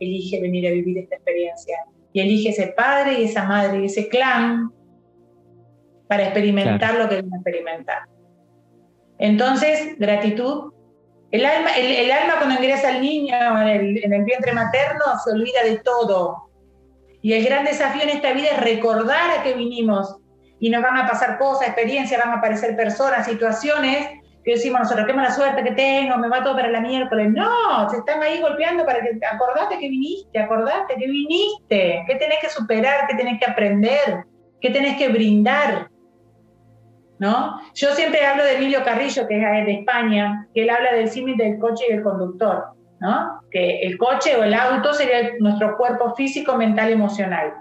elige 0.01 0.41
venir 0.41 0.67
a 0.67 0.71
vivir 0.71 0.99
esta 0.99 1.17
experiencia. 1.17 1.77
Y 2.13 2.21
elige 2.21 2.51
ese 2.51 2.69
padre 2.69 3.21
y 3.21 3.25
esa 3.25 3.45
madre 3.45 3.81
y 3.81 3.85
ese 3.87 4.09
clan 4.09 4.73
para 6.09 6.25
experimentar 6.25 6.95
lo 6.95 7.09
que 7.09 7.17
viene 7.17 7.37
a 7.37 7.39
experimentar. 7.39 7.99
Entonces, 9.19 9.99
gratitud. 9.99 10.73
El 11.31 11.45
alma, 11.45 11.71
el, 11.77 12.11
alma 12.11 12.37
cuando 12.39 12.55
ingresa 12.55 12.89
al 12.89 13.03
niño 13.03 13.37
en 13.61 13.69
el, 13.69 14.05
en 14.05 14.13
el 14.15 14.25
vientre 14.25 14.53
materno 14.53 15.05
se 15.23 15.33
olvida 15.33 15.63
de 15.63 15.79
todo. 15.79 16.49
Y 17.21 17.35
el 17.35 17.45
gran 17.45 17.65
desafío 17.65 18.03
en 18.03 18.11
esta 18.11 18.33
vida 18.33 18.49
es 18.53 18.61
recordar 18.61 19.39
a 19.39 19.43
qué 19.43 19.53
vinimos. 19.53 20.17
Y 20.61 20.71
nos 20.71 20.83
van 20.83 20.97
a 20.97 21.07
pasar 21.07 21.39
cosas, 21.39 21.69
experiencias, 21.69 22.21
van 22.21 22.35
a 22.35 22.39
aparecer 22.39 22.77
personas, 22.77 23.27
situaciones 23.27 24.09
que 24.49 24.55
decimos 24.55 24.81
nosotros, 24.81 25.07
qué 25.07 25.13
mala 25.13 25.31
suerte 25.31 25.63
que 25.63 25.73
tengo, 25.73 26.17
me 26.17 26.29
va 26.29 26.43
todo 26.43 26.55
para 26.57 26.71
la 26.71 26.81
miércoles. 26.81 27.31
No, 27.31 27.89
se 27.91 27.99
están 27.99 28.23
ahí 28.23 28.41
golpeando 28.41 28.87
para 28.87 29.01
que 29.03 29.19
acordate 29.31 29.79
que 29.79 29.91
viniste, 29.91 30.39
acordate 30.39 30.95
que 30.97 31.07
viniste, 31.07 32.03
qué 32.07 32.15
tenés 32.15 32.39
que 32.41 32.49
superar, 32.49 33.07
qué 33.07 33.15
tenés 33.15 33.39
que 33.39 33.51
aprender, 33.51 34.25
qué 34.61 34.71
tenés 34.71 34.97
que 34.97 35.09
brindar. 35.09 35.91
¿No? 37.19 37.61
Yo 37.75 37.91
siempre 37.91 38.25
hablo 38.25 38.45
de 38.45 38.57
Emilio 38.57 38.85
Carrillo, 38.85 39.27
que 39.27 39.37
es 39.37 39.67
de 39.67 39.73
España, 39.81 40.47
que 40.55 40.63
él 40.63 40.71
habla 40.71 40.95
del 40.95 41.11
símil 41.11 41.37
del 41.37 41.59
coche 41.59 41.85
y 41.89 41.93
del 41.93 42.05
conductor, 42.05 42.69
¿no? 43.01 43.41
Que 43.51 43.81
el 43.81 43.99
coche 43.99 44.37
o 44.37 44.45
el 44.45 44.55
auto 44.55 44.95
sería 44.95 45.33
nuestro 45.41 45.77
cuerpo 45.77 46.15
físico, 46.15 46.55
mental, 46.57 46.93
emocional, 46.93 47.55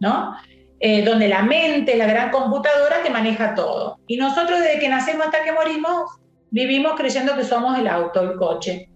¿no? 0.00 0.34
Eh, 0.78 1.02
donde 1.02 1.28
la 1.28 1.42
mente 1.42 1.92
es 1.92 1.98
la 1.98 2.06
gran 2.06 2.30
computadora 2.30 3.02
que 3.02 3.10
maneja 3.10 3.54
todo. 3.54 3.98
Y 4.06 4.18
nosotros 4.18 4.60
desde 4.60 4.78
que 4.78 4.88
nacemos 4.88 5.26
hasta 5.26 5.42
que 5.42 5.52
morimos, 5.52 6.18
vivimos 6.50 6.94
creyendo 6.96 7.34
que 7.34 7.44
somos 7.44 7.78
el 7.78 7.88
auto, 7.88 8.20
el 8.20 8.36
coche. 8.36 8.90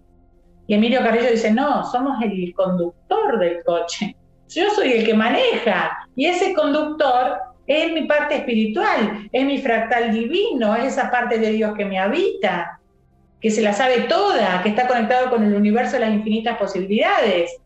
Y 0.67 0.75
Emilio 0.75 1.01
Carrillo 1.01 1.31
dice, 1.31 1.51
no, 1.51 1.83
somos 1.91 2.21
el 2.21 2.53
conductor 2.53 3.39
del 3.39 3.63
coche. 3.63 4.15
Yo 4.47 4.69
soy 4.69 4.91
el 4.93 5.05
que 5.05 5.15
maneja. 5.15 6.07
Y 6.15 6.27
ese 6.27 6.53
conductor 6.53 7.39
es 7.65 7.91
mi 7.93 8.03
parte 8.03 8.35
espiritual, 8.35 9.29
es 9.31 9.45
mi 9.45 9.57
fractal 9.57 10.11
divino, 10.11 10.75
es 10.75 10.93
esa 10.93 11.09
parte 11.09 11.39
de 11.39 11.51
Dios 11.51 11.73
que 11.75 11.85
me 11.85 11.97
habita, 11.97 12.79
que 13.39 13.49
se 13.49 13.61
la 13.61 13.73
sabe 13.73 14.01
toda, 14.01 14.61
que 14.61 14.69
está 14.69 14.87
conectado 14.87 15.31
con 15.31 15.43
el 15.43 15.55
universo 15.55 15.93
de 15.93 16.01
las 16.01 16.13
infinitas 16.13 16.57
posibilidades. 16.57 17.57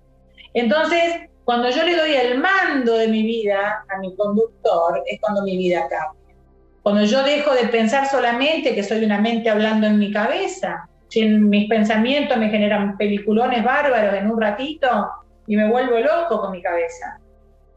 Entonces, 0.53 1.27
cuando 1.45 1.69
yo 1.69 1.83
le 1.83 1.95
doy 1.95 2.13
el 2.13 2.39
mando 2.39 2.97
de 2.97 3.07
mi 3.07 3.21
vida 3.21 3.85
a 3.87 3.99
mi 3.99 4.15
conductor, 4.15 5.03
es 5.05 5.21
cuando 5.21 5.43
mi 5.43 5.55
vida 5.57 5.81
cambia. 5.81 6.35
Cuando 6.81 7.03
yo 7.03 7.23
dejo 7.23 7.53
de 7.53 7.67
pensar 7.67 8.07
solamente 8.07 8.73
que 8.73 8.83
soy 8.83 9.05
una 9.05 9.21
mente 9.21 9.49
hablando 9.49 9.85
en 9.85 9.99
mi 9.99 10.11
cabeza, 10.11 10.89
si 11.07 11.23
mis 11.23 11.69
pensamientos 11.69 12.37
me 12.37 12.49
generan 12.49 12.97
peliculones 12.97 13.63
bárbaros 13.63 14.15
en 14.15 14.29
un 14.29 14.41
ratito 14.41 15.07
y 15.45 15.55
me 15.55 15.69
vuelvo 15.69 15.99
loco 15.99 16.41
con 16.41 16.51
mi 16.51 16.63
cabeza. 16.63 17.19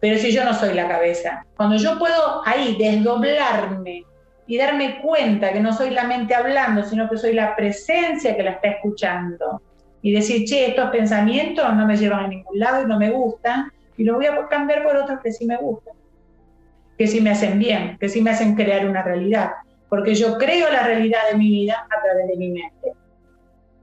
Pero 0.00 0.18
si 0.18 0.32
yo 0.32 0.44
no 0.44 0.54
soy 0.54 0.74
la 0.74 0.88
cabeza, 0.88 1.44
cuando 1.56 1.76
yo 1.76 1.98
puedo 1.98 2.42
ahí 2.46 2.74
desdoblarme 2.78 4.04
y 4.46 4.56
darme 4.56 5.02
cuenta 5.02 5.52
que 5.52 5.60
no 5.60 5.74
soy 5.74 5.90
la 5.90 6.04
mente 6.04 6.34
hablando, 6.34 6.84
sino 6.84 7.08
que 7.08 7.18
soy 7.18 7.34
la 7.34 7.54
presencia 7.54 8.34
que 8.34 8.42
la 8.42 8.52
está 8.52 8.68
escuchando, 8.68 9.60
y 10.08 10.12
decir, 10.12 10.46
che, 10.46 10.68
estos 10.68 10.88
pensamientos 10.88 11.74
no 11.74 11.86
me 11.86 11.94
llevan 11.94 12.24
a 12.24 12.28
ningún 12.28 12.58
lado 12.58 12.82
y 12.82 12.86
no 12.86 12.98
me 12.98 13.10
gustan, 13.10 13.70
y 13.98 14.04
los 14.04 14.16
voy 14.16 14.24
a 14.24 14.48
cambiar 14.48 14.82
por 14.82 14.96
otros 14.96 15.20
que 15.22 15.30
sí 15.30 15.44
me 15.44 15.58
gustan, 15.58 15.92
que 16.96 17.06
sí 17.06 17.20
me 17.20 17.28
hacen 17.28 17.58
bien, 17.58 17.98
que 18.00 18.08
sí 18.08 18.22
me 18.22 18.30
hacen 18.30 18.54
crear 18.54 18.88
una 18.88 19.02
realidad, 19.02 19.50
porque 19.90 20.14
yo 20.14 20.38
creo 20.38 20.72
la 20.72 20.82
realidad 20.82 21.18
de 21.30 21.36
mi 21.36 21.50
vida 21.50 21.86
a 21.90 22.02
través 22.02 22.26
de 22.26 22.36
mi 22.36 22.48
mente. 22.48 22.94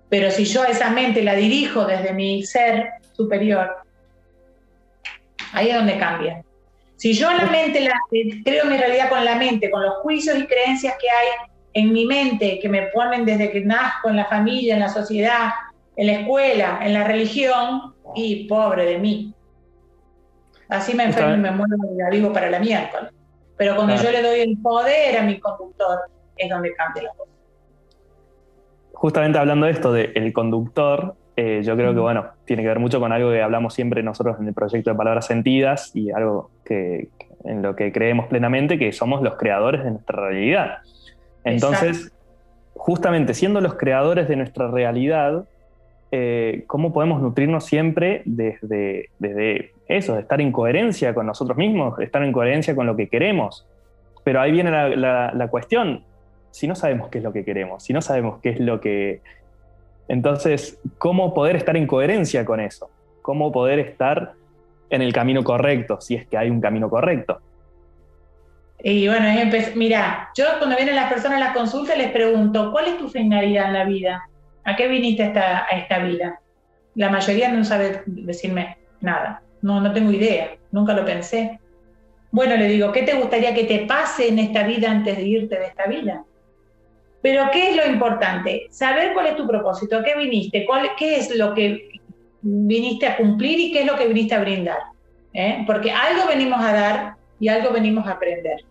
Pero 0.09 0.31
si 0.31 0.45
yo 0.45 0.65
esa 0.65 0.89
mente 0.89 1.21
la 1.21 1.35
dirijo 1.35 1.85
desde 1.85 2.11
mi 2.11 2.41
ser 2.41 2.89
superior, 3.11 3.77
ahí 5.53 5.69
es 5.69 5.75
donde 5.75 5.99
cambia. 5.99 6.43
Si 6.95 7.13
yo 7.13 7.29
la 7.31 7.45
mente 7.45 7.81
la, 7.81 7.99
creo 8.43 8.65
mi 8.65 8.77
realidad 8.77 9.09
con 9.09 9.23
la 9.23 9.35
mente, 9.35 9.69
con 9.69 9.83
los 9.83 9.93
juicios 9.97 10.39
y 10.39 10.47
creencias 10.47 10.95
que 10.99 11.07
hay 11.07 11.27
en 11.73 11.93
mi 11.93 12.07
mente, 12.07 12.57
que 12.59 12.67
me 12.67 12.87
ponen 12.87 13.25
desde 13.25 13.51
que 13.51 13.61
nazco 13.61 14.09
en 14.09 14.15
la 14.15 14.25
familia, 14.25 14.73
en 14.73 14.79
la 14.79 14.89
sociedad, 14.89 15.49
en 15.95 16.07
la 16.07 16.13
escuela, 16.13 16.79
en 16.81 16.93
la 16.93 17.03
religión, 17.03 17.95
y 18.15 18.47
pobre 18.47 18.85
de 18.85 18.97
mí. 18.97 19.33
Así 20.69 20.95
me 20.95 21.03
enfermo 21.03 21.35
y 21.35 21.37
me 21.37 21.51
muero 21.51 21.75
y 21.93 21.97
la 21.97 22.09
vivo 22.09 22.33
para 22.33 22.49
la 22.49 22.59
miércoles. 22.59 23.11
Pero 23.57 23.75
cuando 23.75 23.95
yo 23.95 24.11
le 24.11 24.21
doy 24.21 24.39
el 24.39 24.57
poder 24.61 25.17
a 25.17 25.23
mi 25.23 25.39
conductor, 25.39 25.99
es 26.37 26.49
donde 26.49 26.73
cambia 26.73 27.03
la 27.03 27.09
cosa. 27.13 27.31
Justamente 28.93 29.37
hablando 29.37 29.65
de 29.65 29.71
esto, 29.71 29.91
del 29.91 30.33
conductor, 30.33 31.15
eh, 31.35 31.61
yo 31.63 31.75
creo 31.75 31.93
que, 31.93 31.99
bueno, 31.99 32.27
tiene 32.45 32.63
que 32.63 32.69
ver 32.69 32.79
mucho 32.79 32.99
con 32.99 33.11
algo 33.11 33.31
que 33.31 33.41
hablamos 33.41 33.73
siempre 33.73 34.01
nosotros 34.03 34.37
en 34.39 34.47
el 34.47 34.53
proyecto 34.53 34.89
de 34.89 34.95
Palabras 34.95 35.27
Sentidas 35.27 35.91
y 35.93 36.11
algo 36.11 36.49
que, 36.63 37.09
en 37.43 37.61
lo 37.61 37.75
que 37.75 37.91
creemos 37.91 38.27
plenamente, 38.27 38.79
que 38.79 38.91
somos 38.91 39.21
los 39.21 39.35
creadores 39.35 39.83
de 39.83 39.91
nuestra 39.91 40.29
realidad. 40.29 40.77
Entonces, 41.43 42.11
justamente 42.73 43.33
siendo 43.33 43.61
los 43.61 43.75
creadores 43.75 44.27
de 44.27 44.35
nuestra 44.37 44.71
realidad, 44.71 45.45
eh, 46.17 46.63
¿cómo 46.65 46.93
podemos 46.93 47.21
nutrirnos 47.21 47.65
siempre 47.65 48.21
desde, 48.23 49.09
desde 49.19 49.73
eso, 49.89 50.15
de 50.15 50.21
estar 50.21 50.39
en 50.39 50.53
coherencia 50.53 51.13
con 51.13 51.25
nosotros 51.25 51.57
mismos, 51.57 51.97
de 51.97 52.05
estar 52.05 52.23
en 52.23 52.31
coherencia 52.31 52.73
con 52.73 52.85
lo 52.85 52.95
que 52.95 53.09
queremos? 53.09 53.67
Pero 54.23 54.39
ahí 54.39 54.53
viene 54.53 54.71
la, 54.71 55.33
la 55.33 55.47
cuestión, 55.49 56.05
si 56.51 56.67
no 56.69 56.75
sabemos 56.75 57.09
qué 57.09 57.17
es 57.17 57.23
lo 57.25 57.33
que 57.33 57.43
queremos, 57.43 57.83
si 57.83 57.91
no 57.91 58.01
sabemos 58.01 58.39
qué 58.41 58.51
es 58.51 58.61
lo 58.61 58.79
que... 58.79 59.19
Entonces, 60.07 60.79
¿cómo 60.99 61.33
poder 61.33 61.57
estar 61.57 61.75
en 61.75 61.85
coherencia 61.85 62.45
con 62.45 62.61
eso? 62.61 62.89
¿Cómo 63.21 63.51
poder 63.51 63.79
estar 63.79 64.35
en 64.89 65.01
el 65.01 65.11
camino 65.11 65.43
correcto, 65.43 65.99
si 65.99 66.15
es 66.15 66.25
que 66.27 66.37
hay 66.37 66.49
un 66.49 66.61
camino 66.61 66.89
correcto? 66.89 67.41
Y 68.81 69.05
bueno, 69.09 69.27
mira, 69.75 70.29
yo 70.33 70.45
cuando 70.59 70.77
vienen 70.77 70.95
las 70.95 71.11
personas 71.11 71.41
a 71.41 71.47
la 71.47 71.53
consulta 71.53 71.93
les 71.93 72.11
pregunto, 72.11 72.71
¿cuál 72.71 72.85
es 72.87 72.97
tu 72.99 73.09
finalidad 73.09 73.67
en 73.67 73.73
la 73.73 73.83
vida? 73.83 74.29
¿A 74.65 74.75
qué 74.75 74.87
viniste 74.87 75.23
a 75.23 75.27
esta, 75.27 75.65
a 75.65 75.77
esta 75.77 75.99
vida? 75.99 76.39
La 76.95 77.09
mayoría 77.09 77.51
no 77.51 77.63
sabe 77.63 78.03
decirme 78.05 78.77
nada. 79.01 79.41
No, 79.61 79.79
no 79.79 79.93
tengo 79.93 80.11
idea, 80.11 80.55
nunca 80.71 80.93
lo 80.93 81.05
pensé. 81.05 81.59
Bueno, 82.31 82.57
le 82.57 82.67
digo, 82.67 82.91
¿qué 82.91 83.03
te 83.03 83.13
gustaría 83.13 83.53
que 83.53 83.63
te 83.63 83.85
pase 83.85 84.27
en 84.27 84.39
esta 84.39 84.63
vida 84.63 84.91
antes 84.91 85.15
de 85.15 85.23
irte 85.23 85.57
de 85.57 85.65
esta 85.67 85.85
vida? 85.87 86.23
Pero 87.21 87.49
¿qué 87.51 87.69
es 87.69 87.75
lo 87.75 87.85
importante? 87.87 88.67
Saber 88.69 89.13
cuál 89.13 89.27
es 89.27 89.35
tu 89.35 89.47
propósito, 89.47 90.03
qué 90.03 90.15
viniste, 90.15 90.65
cuál, 90.65 90.89
qué 90.97 91.17
es 91.17 91.35
lo 91.35 91.53
que 91.53 91.99
viniste 92.41 93.07
a 93.07 93.17
cumplir 93.17 93.59
y 93.59 93.71
qué 93.71 93.81
es 93.81 93.87
lo 93.87 93.95
que 93.95 94.07
viniste 94.07 94.35
a 94.35 94.41
brindar. 94.41 94.77
¿eh? 95.33 95.63
Porque 95.65 95.91
algo 95.91 96.27
venimos 96.27 96.59
a 96.59 96.73
dar 96.73 97.15
y 97.39 97.47
algo 97.47 97.71
venimos 97.71 98.05
a 98.05 98.11
aprender. 98.11 98.63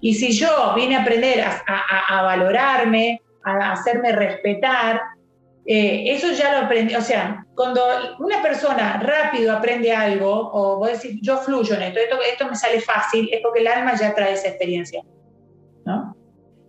Y 0.00 0.14
si 0.14 0.32
yo 0.32 0.72
vine 0.74 0.96
a 0.96 1.02
aprender 1.02 1.44
a, 1.44 2.22
valorarme, 2.22 3.20
a 3.44 3.72
hacerme 3.72 4.12
respetar, 4.12 5.00
eh, 5.66 6.04
eso 6.12 6.32
ya 6.32 6.52
lo 6.52 6.66
aprendí. 6.66 6.94
O 6.94 7.00
sea, 7.00 7.44
cuando 7.54 7.82
una 8.18 8.40
persona 8.42 9.00
rápido 9.02 9.56
aprende 9.56 9.92
algo, 9.92 10.50
o 10.52 10.78
voy 10.78 10.90
a 10.90 10.92
decir, 10.92 11.18
yo 11.20 11.38
fluyo 11.38 11.74
en 11.74 11.82
esto, 11.82 12.00
esto, 12.22 12.48
me 12.48 12.56
sale 12.56 12.80
fácil, 12.80 13.28
es 13.32 13.40
porque 13.42 13.60
el 13.60 13.66
alma 13.66 13.94
ya 13.96 14.14
trae 14.14 14.34
esa 14.34 14.48
experiencia. 14.48 15.02
¿no? 15.84 16.16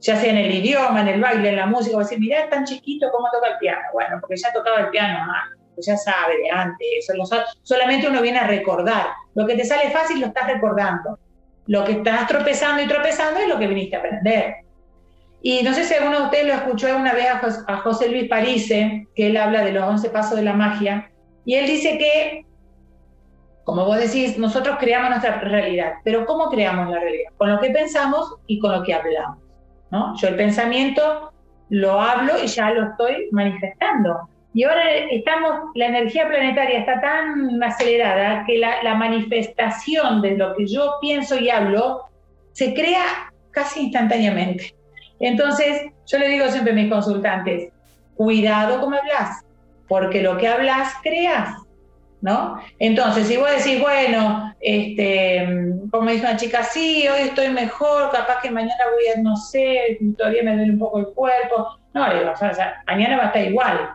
Ya 0.01 0.15
sea 0.15 0.31
en 0.31 0.37
el 0.37 0.51
idioma, 0.53 1.01
en 1.01 1.07
el 1.07 1.21
baile, 1.21 1.49
en 1.49 1.55
la 1.55 1.65
música, 1.65 1.97
decir, 1.97 2.19
mira, 2.19 2.39
es 2.39 2.49
tan 2.49 2.65
chiquito 2.65 3.09
como 3.11 3.29
toca 3.31 3.47
el 3.47 3.57
piano. 3.57 3.81
Bueno, 3.93 4.17
porque 4.19 4.37
ya 4.37 4.51
tocaba 4.53 4.79
el 4.79 4.89
piano 4.89 5.25
ya 5.85 5.97
sabe 5.97 6.37
de 6.37 6.49
antes. 6.49 7.07
solamente 7.63 8.07
uno 8.07 8.21
viene 8.21 8.39
a 8.39 8.47
recordar. 8.47 9.07
Lo 9.35 9.45
que 9.45 9.55
te 9.55 9.65
sale 9.65 9.91
fácil 9.91 10.19
lo 10.19 10.27
estás 10.27 10.47
recordando. 10.47 11.19
Lo 11.67 11.83
que 11.83 11.93
estás 11.93 12.27
tropezando 12.27 12.81
y 12.81 12.87
tropezando 12.87 13.39
es 13.39 13.47
lo 13.47 13.59
que 13.59 13.67
viniste 13.67 13.95
a 13.95 13.99
aprender. 13.99 14.55
Y 15.41 15.63
no 15.63 15.73
sé 15.73 15.83
si 15.83 15.93
alguno 15.93 16.19
de 16.19 16.25
ustedes 16.25 16.47
lo 16.47 16.53
escuchó 16.53 16.95
una 16.95 17.13
vez 17.13 17.27
a 17.67 17.77
José 17.77 18.09
Luis 18.09 18.27
Parise, 18.27 19.07
que 19.15 19.27
él 19.27 19.37
habla 19.37 19.63
de 19.63 19.71
los 19.71 19.83
11 19.83 20.09
pasos 20.09 20.37
de 20.37 20.43
la 20.43 20.53
magia, 20.53 21.11
y 21.45 21.55
él 21.55 21.67
dice 21.67 21.97
que, 21.97 22.45
como 23.63 23.85
vos 23.85 23.97
decís, 23.99 24.37
nosotros 24.37 24.77
creamos 24.79 25.09
nuestra 25.09 25.39
realidad, 25.39 25.93
pero 26.03 26.25
¿cómo 26.25 26.49
creamos 26.49 26.89
la 26.89 26.99
realidad? 26.99 27.31
Con 27.37 27.51
lo 27.51 27.59
que 27.61 27.69
pensamos 27.69 28.35
y 28.47 28.59
con 28.59 28.73
lo 28.73 28.83
que 28.83 28.93
hablamos. 28.93 29.37
¿no? 29.91 30.15
Yo 30.17 30.27
el 30.27 30.35
pensamiento 30.35 31.31
lo 31.69 32.01
hablo 32.01 32.33
y 32.43 32.47
ya 32.47 32.71
lo 32.71 32.89
estoy 32.89 33.29
manifestando. 33.31 34.27
Y 34.53 34.63
ahora 34.63 34.83
estamos, 35.11 35.51
la 35.75 35.87
energía 35.87 36.27
planetaria 36.27 36.79
está 36.79 36.99
tan 36.99 37.61
acelerada 37.61 38.43
que 38.45 38.57
la, 38.57 38.95
manifestación 38.95 40.21
de 40.21 40.35
lo 40.35 40.55
que 40.55 40.65
yo 40.65 40.95
pienso 40.99 41.37
y 41.37 41.49
hablo 41.49 42.05
se 42.53 42.73
crea 42.73 43.31
casi 43.51 43.83
instantáneamente. 43.83 44.73
Entonces, 45.19 45.91
yo 46.05 46.17
le 46.19 46.29
digo 46.29 46.47
siempre 46.47 46.73
a 46.73 46.75
mis 46.75 46.91
consultantes, 46.91 47.69
cuidado 48.15 48.79
como 48.79 48.97
hablas, 48.97 49.45
porque 49.87 50.21
lo 50.21 50.37
que 50.37 50.47
hablas 50.47 50.93
creas, 51.01 51.55
¿no? 52.21 52.59
Entonces, 52.79 53.27
si 53.27 53.37
vos 53.37 53.49
decís, 53.49 53.79
bueno, 53.79 54.53
este, 54.59 55.47
como 55.91 56.09
dice 56.09 56.25
una 56.25 56.37
chica, 56.37 56.63
sí, 56.63 57.07
hoy 57.07 57.27
estoy 57.27 57.49
mejor, 57.49 58.11
capaz 58.11 58.41
que 58.41 58.51
mañana 58.51 58.83
voy 58.93 59.13
a, 59.15 59.21
no 59.21 59.35
sé, 59.35 59.99
todavía 60.17 60.43
me 60.43 60.55
duele 60.55 60.73
un 60.73 60.79
poco 60.79 60.99
el 60.99 61.07
cuerpo, 61.07 61.77
no, 61.93 62.13
digo, 62.13 62.31
o 62.31 62.35
sea, 62.35 62.83
mañana 62.87 63.17
va 63.17 63.23
a 63.23 63.27
estar 63.27 63.43
igual, 63.43 63.91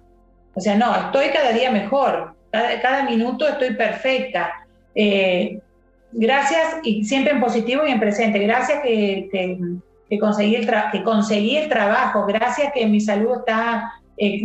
o 0.55 0.61
sea, 0.61 0.77
no, 0.77 0.95
estoy 0.95 1.29
cada 1.29 1.53
día 1.53 1.71
mejor, 1.71 2.35
cada, 2.51 3.05
minuto 3.05 3.49
estoy 3.49 3.75
perfecta. 3.75 4.53
Eh, 4.95 5.59
gracias, 6.13 6.77
y 6.83 7.05
siempre 7.05 7.33
en 7.33 7.41
positivo 7.41 7.87
y 7.87 7.91
en 7.91 8.01
presente, 8.01 8.39
gracias 8.41 8.83
que, 8.83 9.57
conseguí, 10.19 10.57
el 10.57 10.69
que 10.93 11.03
conseguí 11.03 11.57
el 11.57 11.69
trabajo, 11.69 12.27
gracias 12.27 12.73
que 12.73 12.87
mi 12.87 13.01
salud 13.01 13.39
está 13.39 13.93
eh, 14.17 14.45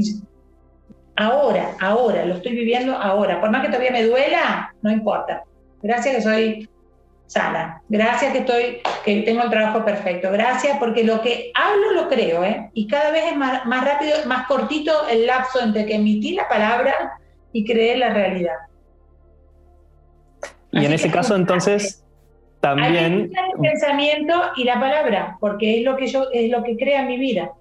ahora, 1.15 1.76
ahora, 1.82 2.26
lo 2.26 2.36
estoy 2.36 2.53
viviendo 2.53 2.95
ahora. 2.95 3.39
Por 3.41 3.51
más 3.51 3.61
que 3.61 3.68
todavía 3.68 3.91
me 3.91 4.03
duela, 4.03 4.74
no 4.82 4.91
importa. 4.91 5.43
Gracias 5.82 6.15
que 6.15 6.22
soy 6.22 6.70
sana. 7.28 7.82
Gracias 7.89 8.32
que 8.32 8.39
estoy, 8.39 8.82
que 9.03 9.22
tengo 9.24 9.43
el 9.43 9.49
trabajo 9.49 9.84
perfecto. 9.84 10.32
Gracias 10.32 10.78
porque 10.80 11.03
lo 11.03 11.22
que 11.22 11.51
hablo 11.53 11.91
lo 11.91 12.07
creo, 12.07 12.43
¿eh? 12.43 12.70
Y 12.74 12.88
cada 12.88 13.11
vez 13.11 13.26
es 13.32 13.38
más, 13.38 13.65
más 13.65 13.84
rápido, 13.84 14.13
más 14.26 14.47
cortito 14.47 15.07
el 15.09 15.26
lapso 15.28 15.61
entre 15.61 15.86
que 15.86 15.95
emití 15.95 16.34
la 16.34 16.47
palabra 16.47 17.20
y 17.51 17.65
creé 17.65 17.97
la 17.97 18.09
realidad. 18.09 18.55
Y 20.72 20.86
en 20.86 20.93
ese 20.93 21.09
caso, 21.09 21.36
entonces, 21.36 22.03
también. 22.59 23.31
el 23.31 23.61
pensamiento 23.61 24.33
y 24.55 24.63
la 24.63 24.79
palabra, 24.79 25.37
porque 25.39 25.79
es 25.79 25.85
lo 25.85 25.95
que 25.95 26.07
yo, 26.07 26.27
es 26.31 26.49
lo 26.49 26.63
que 26.63 26.75
crea 26.75 27.03
mi 27.03 27.17
vida. 27.17 27.51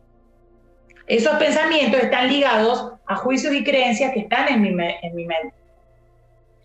Esos 1.06 1.36
pensamientos 1.36 2.02
están 2.02 2.28
ligados 2.28 2.92
a 3.06 3.16
juicios 3.16 3.54
y 3.54 3.62
creencias 3.62 4.12
que 4.12 4.20
están 4.20 4.48
en 4.48 4.62
mi, 4.62 4.68
en 4.68 5.14
mi 5.14 5.26
mente 5.26 5.54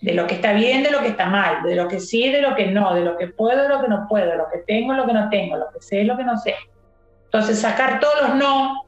de 0.02 0.14
lo 0.14 0.26
que 0.26 0.36
está 0.36 0.54
bien, 0.54 0.82
de 0.82 0.92
lo 0.92 1.02
que 1.02 1.10
está 1.10 1.28
mal, 1.28 1.62
de 1.64 1.76
lo 1.76 1.88
que 1.88 2.00
sí, 2.00 2.30
de 2.30 2.42
lo 2.42 2.56
que 2.56 2.68
no, 2.68 2.94
de 2.96 3.02
lo 3.02 3.18
que 3.18 3.28
puedo, 3.28 3.62
de 3.62 3.70
lo 3.70 3.82
que 3.82 3.88
no 3.88 4.08
puedo, 4.10 4.32
de 4.32 4.36
lo 4.36 4.50
que 4.52 4.58
tengo, 4.60 4.94
de 4.94 4.98
lo 4.98 5.06
que 5.06 5.14
no 5.14 5.30
tengo, 5.30 5.58
lo 5.58 5.70
que 5.72 5.80
sé, 5.80 5.98
de 5.98 6.04
lo 6.06 6.18
que 6.18 6.24
no 6.24 6.38
sé. 6.38 6.56
Entonces, 7.26 7.60
sacar 7.60 8.00
todos 8.00 8.30
los 8.30 8.36
no, 8.36 8.84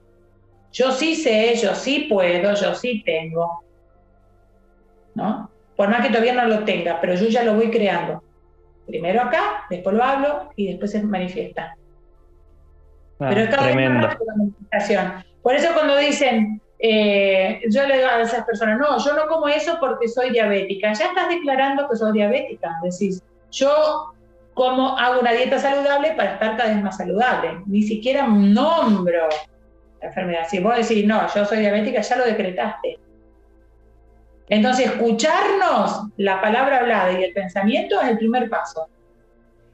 yo 0.71 0.91
sí 0.91 1.15
sé, 1.15 1.55
yo 1.55 1.75
sí 1.75 2.07
puedo, 2.09 2.55
yo 2.55 2.73
sí 2.73 3.03
tengo, 3.05 3.63
¿no? 5.13 5.51
Por 5.75 5.89
más 5.89 6.01
que 6.01 6.09
todavía 6.09 6.33
no 6.33 6.45
lo 6.47 6.63
tenga, 6.63 6.99
pero 6.99 7.13
yo 7.13 7.27
ya 7.27 7.43
lo 7.43 7.53
voy 7.53 7.69
creando. 7.69 8.23
Primero 8.85 9.21
acá, 9.21 9.65
después 9.69 9.95
lo 9.95 10.03
hablo 10.03 10.49
y 10.55 10.67
después 10.67 10.91
se 10.91 11.01
manifiesta. 11.03 11.75
Ah, 13.19 13.27
pero 13.29 13.41
es 13.41 13.49
cada 13.49 13.63
tremendo. 13.63 14.07
vez 14.07 14.17
más 14.17 14.37
manifestación. 14.37 15.23
Por 15.41 15.55
eso 15.55 15.73
cuando 15.73 15.97
dicen, 15.97 16.61
eh, 16.79 17.61
yo 17.69 17.87
le 17.87 17.97
digo 17.97 18.09
a 18.09 18.21
esas 18.21 18.45
personas, 18.45 18.77
no, 18.77 18.97
yo 18.97 19.13
no 19.13 19.27
como 19.27 19.47
eso 19.47 19.77
porque 19.79 20.07
soy 20.07 20.31
diabética. 20.31 20.93
Ya 20.93 21.05
estás 21.05 21.29
declarando 21.29 21.87
que 21.89 21.95
sos 21.95 22.11
diabética. 22.13 22.71
Decís, 22.83 23.23
yo 23.51 24.13
como 24.53 24.97
hago 24.97 25.21
una 25.21 25.31
dieta 25.31 25.59
saludable 25.59 26.11
para 26.11 26.33
estar 26.33 26.57
cada 26.57 26.73
vez 26.73 26.83
más 26.83 26.97
saludable. 26.97 27.61
Ni 27.65 27.83
siquiera 27.83 28.27
nombro 28.27 29.29
la 30.01 30.07
enfermedad. 30.07 30.45
Si 30.49 30.59
vos 30.59 30.75
decís, 30.75 31.05
no, 31.05 31.25
yo 31.33 31.45
soy 31.45 31.59
diabética, 31.59 32.01
ya 32.01 32.17
lo 32.17 32.25
decretaste. 32.25 32.99
Entonces, 34.49 34.87
escucharnos 34.87 36.07
la 36.17 36.41
palabra 36.41 36.79
hablada 36.79 37.19
y 37.19 37.23
el 37.23 37.33
pensamiento 37.33 37.99
es 38.01 38.09
el 38.09 38.17
primer 38.17 38.49
paso. 38.49 38.87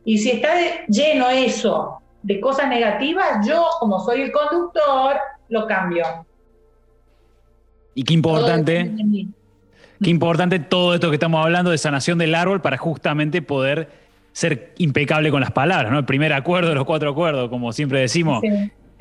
Y 0.05 0.17
si 0.17 0.32
está 0.32 0.49
lleno 0.88 1.30
eso 1.30 2.01
de 2.24 2.39
cosas 2.39 2.70
negativas, 2.70 3.45
yo, 3.47 3.65
como 3.80 3.99
soy 3.99 4.22
el 4.22 4.32
conductor, 4.32 5.17
lo 5.49 5.67
cambio. 5.67 6.05
Y 7.95 8.03
qué 8.03 8.13
importante, 8.13 8.91
qué 10.01 10.09
importante 10.09 10.59
todo 10.59 10.93
esto 10.93 11.09
que 11.09 11.15
estamos 11.15 11.43
hablando 11.43 11.72
de 11.72 11.78
sanación 11.78 12.17
del 12.17 12.36
árbol 12.36 12.61
para 12.61 12.78
justamente 12.78 13.41
poder 13.41 13.89
ser 14.32 14.74
impecable 14.78 15.32
con 15.32 15.41
las 15.41 15.51
palabras, 15.51 15.91
¿no? 15.91 15.99
El 15.99 16.05
primer 16.05 16.32
acuerdo, 16.32 16.74
los 16.74 16.86
cuatro 16.86 17.09
acuerdos, 17.09 17.49
como 17.49 17.74
siempre 17.74 17.99
decimos. 17.99 18.41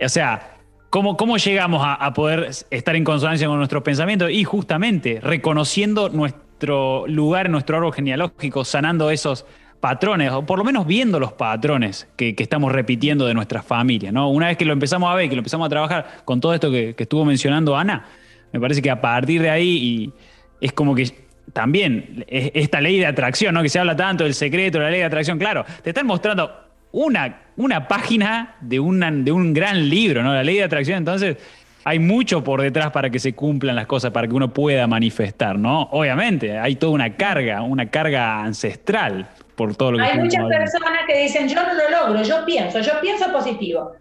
O 0.00 0.08
sea, 0.08 0.57
¿cómo, 0.90 1.16
cómo 1.16 1.36
llegamos 1.36 1.82
a, 1.84 2.12
poder 2.12 2.50
estar 2.70 2.96
en 2.96 3.04
consonancia 3.04 3.46
con 3.46 3.58
nuestros 3.58 3.82
pensamientos? 3.82 4.30
Y 4.30 4.44
justamente 4.44 5.20
reconociendo 5.22 6.08
nuestro 6.08 7.06
lugar 7.06 7.50
nuestro 7.50 7.76
árbol 7.76 7.92
genealógico, 7.92 8.64
sanando 8.64 9.10
esos 9.10 9.46
patrones, 9.80 10.32
o 10.32 10.44
por 10.44 10.58
lo 10.58 10.64
menos 10.64 10.86
viendo 10.86 11.20
los 11.20 11.32
patrones 11.32 12.08
que, 12.16 12.34
estamos 12.36 12.72
repitiendo 12.72 13.26
de 13.26 13.34
nuestras 13.34 13.64
familias, 13.64 14.12
¿no? 14.12 14.28
Una 14.30 14.48
vez 14.48 14.56
que 14.56 14.64
lo 14.64 14.72
empezamos 14.72 15.10
a 15.10 15.14
ver, 15.14 15.28
que 15.28 15.36
lo 15.36 15.40
empezamos 15.40 15.66
a 15.66 15.68
trabajar 15.68 16.22
con 16.24 16.40
todo 16.40 16.52
esto 16.52 16.70
que 16.70 16.94
estuvo 16.98 17.24
mencionando 17.24 17.76
Ana, 17.76 18.06
me 18.52 18.60
parece 18.60 18.82
que 18.82 18.90
a 18.90 19.00
partir 19.00 19.42
de 19.42 19.50
ahí 19.50 20.12
es 20.60 20.72
como 20.72 20.94
que 20.94 21.28
también 21.52 22.24
esta 22.28 22.80
ley 22.80 22.98
de 22.98 23.06
atracción, 23.06 23.54
¿no? 23.54 23.62
Que 23.62 23.68
se 23.68 23.78
habla 23.78 23.96
tanto 23.96 24.24
del 24.24 24.34
secreto, 24.34 24.78
la 24.78 24.90
ley 24.90 25.00
de 25.00 25.06
atracción, 25.06 25.38
claro, 25.38 25.64
te 25.82 25.90
están 25.90 26.06
mostrando 26.06 26.67
una, 26.92 27.42
una 27.56 27.88
página 27.88 28.56
de, 28.60 28.76
de 28.76 29.32
un 29.32 29.52
gran 29.52 29.88
libro, 29.88 30.22
¿no? 30.22 30.32
La 30.32 30.42
ley 30.42 30.56
de 30.56 30.64
atracción, 30.64 30.98
entonces 30.98 31.36
hay 31.84 31.98
mucho 31.98 32.44
por 32.44 32.60
detrás 32.60 32.90
para 32.90 33.08
que 33.08 33.18
se 33.18 33.34
cumplan 33.34 33.74
las 33.74 33.86
cosas, 33.86 34.10
para 34.10 34.28
que 34.28 34.34
uno 34.34 34.52
pueda 34.52 34.86
manifestar, 34.86 35.58
¿no? 35.58 35.88
Obviamente, 35.92 36.58
hay 36.58 36.76
toda 36.76 36.92
una 36.92 37.16
carga, 37.16 37.62
una 37.62 37.88
carga 37.88 38.40
ancestral 38.40 39.26
por 39.54 39.74
todo 39.74 39.92
lo 39.92 39.98
que 39.98 40.04
Hay 40.04 40.18
muchas 40.18 40.46
personas 40.46 41.00
que 41.06 41.22
dicen, 41.22 41.48
yo 41.48 41.62
no 41.62 41.72
lo 41.72 41.90
logro, 41.90 42.22
yo 42.22 42.44
pienso, 42.44 42.80
yo 42.80 42.92
pienso 43.00 43.32
positivo. 43.32 43.92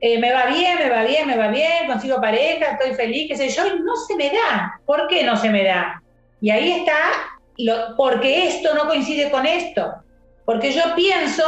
Eh, 0.00 0.18
me 0.18 0.32
va 0.32 0.46
bien, 0.46 0.78
me 0.78 0.90
va 0.90 1.04
bien, 1.04 1.26
me 1.26 1.36
va 1.36 1.48
bien, 1.48 1.86
consigo 1.86 2.20
pareja, 2.20 2.72
estoy 2.72 2.94
feliz, 2.94 3.28
qué 3.28 3.36
sé 3.36 3.48
yo, 3.48 3.66
y 3.66 3.80
no 3.80 3.96
se 3.96 4.16
me 4.16 4.26
da. 4.26 4.80
¿Por 4.84 5.06
qué 5.08 5.24
no 5.24 5.36
se 5.36 5.48
me 5.48 5.64
da? 5.64 6.02
Y 6.40 6.50
ahí 6.50 6.72
está, 6.72 6.96
lo, 7.58 7.96
porque 7.96 8.48
esto 8.48 8.74
no 8.74 8.86
coincide 8.86 9.30
con 9.30 9.46
esto. 9.46 9.94
Porque 10.44 10.72
yo 10.72 10.82
pienso, 10.94 11.44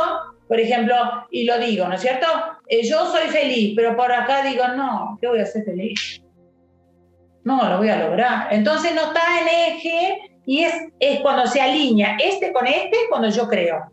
por 0.48 0.58
ejemplo, 0.58 0.96
y 1.30 1.44
lo 1.44 1.58
digo, 1.58 1.86
¿no 1.86 1.94
es 1.94 2.00
cierto? 2.00 2.26
Eh, 2.66 2.82
yo 2.88 3.04
soy 3.12 3.28
feliz, 3.28 3.74
pero 3.76 3.94
por 3.94 4.10
acá 4.10 4.42
digo, 4.42 4.66
no, 4.68 5.18
¿qué 5.20 5.28
voy 5.28 5.40
a 5.40 5.46
ser 5.46 5.64
feliz? 5.64 6.22
No, 7.44 7.68
lo 7.68 7.78
voy 7.78 7.90
a 7.90 7.96
lograr. 7.96 8.48
Entonces 8.52 8.94
no 8.94 9.02
está 9.02 9.20
en 9.40 9.74
eje 9.74 10.18
y 10.46 10.64
es, 10.64 10.74
es 10.98 11.20
cuando 11.20 11.46
se 11.46 11.60
alinea 11.60 12.16
este 12.18 12.52
con 12.52 12.66
este, 12.66 12.96
cuando 13.10 13.28
yo 13.28 13.46
creo. 13.46 13.92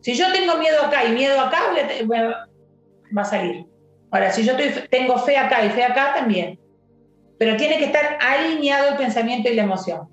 Si 0.00 0.14
yo 0.14 0.32
tengo 0.32 0.56
miedo 0.58 0.82
acá 0.82 1.04
y 1.04 1.12
miedo 1.12 1.40
acá, 1.40 1.60
va 3.16 3.22
a 3.22 3.24
salir. 3.24 3.66
Ahora, 4.10 4.30
si 4.30 4.44
yo 4.44 4.54
tengo 4.90 5.18
fe 5.18 5.36
acá 5.36 5.64
y 5.64 5.70
fe 5.70 5.84
acá, 5.84 6.12
también. 6.14 6.58
Pero 7.38 7.56
tiene 7.56 7.78
que 7.78 7.86
estar 7.86 8.18
alineado 8.20 8.90
el 8.90 8.96
pensamiento 8.96 9.48
y 9.48 9.54
la 9.54 9.62
emoción. 9.62 10.11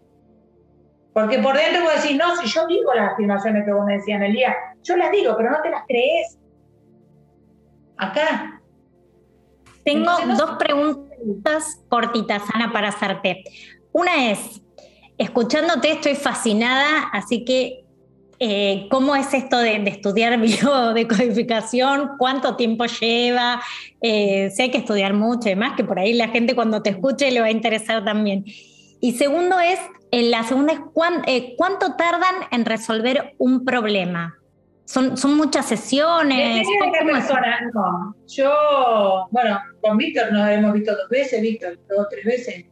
Porque 1.14 1.40
por 1.40 1.58
dentro 1.58 1.90
a 1.90 1.94
decir, 1.94 2.18
no, 2.18 2.36
si 2.36 2.48
yo 2.48 2.68
digo 2.68 2.94
las 2.94 3.14
afirmaciones 3.14 3.66
que 3.66 3.74
vos 3.74 3.86
me 3.86 3.94
decías 3.94 4.18
en 4.18 4.28
el 4.28 4.34
día, 4.34 4.56
yo 4.84 4.96
las 4.96 5.12
digo, 5.12 5.36
pero 5.36 5.52
no 5.52 5.62
te 5.62 5.70
las 5.70 5.84
crees. 5.88 6.38
Acá. 7.98 8.62
Tengo 9.84 10.12
dos 10.38 10.52
preguntas 10.60 11.82
cortitas, 11.90 12.44
Ana, 12.54 12.72
para 12.72 12.90
hacerte. 12.90 13.44
Una 13.92 14.32
es, 14.32 14.62
escuchándote 15.18 15.92
estoy 15.92 16.16
fascinada, 16.16 17.10
así 17.12 17.44
que 17.44 17.86
eh, 18.42 18.88
¿cómo 18.90 19.18
es 19.18 19.34
esto 19.34 19.58
de, 19.58 19.76
estudiar 19.88 20.40
biodecodificación? 20.42 22.12
¿Cuánto 22.18 22.56
tiempo 22.56 22.86
lleva? 22.86 23.62
Eh, 24.02 24.50
sé 24.52 24.64
hay 24.64 24.72
que 24.72 24.78
estudiar 24.78 25.14
mucho 25.14 25.50
y 25.50 25.56
más, 25.56 25.76
que 25.76 25.84
por 25.84 26.00
ahí 26.00 26.14
la 26.14 26.30
gente 26.30 26.56
cuando 26.56 26.82
te 26.82 26.92
escuche 26.92 27.30
le 27.32 27.42
va 27.42 27.48
a 27.48 27.52
interesar 27.52 28.06
también. 28.06 28.46
Y 29.02 29.14
segundo 29.14 29.60
es, 29.60 29.80
eh, 30.12 30.30
la 30.30 30.44
segunda 30.44 30.74
es, 30.74 31.44
¿cuánto 31.56 31.96
tardan 31.96 32.36
en 32.52 32.66
resolver 32.66 33.34
un 33.38 33.64
problema? 33.64 34.36
Son, 34.86 35.16
son 35.18 35.38
muchas 35.38 35.68
sesiones. 35.68 36.68
Yo, 38.28 39.28
bueno, 39.32 39.60
con 39.82 39.98
Víctor 39.98 40.32
nos 40.34 40.50
hemos 40.50 40.74
visto 40.74 40.96
dos 40.96 41.10
veces, 41.10 41.42
Víctor, 41.42 41.80
dos 41.88 42.00
o 42.00 42.08
tres 42.10 42.26
veces. 42.26 42.66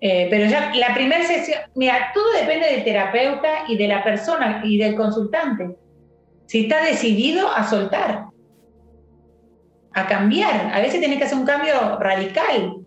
Eh, 0.00 0.26
pero 0.28 0.46
ya 0.46 0.74
la 0.74 0.92
primera 0.92 1.24
sesión, 1.24 1.58
mira, 1.74 2.10
todo 2.12 2.32
depende 2.32 2.66
del 2.66 2.84
terapeuta 2.84 3.64
y 3.68 3.78
de 3.78 3.88
la 3.88 4.04
persona 4.04 4.60
y 4.64 4.76
del 4.76 4.94
consultante. 4.94 5.76
Si 6.46 6.64
está 6.64 6.84
decidido 6.84 7.50
a 7.50 7.66
soltar, 7.66 8.26
a 9.94 10.06
cambiar, 10.06 10.70
a 10.74 10.80
veces 10.80 11.00
tiene 11.00 11.16
que 11.16 11.24
hacer 11.24 11.38
un 11.38 11.46
cambio 11.46 11.98
radical 11.98 12.85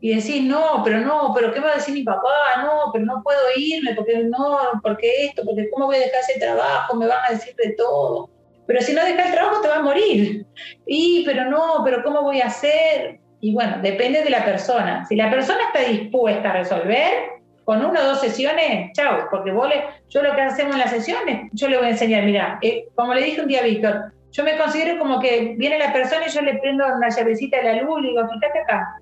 y 0.00 0.14
decir, 0.14 0.44
no, 0.44 0.82
pero 0.84 1.00
no, 1.00 1.32
pero 1.34 1.52
¿qué 1.52 1.60
va 1.60 1.72
a 1.72 1.74
decir 1.76 1.94
mi 1.94 2.02
papá? 2.02 2.62
No, 2.62 2.90
pero 2.92 3.04
no 3.04 3.22
puedo 3.22 3.40
irme, 3.56 3.94
porque 3.94 4.18
no, 4.18 4.58
porque 4.82 5.26
esto, 5.26 5.42
porque 5.44 5.70
¿cómo 5.70 5.86
voy 5.86 5.96
a 5.96 6.00
dejar 6.00 6.20
ese 6.20 6.38
trabajo? 6.38 6.96
Me 6.96 7.06
van 7.06 7.24
a 7.28 7.32
decir 7.32 7.54
de 7.56 7.72
todo. 7.72 8.28
Pero 8.66 8.80
si 8.80 8.92
no 8.92 9.04
dejas 9.04 9.26
el 9.26 9.32
trabajo 9.32 9.60
te 9.60 9.68
va 9.68 9.76
a 9.76 9.82
morir. 9.82 10.44
Y, 10.86 11.24
pero 11.24 11.46
no, 11.46 11.82
pero 11.84 12.02
¿cómo 12.02 12.22
voy 12.22 12.40
a 12.40 12.46
hacer? 12.46 13.20
Y 13.40 13.54
bueno, 13.54 13.78
depende 13.82 14.22
de 14.22 14.30
la 14.30 14.44
persona. 14.44 15.06
Si 15.06 15.16
la 15.16 15.30
persona 15.30 15.60
está 15.72 15.88
dispuesta 15.88 16.50
a 16.50 16.58
resolver, 16.58 17.36
con 17.64 17.84
una 17.84 18.00
o 18.00 18.04
dos 18.04 18.20
sesiones, 18.20 18.92
chao, 18.92 19.26
porque 19.28 19.50
vos 19.50 19.68
yo 20.08 20.22
lo 20.22 20.34
que 20.36 20.40
hacemos 20.40 20.74
en 20.74 20.80
las 20.80 20.90
sesiones, 20.90 21.50
yo 21.52 21.68
le 21.68 21.76
voy 21.76 21.86
a 21.86 21.90
enseñar, 21.90 22.22
mira, 22.22 22.58
eh, 22.62 22.86
como 22.94 23.12
le 23.12 23.24
dije 23.24 23.40
un 23.40 23.48
día 23.48 23.60
a 23.60 23.64
Víctor, 23.64 24.12
yo 24.30 24.44
me 24.44 24.56
considero 24.56 24.98
como 25.00 25.18
que 25.18 25.56
viene 25.58 25.76
la 25.78 25.92
persona 25.92 26.26
y 26.26 26.30
yo 26.30 26.42
le 26.42 26.58
prendo 26.58 26.86
una 26.86 27.08
llavecita 27.08 27.56
de 27.56 27.64
la 27.64 27.82
luz 27.82 28.04
y 28.04 28.08
digo, 28.08 28.22
fíjate 28.28 28.60
acá, 28.60 29.00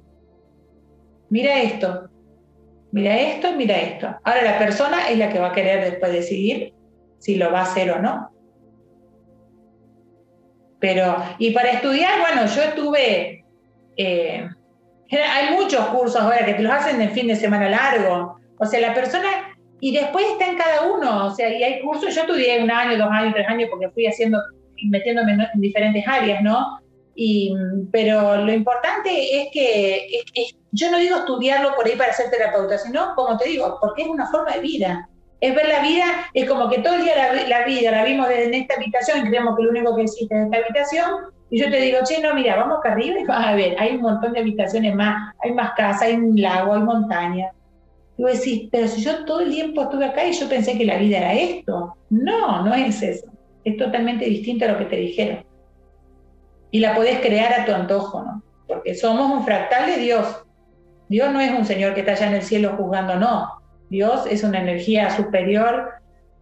mira 1.31 1.63
esto, 1.63 2.09
mira 2.93 3.19
esto, 3.19 3.53
mira 3.57 3.81
esto. 3.81 4.09
Ahora 4.25 4.43
la 4.43 4.59
persona 4.59 5.09
es 5.09 5.19
la 5.19 5.31
que 5.31 5.39
va 5.39 5.49
a 5.49 5.53
querer 5.53 5.91
después 5.91 6.13
decidir 6.13 6.73
si 7.19 7.37
lo 7.37 7.53
va 7.53 7.61
a 7.61 7.65
hacer 7.65 7.91
o 7.91 8.01
no. 8.01 8.31
Pero, 10.81 11.17
y 11.39 11.53
para 11.53 11.71
estudiar, 11.71 12.21
bueno, 12.21 12.47
yo 12.47 12.63
estuve 12.63 13.45
eh, 13.97 14.49
hay 15.11 15.55
muchos 15.55 15.85
cursos 15.87 16.21
ahora 16.21 16.45
que 16.45 16.63
los 16.63 16.73
hacen 16.73 17.01
en 17.01 17.11
fin 17.11 17.27
de 17.27 17.37
semana 17.37 17.69
largo. 17.69 18.39
O 18.59 18.67
sea, 18.67 18.81
la 18.81 18.95
persona, 18.95 19.29
y 19.81 19.95
después 19.95 20.27
está 20.33 20.47
en 20.47 20.57
cada 20.57 20.93
uno. 20.93 21.27
O 21.27 21.31
sea, 21.35 21.53
y 21.57 21.63
hay 21.63 21.81
cursos, 21.81 22.15
yo 22.15 22.23
estudié 22.23 22.63
un 22.63 22.71
año, 22.71 22.99
dos 22.99 23.09
años, 23.11 23.35
tres 23.35 23.49
años, 23.49 23.69
porque 23.71 23.91
fui 23.91 24.07
haciendo, 24.07 24.39
metiéndome 24.91 25.33
en 25.33 25.61
diferentes 25.61 26.07
áreas, 26.07 26.43
¿no? 26.43 26.81
Y, 27.17 27.55
pero 27.93 28.45
lo 28.45 28.53
importante 28.53 29.41
es 29.41 29.49
que 29.53 30.09
yo 30.75 30.91
no 30.91 30.99
digo 30.99 31.19
estudiarlo 31.19 31.75
por 31.75 31.87
ahí 31.87 31.97
para 31.97 32.13
ser 32.13 32.31
terapeuta, 32.31 32.79
sino, 32.79 33.15
como 33.15 33.39
te 33.39 33.49
digo, 33.49 33.79
porque 33.81 34.03
es 34.03 34.09
una 34.09 34.27
forma 34.31 34.53
de 34.53 34.61
vida. 34.61 35.09
Es 35.41 35.55
ver 35.55 35.69
la 35.69 35.81
vida, 35.81 36.05
es 36.33 36.49
como 36.49 36.69
que 36.69 36.79
todo 36.79 36.95
el 36.95 37.03
día 37.03 37.33
la, 37.49 37.65
vida 37.65 37.91
la 37.91 38.05
vimos 38.05 38.29
desde 38.29 38.57
esta 38.57 38.75
habitación 38.75 39.19
y 39.19 39.29
creemos 39.29 39.57
que 39.57 39.63
lo 39.63 39.71
único 39.71 39.95
que 39.95 40.03
existe 40.03 40.35
es 40.35 40.45
esta 40.47 40.57
habitación, 40.57 41.35
y 41.51 41.61
yo 41.61 41.71
te 41.71 41.77
digo, 41.77 41.99
che, 42.05 42.21
no, 42.21 42.35
mira, 42.35 42.57
vamos 42.57 42.79
acá 42.79 42.93
arriba 42.93 43.21
y 43.21 43.25
vas 43.25 43.47
a 43.47 43.55
ver, 43.55 43.77
hay 43.79 43.95
un 43.95 44.03
montón 44.03 44.33
de 44.33 44.41
habitaciones 44.41 44.95
más, 44.95 45.33
hay 45.43 45.53
más 45.53 45.73
casas, 45.77 46.03
hay 46.03 46.15
un 46.15 46.41
lago, 46.41 46.75
hay 46.75 46.83
montaña. 46.83 47.53
Y 48.17 48.23
vos 48.23 48.33
decís, 48.33 48.69
pero 48.73 48.89
si 48.89 49.03
yo 49.03 49.25
todo 49.25 49.41
el 49.41 49.51
tiempo 49.51 49.83
estuve 49.83 50.07
acá 50.07 50.25
y 50.25 50.33
yo 50.33 50.49
pensé 50.49 50.77
que 50.77 50.85
la 50.85 50.99
vida 50.99 51.19
era 51.19 51.35
esto. 51.35 51.97
No, 52.11 52.65
no 52.65 52.75
es 52.75 53.03
eso. 53.03 53.27
Es 53.65 53.77
totalmente 53.77 54.25
distinto 54.25 54.65
a 54.65 54.69
lo 54.69 54.79
que 54.79 54.85
te 54.87 54.97
dijeron. 54.97 55.45
Y 56.71 56.81
la 56.81 56.95
podés 56.95 57.21
crear 57.21 57.53
a 57.53 57.65
tu 57.65 57.73
antojo, 57.73 58.23
¿no? 58.23 58.43
Porque 58.67 58.95
somos 58.95 59.31
un 59.31 59.45
fractal 59.45 59.87
de 59.87 59.99
Dios. 59.99 60.44
Dios 61.09 61.33
no 61.33 61.41
es 61.41 61.51
un 61.51 61.65
Señor 61.65 61.95
que 61.95 62.01
está 62.01 62.13
allá 62.13 62.29
en 62.29 62.35
el 62.35 62.43
cielo 62.43 62.75
juzgando, 62.77 63.17
no. 63.17 63.49
Dios 63.91 64.27
es 64.31 64.43
una 64.43 64.61
energía 64.61 65.11
superior 65.11 65.93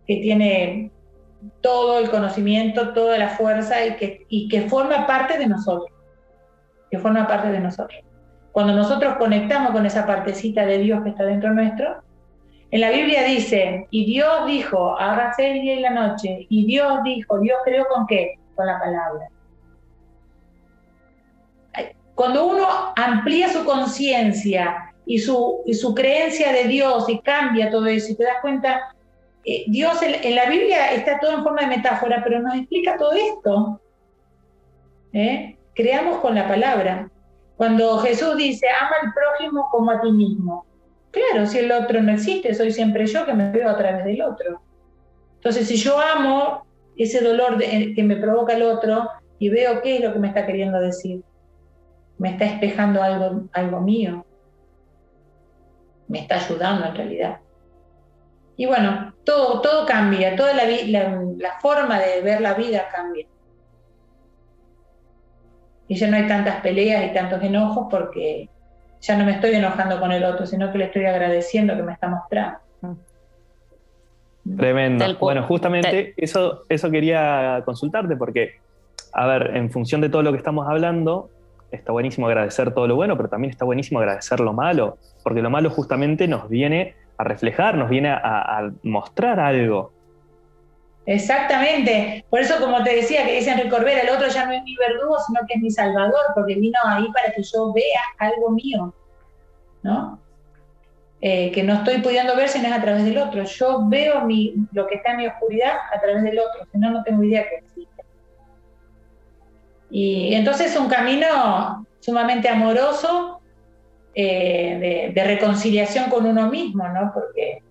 que 0.06 0.16
tiene 0.16 0.90
todo 1.60 1.98
el 1.98 2.10
conocimiento, 2.10 2.92
toda 2.92 3.18
la 3.18 3.28
fuerza 3.30 3.76
y 4.28 4.48
que, 4.48 4.62
forma 4.62 5.06
parte 5.06 5.38
de 5.38 5.46
nosotros, 5.46 5.90
que 6.90 6.98
forma 6.98 7.26
parte 7.26 7.50
de 7.50 7.60
nosotros. 7.60 8.00
Cuando 8.52 8.74
nosotros 8.74 9.16
conectamos 9.16 9.72
con 9.72 9.86
esa 9.86 10.06
partecita 10.06 10.66
de 10.66 10.78
Dios 10.78 11.02
que 11.02 11.10
está 11.10 11.24
dentro 11.24 11.52
nuestro, 11.52 12.02
en 12.70 12.80
la 12.80 12.90
Biblia 12.90 13.24
dice, 13.24 13.86
y 13.90 14.06
Dios 14.06 14.46
dijo, 14.46 14.98
hágase 14.98 15.52
el 15.52 15.62
día 15.62 15.74
y 15.74 15.80
la 15.80 15.90
noche, 15.90 16.46
y 16.48 16.66
Dios 16.66 17.02
dijo, 17.04 17.38
Dios 17.38 17.58
creó 17.64 17.86
con 17.88 18.06
qué? 18.06 18.38
Con 18.54 18.66
la 18.66 18.78
palabra. 18.78 19.28
Cuando 22.14 22.46
uno 22.46 22.66
amplía 22.96 23.52
su 23.52 23.64
conciencia 23.64 24.94
y 25.06 25.18
su, 25.18 25.62
y 25.66 25.74
su 25.74 25.94
creencia 25.94 26.52
de 26.52 26.64
Dios 26.64 27.08
y 27.08 27.20
cambia 27.20 27.70
todo 27.70 27.86
eso 27.86 28.12
y 28.12 28.16
te 28.16 28.24
das 28.24 28.36
cuenta 28.42 28.92
eh, 29.44 29.64
Dios 29.66 30.00
en, 30.02 30.34
la 30.34 30.46
Biblia 30.46 30.92
está 30.92 31.18
todo 31.18 31.32
en 31.32 31.42
forma 31.42 31.62
de 31.62 31.76
metáfora, 31.76 32.22
pero 32.22 32.40
nos 32.40 32.54
explica 32.54 32.96
todo 32.96 33.12
esto. 33.12 33.80
¿eh? 35.12 35.56
Creamos 35.74 36.18
con 36.18 36.34
la 36.34 36.46
palabra. 36.46 37.10
Cuando 37.56 37.98
Jesús 37.98 38.36
dice, 38.36 38.66
ama 38.80 38.96
al 39.02 39.12
prójimo 39.12 39.68
como 39.70 39.90
a 39.90 40.00
ti 40.00 40.12
mismo. 40.12 40.64
Claro, 41.10 41.46
si 41.46 41.58
el 41.58 41.72
otro 41.72 42.00
no 42.00 42.12
existe, 42.12 42.54
soy 42.54 42.72
siempre 42.72 43.06
yo 43.06 43.26
que 43.26 43.34
me 43.34 43.50
veo 43.50 43.68
a 43.68 43.76
través 43.76 44.04
del 44.04 44.22
otro. 44.22 44.62
Entonces, 45.34 45.68
si 45.68 45.76
yo 45.76 46.00
amo 46.00 46.64
ese 46.96 47.20
dolor 47.20 47.58
que 47.58 48.02
me 48.02 48.16
provoca 48.16 48.54
el 48.54 48.62
otro 48.62 49.08
y 49.38 49.48
veo 49.48 49.82
qué 49.82 49.96
es 49.96 50.04
lo 50.04 50.12
que 50.12 50.18
me 50.20 50.28
está 50.28 50.46
queriendo 50.46 50.80
decir, 50.80 51.22
me 52.18 52.30
está 52.30 52.44
espejando 52.44 53.02
algo, 53.02 53.48
algo 53.52 53.80
mío, 53.80 54.24
me 56.08 56.20
está 56.20 56.36
ayudando 56.36 56.86
en 56.86 56.94
realidad. 56.94 57.38
Y 58.56 58.66
bueno, 58.66 59.14
todo, 59.24 59.60
todo 59.60 59.86
cambia, 59.86 60.36
toda 60.36 60.52
la, 60.54 60.64
la, 60.64 61.60
forma 61.60 61.98
de 61.98 62.20
ver 62.20 62.40
la 62.40 62.54
vida 62.54 62.88
cambia. 62.94 63.26
Y 65.88 65.94
ya 65.94 66.08
no 66.08 66.16
hay 66.16 66.28
tantas 66.28 66.60
peleas 66.60 67.10
y 67.10 67.14
tantos 67.14 67.42
enojos 67.42 67.88
porque 67.90 68.48
ya 69.00 69.16
no 69.16 69.24
me 69.24 69.32
estoy 69.32 69.54
enojando 69.54 69.98
con 69.98 70.12
el 70.12 70.24
otro, 70.24 70.46
sino 70.46 70.70
que 70.70 70.78
le 70.78 70.84
estoy 70.84 71.06
agradeciendo 71.06 71.74
que 71.74 71.82
me 71.82 71.92
está 71.92 72.08
mostrando. 72.08 72.58
Tremendo. 74.56 75.16
Bueno, 75.18 75.44
justamente 75.44 76.14
eso, 76.16 76.64
eso 76.68 76.90
quería 76.90 77.62
consultarte 77.64 78.16
porque, 78.16 78.60
a 79.12 79.26
ver, 79.26 79.56
en 79.56 79.70
función 79.70 80.00
de 80.00 80.08
todo 80.08 80.22
lo 80.22 80.32
que 80.32 80.38
estamos 80.38 80.68
hablando, 80.68 81.30
está 81.72 81.92
buenísimo 81.92 82.26
agradecer 82.26 82.72
todo 82.72 82.86
lo 82.86 82.96
bueno, 82.96 83.16
pero 83.16 83.28
también 83.28 83.50
está 83.50 83.64
buenísimo 83.64 83.98
agradecer 83.98 84.40
lo 84.40 84.52
malo, 84.52 84.98
porque 85.22 85.42
lo 85.42 85.50
malo 85.50 85.70
justamente 85.70 86.28
nos 86.28 86.48
viene 86.48 86.94
a 87.18 87.24
reflejar, 87.24 87.76
nos 87.76 87.88
viene 87.88 88.10
a, 88.10 88.70
mostrar 88.82 89.40
algo. 89.40 89.92
Exactamente. 91.04 92.24
Por 92.30 92.40
eso, 92.40 92.60
como 92.60 92.82
te 92.84 92.94
decía, 92.94 93.26
que 93.26 93.34
dice 93.34 93.50
Enrique 93.50 93.70
Corbera, 93.70 94.02
el 94.02 94.10
otro 94.10 94.28
ya 94.28 94.46
no 94.46 94.52
es 94.52 94.62
mi 94.62 94.76
verdugo, 94.76 95.18
sino 95.26 95.40
que 95.48 95.54
es 95.54 95.60
mi 95.60 95.70
salvador, 95.70 96.20
porque 96.34 96.54
vino 96.54 96.78
ahí 96.84 97.10
para 97.12 97.32
que 97.34 97.42
yo 97.42 97.72
vea 97.72 98.00
algo 98.18 98.50
mío, 98.50 98.94
¿no? 99.82 100.20
Eh, 101.20 101.52
que 101.52 101.62
no 101.62 101.74
estoy 101.74 101.98
pudiendo 101.98 102.34
ver 102.34 102.48
si 102.48 102.60
no 102.60 102.66
es 102.66 102.72
a 102.72 102.82
través 102.82 103.04
del 103.04 103.18
otro. 103.18 103.44
Yo 103.44 103.88
veo 103.88 104.24
mi, 104.24 104.54
lo 104.72 104.86
que 104.86 104.96
está 104.96 105.12
en 105.12 105.18
mi 105.18 105.26
oscuridad 105.26 105.76
a 105.92 106.00
través 106.00 106.22
del 106.22 106.38
otro, 106.38 106.66
si 106.70 106.78
no, 106.78 106.90
no 106.90 107.02
tengo 107.04 107.22
idea 107.22 107.48
que 107.48 107.56
existe. 107.56 107.91
Y 109.94 110.34
entonces 110.34 110.72
es 110.72 110.78
un 110.78 110.88
camino 110.88 111.86
sumamente 112.00 112.48
amoroso 112.48 113.42
eh, 114.14 115.12
de, 115.14 115.24
reconciliación 115.24 116.08
con 116.08 116.24
uno 116.24 116.48
mismo, 116.48 116.88
¿no? 116.88 117.10
Porque, 117.12 117.62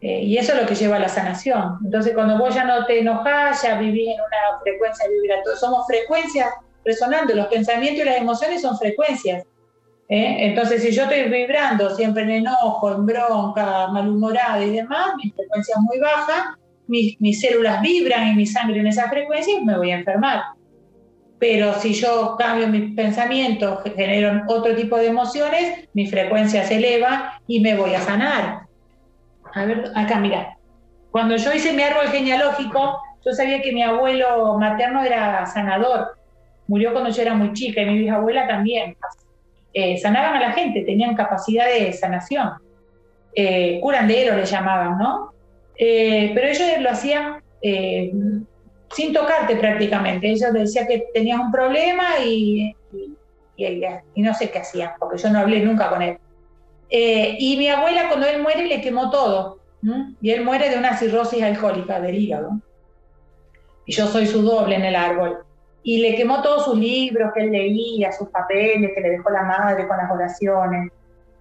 eh, 0.00 0.22
y 0.22 0.38
eso 0.38 0.54
es 0.54 0.62
lo 0.62 0.66
que 0.66 0.74
lleva 0.74 0.96
a 0.96 1.00
la 1.00 1.10
sanación. 1.10 1.78
Entonces, 1.84 2.14
cuando 2.14 2.38
vos 2.38 2.54
ya 2.54 2.64
no 2.64 2.86
te 2.86 3.00
enojas, 3.00 3.62
ya 3.62 3.78
vivís 3.78 4.08
en 4.08 4.14
una 4.14 4.60
frecuencia 4.62 5.06
vibratoria, 5.10 5.58
somos 5.60 5.86
frecuencias 5.86 6.48
resonando, 6.86 7.34
los 7.34 7.48
pensamientos 7.48 8.02
y 8.02 8.08
las 8.08 8.16
emociones 8.16 8.62
son 8.62 8.78
frecuencias. 8.78 9.44
¿eh? 10.08 10.36
Entonces, 10.38 10.82
si 10.82 10.90
yo 10.90 11.02
estoy 11.02 11.24
vibrando 11.24 11.94
siempre 11.94 12.22
en 12.22 12.30
enojo, 12.30 12.92
en 12.92 13.04
bronca, 13.04 13.88
malhumorada 13.88 14.64
y 14.64 14.70
demás, 14.70 15.12
mi 15.22 15.30
frecuencia 15.32 15.74
es 15.76 15.82
muy 15.82 15.98
baja, 15.98 16.58
mis, 16.86 17.20
mis 17.20 17.42
células 17.42 17.82
vibran 17.82 18.28
y 18.28 18.34
mi 18.36 18.46
sangre 18.46 18.80
en 18.80 18.86
esa 18.86 19.10
frecuencia 19.10 19.54
me 19.62 19.76
voy 19.76 19.90
a 19.90 19.98
enfermar 19.98 20.56
pero 21.38 21.74
si 21.74 21.92
yo 21.92 22.36
cambio 22.38 22.68
mis 22.68 22.94
pensamientos, 22.94 23.80
genero 23.94 24.42
otro 24.48 24.74
tipo 24.74 24.96
de 24.96 25.08
emociones, 25.08 25.88
mi 25.92 26.06
frecuencia 26.06 26.64
se 26.64 26.76
eleva 26.76 27.40
y 27.46 27.60
me 27.60 27.76
voy 27.76 27.94
a 27.94 28.00
sanar. 28.00 28.60
A 29.54 29.64
ver, 29.64 29.90
acá 29.94 30.18
mira. 30.18 30.56
Cuando 31.10 31.36
yo 31.36 31.52
hice 31.52 31.72
mi 31.72 31.82
árbol 31.82 32.08
genealógico, 32.08 33.00
yo 33.24 33.32
sabía 33.32 33.60
que 33.60 33.72
mi 33.72 33.82
abuelo 33.82 34.56
materno 34.58 35.02
era 35.02 35.44
sanador. 35.46 36.16
Murió 36.68 36.92
cuando 36.92 37.10
yo 37.10 37.22
era 37.22 37.34
muy 37.34 37.52
chica 37.52 37.82
y 37.82 37.86
mi 37.86 37.98
bisabuela 37.98 38.46
también. 38.46 38.96
Eh, 39.72 39.98
sanaban 39.98 40.36
a 40.36 40.40
la 40.40 40.52
gente, 40.52 40.82
tenían 40.82 41.14
capacidad 41.14 41.66
de 41.66 41.92
sanación. 41.92 42.52
Eh, 43.34 43.78
curandero 43.82 44.36
le 44.36 44.46
llamaban, 44.46 44.98
¿no? 44.98 45.32
Eh, 45.78 46.32
pero 46.34 46.48
ellos 46.48 46.80
lo 46.80 46.90
hacían 46.90 47.42
sin 48.94 49.12
tocarte 49.12 49.56
prácticamente. 49.56 50.30
Ella 50.30 50.50
decía 50.50 50.86
que 50.86 51.06
tenías 51.12 51.40
un 51.40 51.50
problema 51.50 52.18
y, 52.24 52.74
y, 53.56 54.22
no 54.22 54.34
sé 54.34 54.50
qué 54.50 54.58
hacían, 54.58 54.92
porque 54.98 55.18
yo 55.18 55.30
no 55.30 55.40
hablé 55.40 55.60
nunca 55.60 55.90
con 55.90 56.02
él. 56.02 56.18
Eh, 56.88 57.36
y 57.38 57.56
mi 57.56 57.68
abuela 57.68 58.08
cuando 58.08 58.26
él 58.26 58.42
muere 58.42 58.66
le 58.66 58.80
quemó 58.80 59.10
todo, 59.10 59.58
y 60.20 60.30
él 60.30 60.44
muere 60.44 60.68
de 60.68 60.78
una 60.78 60.96
cirrosis 60.96 61.42
alcohólica 61.42 62.00
del 62.00 62.16
hígado. 62.16 62.60
Y 63.84 63.92
yo 63.92 64.06
soy 64.08 64.26
su 64.26 64.42
doble 64.42 64.74
en 64.74 64.84
el 64.84 64.96
árbol. 64.96 65.38
Y 65.84 65.98
le 65.98 66.16
quemó 66.16 66.42
todos 66.42 66.64
sus 66.64 66.76
libros 66.76 67.30
que 67.32 67.42
él 67.42 67.52
leía, 67.52 68.10
sus 68.10 68.28
papeles 68.30 68.90
que 68.94 69.00
le 69.00 69.10
dejó 69.10 69.30
la 69.30 69.44
madre 69.44 69.86
con 69.86 69.96
las 69.96 70.10
oraciones. 70.10 70.90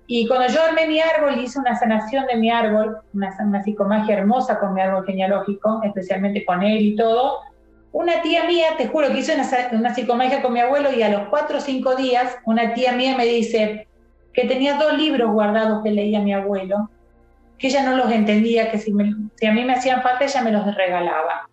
Y 0.08 0.28
cuando 0.28 0.54
yo 0.54 0.64
armé 0.64 0.88
mi 0.88 1.00
árbol, 1.00 1.40
hice 1.40 1.60
una 1.60 1.78
sanación 1.78 2.28
de 2.28 2.36
mi 2.38 2.52
árbol, 2.52 2.98
una, 3.14 3.64
psicomagia 3.64 4.18
hermosa 4.18 4.60
con 4.60 4.74
mi 4.74 4.82
árbol 4.82 5.06
genealógico, 5.06 5.82
especialmente 5.84 6.46
con 6.46 6.62
él 6.62 6.82
y 6.82 6.96
todo. 6.96 7.40
Una 7.92 8.22
tía 8.22 8.46
mía, 8.46 8.68
te 8.78 8.88
juro 8.88 9.08
que 9.08 9.20
hice 9.20 9.34
una, 9.34 9.48
una 9.72 9.96
psicomagia 9.96 10.42
con 10.42 10.54
mi 10.54 10.60
abuelo 10.60 10.92
y 10.92 11.02
a 11.02 11.10
los 11.10 11.28
cuatro 11.30 11.58
o 11.58 11.62
cinco 11.62 11.96
días, 11.96 12.38
una 12.46 12.74
tía 12.74 12.92
mía 12.92 13.16
me 13.18 13.26
dice 13.26 13.88
que 14.34 14.46
tenía 14.46 14.78
dos 14.78 14.98
libros 14.98 15.32
guardados 15.32 15.82
que 15.82 15.92
leía 15.92 16.20
mi 16.20 16.34
abuelo, 16.34 16.90
que 17.58 17.68
ella 17.68 17.84
no 17.84 17.96
los 17.96 18.12
entendía, 18.12 18.70
que 18.70 18.78
si, 18.78 18.94
si 19.36 19.46
a 19.46 19.54
mí 19.54 19.64
me 19.64 19.74
hacían 19.74 20.04
falta, 20.04 20.26
ella 20.26 20.42
me 20.42 20.52
los 20.52 20.76
regalaba. 20.76 21.50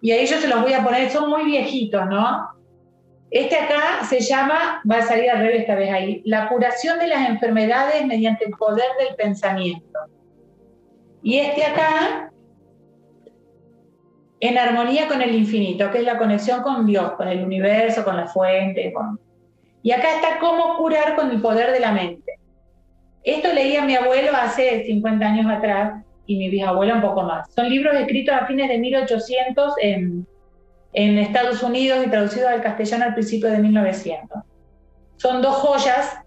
Y 0.00 0.12
ahí 0.12 0.26
yo 0.26 0.36
se 0.36 0.48
los 0.48 0.60
voy 0.60 0.74
a 0.74 0.84
poner, 0.84 1.10
son 1.10 1.30
muy 1.30 1.44
viejitos, 1.44 2.06
¿no? 2.06 2.50
Este 3.34 3.56
acá 3.56 4.04
se 4.08 4.20
llama, 4.20 4.80
va 4.88 4.98
a 4.98 5.02
salir 5.02 5.28
al 5.28 5.40
revés 5.40 5.62
esta 5.62 5.74
vez 5.74 5.90
ahí, 5.90 6.22
la 6.24 6.48
curación 6.48 7.00
de 7.00 7.08
las 7.08 7.28
enfermedades 7.28 8.06
mediante 8.06 8.44
el 8.44 8.52
poder 8.52 8.86
del 8.96 9.16
pensamiento. 9.16 9.98
Y 11.20 11.40
este 11.40 11.64
acá, 11.64 12.30
en 14.38 14.56
armonía 14.56 15.08
con 15.08 15.20
el 15.20 15.34
infinito, 15.34 15.90
que 15.90 15.98
es 15.98 16.04
la 16.04 16.16
conexión 16.16 16.62
con 16.62 16.86
Dios, 16.86 17.14
con 17.14 17.26
el 17.26 17.42
universo, 17.42 18.04
con 18.04 18.16
la 18.16 18.28
fuente. 18.28 18.94
Y 19.82 19.90
acá 19.90 20.14
está 20.14 20.38
cómo 20.38 20.76
curar 20.76 21.16
con 21.16 21.28
el 21.32 21.42
poder 21.42 21.72
de 21.72 21.80
la 21.80 21.90
mente. 21.90 22.38
Esto 23.24 23.52
leía 23.52 23.84
mi 23.84 23.96
abuelo 23.96 24.30
hace 24.32 24.84
50 24.84 25.26
años 25.26 25.46
atrás 25.50 26.04
y 26.26 26.36
mi 26.36 26.50
bisabuela 26.50 26.94
un 26.94 27.02
poco 27.02 27.24
más. 27.24 27.52
Son 27.52 27.68
libros 27.68 27.96
escritos 27.96 28.32
a 28.32 28.46
fines 28.46 28.68
de 28.68 28.78
1800 28.78 29.74
en 29.80 30.24
en 30.94 31.18
Estados 31.18 31.62
Unidos 31.62 32.04
y 32.06 32.10
traducido 32.10 32.48
al 32.48 32.62
castellano 32.62 33.04
al 33.04 33.14
principio 33.14 33.50
de 33.50 33.58
1900. 33.58 34.42
Son 35.16 35.42
dos 35.42 35.56
joyas, 35.56 36.18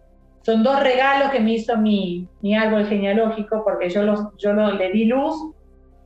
son 0.43 0.63
dos 0.63 0.81
regalos 0.81 1.31
que 1.31 1.39
me 1.39 1.53
hizo 1.53 1.77
mi, 1.77 2.27
mi 2.41 2.55
árbol 2.55 2.85
genealógico, 2.85 3.63
porque 3.63 3.89
yo, 3.89 4.03
los, 4.03 4.21
yo 4.37 4.53
le 4.53 4.91
di 4.91 5.05
luz, 5.05 5.53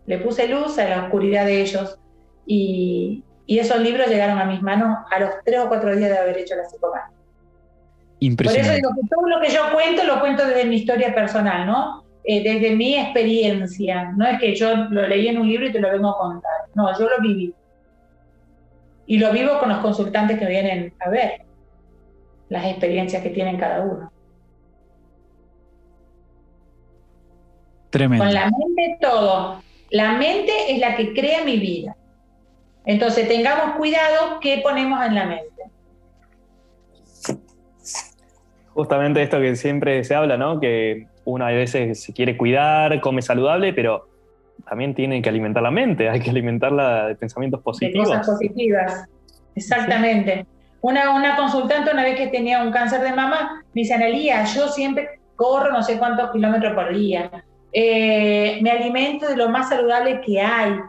le 0.05 0.19
puse 0.19 0.47
luz 0.47 0.77
a 0.77 0.87
la 0.87 1.03
oscuridad 1.03 1.45
de 1.45 1.61
ellos, 1.61 1.99
y, 2.45 3.23
y 3.45 3.59
esos 3.59 3.79
libros 3.79 4.07
llegaron 4.07 4.39
a 4.39 4.45
mis 4.45 4.61
manos 4.61 4.97
a 5.11 5.19
los 5.19 5.29
tres 5.43 5.59
o 5.59 5.67
cuatro 5.67 5.95
días 5.95 6.09
de 6.09 6.17
haber 6.17 6.37
hecho 6.37 6.55
la 6.55 6.65
psicomagia. 6.65 7.11
Por 8.35 8.55
eso 8.55 8.73
digo 8.73 8.91
que 8.95 9.07
todo 9.09 9.27
lo 9.27 9.41
que 9.41 9.49
yo 9.49 9.61
cuento 9.73 10.03
lo 10.03 10.19
cuento 10.19 10.45
desde 10.45 10.65
mi 10.65 10.75
historia 10.75 11.13
personal, 11.13 11.65
¿no? 11.65 12.03
Eh, 12.23 12.43
desde 12.43 12.75
mi 12.75 12.95
experiencia. 12.95 14.11
No 14.15 14.27
es 14.27 14.39
que 14.39 14.53
yo 14.53 14.75
lo 14.75 15.07
leí 15.07 15.27
en 15.27 15.39
un 15.39 15.47
libro 15.47 15.67
y 15.67 15.71
te 15.71 15.79
lo 15.79 15.91
vengo 15.91 16.09
a 16.09 16.17
contar. 16.19 16.51
No, 16.75 16.97
yo 16.99 17.09
lo 17.09 17.19
viví. 17.19 17.51
Y 19.11 19.17
lo 19.17 19.33
vivo 19.33 19.59
con 19.59 19.67
los 19.67 19.79
consultantes 19.79 20.39
que 20.39 20.45
vienen 20.45 20.93
a 21.01 21.09
ver 21.09 21.41
las 22.47 22.63
experiencias 22.63 23.21
que 23.21 23.29
tienen 23.29 23.57
cada 23.57 23.81
uno. 23.81 24.09
Tremendo. 27.89 28.23
Con 28.23 28.33
la 28.33 28.45
mente 28.45 28.97
todo. 29.01 29.61
La 29.89 30.13
mente 30.13 30.53
es 30.69 30.79
la 30.79 30.95
que 30.95 31.11
crea 31.13 31.43
mi 31.43 31.57
vida. 31.57 31.93
Entonces 32.85 33.27
tengamos 33.27 33.75
cuidado 33.75 34.39
qué 34.39 34.61
ponemos 34.63 35.05
en 35.05 35.15
la 35.15 35.25
mente. 35.25 35.61
Justamente 38.69 39.23
esto 39.23 39.41
que 39.41 39.57
siempre 39.57 40.05
se 40.05 40.15
habla, 40.15 40.37
¿no? 40.37 40.61
Que 40.61 41.07
uno 41.25 41.45
a 41.45 41.49
veces 41.49 42.01
se 42.01 42.13
quiere 42.13 42.37
cuidar, 42.37 43.01
come 43.01 43.21
saludable, 43.21 43.73
pero 43.73 44.07
también 44.71 44.95
tiene 44.95 45.21
que 45.21 45.27
alimentar 45.27 45.61
la 45.61 45.69
mente, 45.69 46.07
hay 46.07 46.21
que 46.21 46.29
alimentarla 46.29 47.07
de 47.07 47.15
pensamientos 47.15 47.61
positivos. 47.61 48.07
De 48.07 48.15
cosas 48.15 48.35
positivas, 48.35 49.05
exactamente. 49.53 50.45
Una, 50.79 51.13
una 51.13 51.35
consultante 51.35 51.91
una 51.91 52.03
vez 52.03 52.15
que 52.15 52.27
tenía 52.27 52.63
un 52.63 52.71
cáncer 52.71 53.01
de 53.01 53.11
mama, 53.11 53.65
me 53.73 53.81
dice, 53.81 53.95
Analía, 53.95 54.45
yo 54.45 54.69
siempre 54.69 55.19
corro 55.35 55.73
no 55.73 55.83
sé 55.83 55.99
cuántos 55.99 56.31
kilómetros 56.31 56.73
por 56.73 56.95
día, 56.95 57.43
eh, 57.73 58.59
me 58.61 58.71
alimento 58.71 59.27
de 59.27 59.35
lo 59.35 59.49
más 59.49 59.67
saludable 59.67 60.21
que 60.21 60.39
hay, 60.39 60.79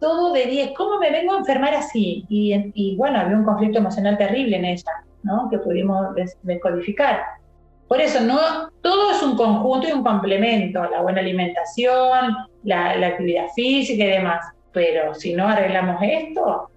todo 0.00 0.34
de 0.34 0.44
10, 0.44 0.72
¿cómo 0.76 0.98
me 0.98 1.10
vengo 1.10 1.32
a 1.32 1.38
enfermar 1.38 1.72
así? 1.72 2.26
Y, 2.28 2.54
y, 2.74 2.94
bueno, 2.98 3.20
había 3.20 3.38
un 3.38 3.44
conflicto 3.44 3.78
emocional 3.78 4.18
terrible 4.18 4.58
en 4.58 4.66
ella, 4.66 4.92
¿no? 5.22 5.48
que 5.50 5.56
pudimos 5.56 6.08
descodificar. 6.42 7.22
Por 7.88 8.02
eso, 8.02 8.20
no, 8.20 8.68
todo 8.82 9.12
es 9.12 9.22
un 9.22 9.34
conjunto 9.34 9.88
y 9.88 9.92
un 9.92 10.04
complemento, 10.04 10.84
la 10.90 11.00
buena 11.00 11.20
alimentación, 11.20 12.36
la, 12.64 13.06
actividad 13.06 13.46
física 13.54 14.04
y 14.04 14.08
demás. 14.08 14.46
Pero 14.72 15.14
si 15.14 15.34
no 15.34 15.48
arreglamos 15.48 16.00
esto, 16.02 16.70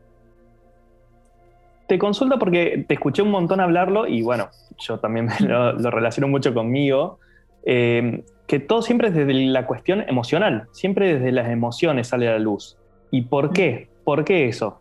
te 1.87 1.99
consulta 1.99 2.37
porque 2.37 2.85
te 2.87 2.95
escuché 2.95 3.21
un 3.21 3.29
montón 3.29 3.59
hablarlo 3.59 4.07
y 4.07 4.21
bueno, 4.21 4.49
yo 4.79 4.99
también 4.99 5.29
lo, 5.39 5.91
relaciono 5.91 6.27
mucho 6.27 6.53
conmigo, 6.53 7.19
eh, 7.65 8.23
que 8.47 8.59
todo 8.59 8.81
siempre 8.81 9.09
es 9.09 9.13
desde 9.13 9.33
la 9.33 9.65
cuestión 9.65 10.03
emocional, 10.07 10.67
siempre 10.71 11.13
desde 11.13 11.31
las 11.31 11.49
emociones 11.49 12.07
sale 12.07 12.27
a 12.27 12.31
la 12.31 12.39
luz. 12.39 12.77
¿Y 13.11 13.23
por 13.23 13.53
qué? 13.53 13.89
¿Por 14.03 14.25
qué 14.25 14.47
eso? 14.47 14.79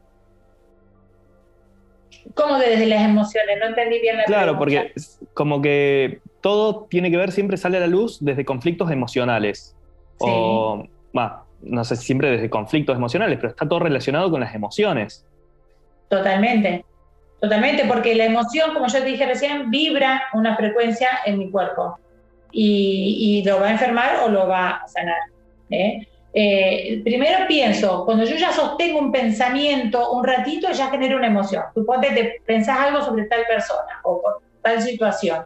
¿Cómo 2.35 2.57
desde 2.59 2.87
las 2.87 3.03
emociones? 3.03 3.59
No 3.61 3.67
entendí 3.67 4.01
bien 4.01 4.17
la 4.17 4.25
Claro, 4.25 4.57
porque 4.59 4.93
como 5.35 5.61
que 5.61 6.21
todo 6.41 6.87
tiene 6.89 7.11
que 7.11 7.17
ver, 7.17 7.33
siempre 7.33 7.57
sale 7.57 7.77
a 7.77 7.81
la 7.81 7.87
luz 7.87 8.19
desde 8.21 8.45
conflictos 8.45 8.91
emocionales. 8.91 9.77
O, 10.23 10.85
no 11.63 11.85
sé 11.85 11.97
si 11.97 12.07
siempre 12.07 12.31
desde 12.31 12.51
conflictos 12.51 12.97
emocionales, 12.97 13.39
pero 13.39 13.51
está 13.51 13.69
todo 13.69 13.81
relacionado 13.81 14.31
con 14.31 14.41
las 14.41 14.55
emociones. 14.55 15.25
Totalmente, 16.09 16.85
totalmente, 17.41 17.85
porque 17.87 18.15
la 18.15 18.25
emoción, 18.25 18.75
como 18.75 18.87
yo 18.89 18.99
te 18.99 19.05
dije 19.05 19.27
recién, 19.27 19.71
vibra 19.71 20.25
una 20.35 20.57
frecuencia 20.57 21.09
en 21.25 21.39
mi 21.39 21.51
cuerpo 21.51 21.99
y, 22.51 23.43
lo 23.47 23.61
va 23.61 23.69
a 23.69 23.73
enfermar 23.73 24.17
o 24.25 24.29
lo 24.29 24.47
va 24.47 24.71
a 24.71 24.89
sanar. 24.89 25.19
¿eh? 25.71 26.07
Eh, 26.35 27.01
primero 27.05 27.47
pienso, 27.47 28.05
cuando 28.05 28.25
yo 28.25 28.37
ya 28.37 28.53
sostengo 28.53 28.99
un 28.99 29.13
pensamiento 29.13 30.13
un 30.13 30.25
ratito, 30.25 30.71
ya 30.73 30.91
genera 30.91 31.17
una 31.17 31.27
emoción. 31.27 31.65
Tú 31.75 31.87
te 32.01 32.41
pensás 32.47 32.79
algo 32.79 33.03
sobre 33.03 33.25
tal 33.25 33.45
persona 33.47 34.01
o 34.05 34.21
por 34.21 34.43
tal 34.63 34.81
situación. 34.81 35.45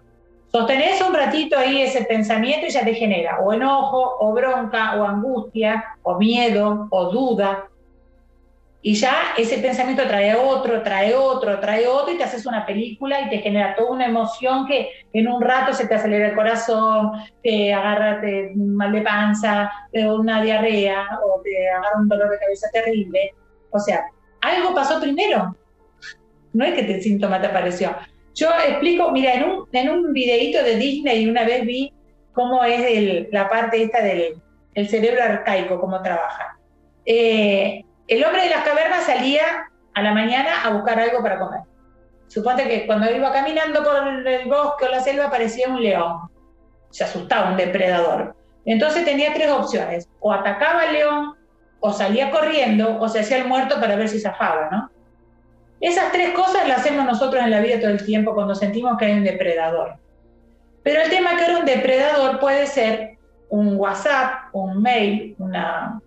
Sostenés 0.53 1.03
un 1.03 1.15
ratito 1.15 1.59
ahí 1.59 1.83
ese 1.83 2.05
pensamiento 2.05 2.67
y 2.67 2.71
ya 2.71 2.85
te 2.85 2.95
genera 2.95 3.41
o 3.41 3.53
enojo, 3.53 4.17
o 4.21 4.33
bronca, 4.33 4.97
o 4.97 5.05
angustia, 5.05 5.85
o 6.03 6.17
miedo, 6.17 6.89
o 6.91 7.11
duda. 7.11 7.69
y 8.83 8.95
ya 8.95 9.35
ese 9.37 9.59
pensamiento 9.59 10.05
trae 10.07 10.37
otro, 10.37 10.81
trae 10.83 11.13
otro, 11.13 11.59
trae 11.59 11.89
otro 11.89 12.15
y 12.15 12.19
te 12.19 12.23
haces 12.23 12.47
una 12.47 12.65
película 12.65 13.21
y 13.23 13.31
te 13.31 13.39
genera 13.39 13.75
toda 13.75 13.91
una 13.91 14.07
emoción 14.07 14.65
que 14.65 14.91
en 15.13 15.27
un 15.27 15.43
rato 15.43 15.73
se 15.73 15.89
te 15.89 15.97
acelera 15.97 16.29
el 16.29 16.37
corazón, 16.37 17.11
te 17.43 17.75
agarra 17.75 18.21
mal 18.55 18.93
de 18.93 19.03
panza, 19.03 19.73
te 19.91 20.09
una 20.09 20.41
diarrea 20.41 21.19
o 21.25 21.41
te 21.43 21.69
agarra 21.69 21.99
un 21.99 22.09
dolor 22.09 22.31
de 22.31 22.39
cabeza 22.39 22.69
terrible. 22.73 23.35
O 23.71 23.81
sea, 23.81 24.05
algo 24.41 24.73
pasó 24.73 25.01
primero. 25.01 25.57
No 26.53 26.65
es 26.65 26.75
que 26.75 26.95
el 26.95 27.03
síntoma 27.03 27.41
te 27.41 27.49
apareció. 27.49 27.91
Yo 28.37 28.51
explico, 28.69 29.11
mira, 29.11 29.35
en 29.35 29.45
un, 29.45 29.69
en 29.73 29.89
un 29.89 30.13
videíto 30.13 30.63
de 30.63 30.77
Disney 30.77 31.29
una 31.29 31.45
vez 31.45 31.65
vi 31.65 31.93
cómo 32.33 32.63
es 32.63 33.27
la 33.33 33.49
parte 33.49 33.83
esta 33.83 34.03
del 34.03 34.41
el 34.75 34.89
cerebro 34.89 35.23
arcaico, 35.23 35.81
cómo 35.81 36.03
trabaja. 36.03 36.59
Eh, 37.07 37.83
el 38.09 38.25
hombre 38.25 38.43
de 38.43 38.51
las 38.51 38.63
cavernas 38.63 39.05
salía 39.05 39.71
a 39.95 40.03
la 40.03 40.13
mañana 40.13 40.63
a 40.63 40.71
buscar 40.71 41.01
algo 41.01 41.23
para 41.23 41.39
comer. 41.39 41.61
Suponte 42.29 42.69
que 42.69 42.87
cuando 42.87 43.11
iba 43.11 43.33
caminando 43.33 43.83
por 43.83 44.07
el 44.07 44.49
bosque 44.49 44.85
o 44.85 44.89
la 44.91 45.01
selva 45.01 45.27
aparecía 45.27 45.69
un 45.69 45.83
león. 45.83 46.29
Se 46.91 47.05
asustaba, 47.05 47.51
un 47.51 47.57
depredador. 47.57 48.37
Entonces 48.67 49.07
tenía 49.07 49.33
tres 49.33 49.51
opciones. 49.51 50.11
O 50.21 50.31
atacaba 50.31 50.83
al 50.83 50.93
león, 50.93 51.37
o 51.81 51.93
salía 51.93 52.31
corriendo, 52.31 53.01
o 53.01 53.09
se 53.09 53.21
hacía 53.21 53.39
el 53.39 53.49
muerto 53.49 53.81
para 53.81 53.97
ver 53.97 54.09
si 54.11 54.21
zafaba, 54.21 54.69
¿no? 54.71 54.91
Esas 55.81 56.11
tres 56.13 56.31
cosas 56.31 56.67
las 56.69 56.81
hacemos 56.81 57.05
nosotros 57.05 57.43
en 57.43 57.51
la 57.51 57.61
vida 57.61 57.81
todo 57.81 57.91
el 57.91 58.05
tiempo 58.05 58.35
cuando 58.35 58.55
sentimos 58.55 58.97
que 58.99 59.07
hay 59.07 59.13
un 59.13 59.25
depredador. 59.25 59.97
Pero 60.83 61.03
el 61.03 61.11
tema 61.11 61.37
que 61.37 61.45
era 61.45 61.59
un 61.59 61.65
depredador 61.65 62.39
puede 62.39 62.67
ser 62.67 63.17
un 63.49 63.77
WhatsApp, 63.77 64.55
un 64.55 64.81
mail, 64.83 65.35
una 65.39 66.01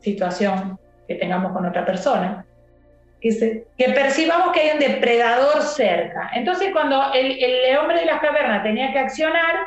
situación 0.00 0.78
que 1.06 1.14
tengamos 1.14 1.52
con 1.52 1.66
otra 1.66 1.84
persona, 1.84 2.44
que, 3.20 3.64
que 3.78 3.88
percibamos 3.90 4.52
que 4.52 4.60
hay 4.60 4.70
un 4.70 4.80
depredador 4.80 5.62
cerca. 5.62 6.30
Entonces, 6.34 6.70
cuando 6.72 7.12
el, 7.14 7.42
el, 7.42 7.76
hombre 7.78 8.00
de 8.00 8.06
las 8.06 8.20
cavernas 8.20 8.62
tenía 8.62 8.92
que 8.92 8.98
accionar, 8.98 9.66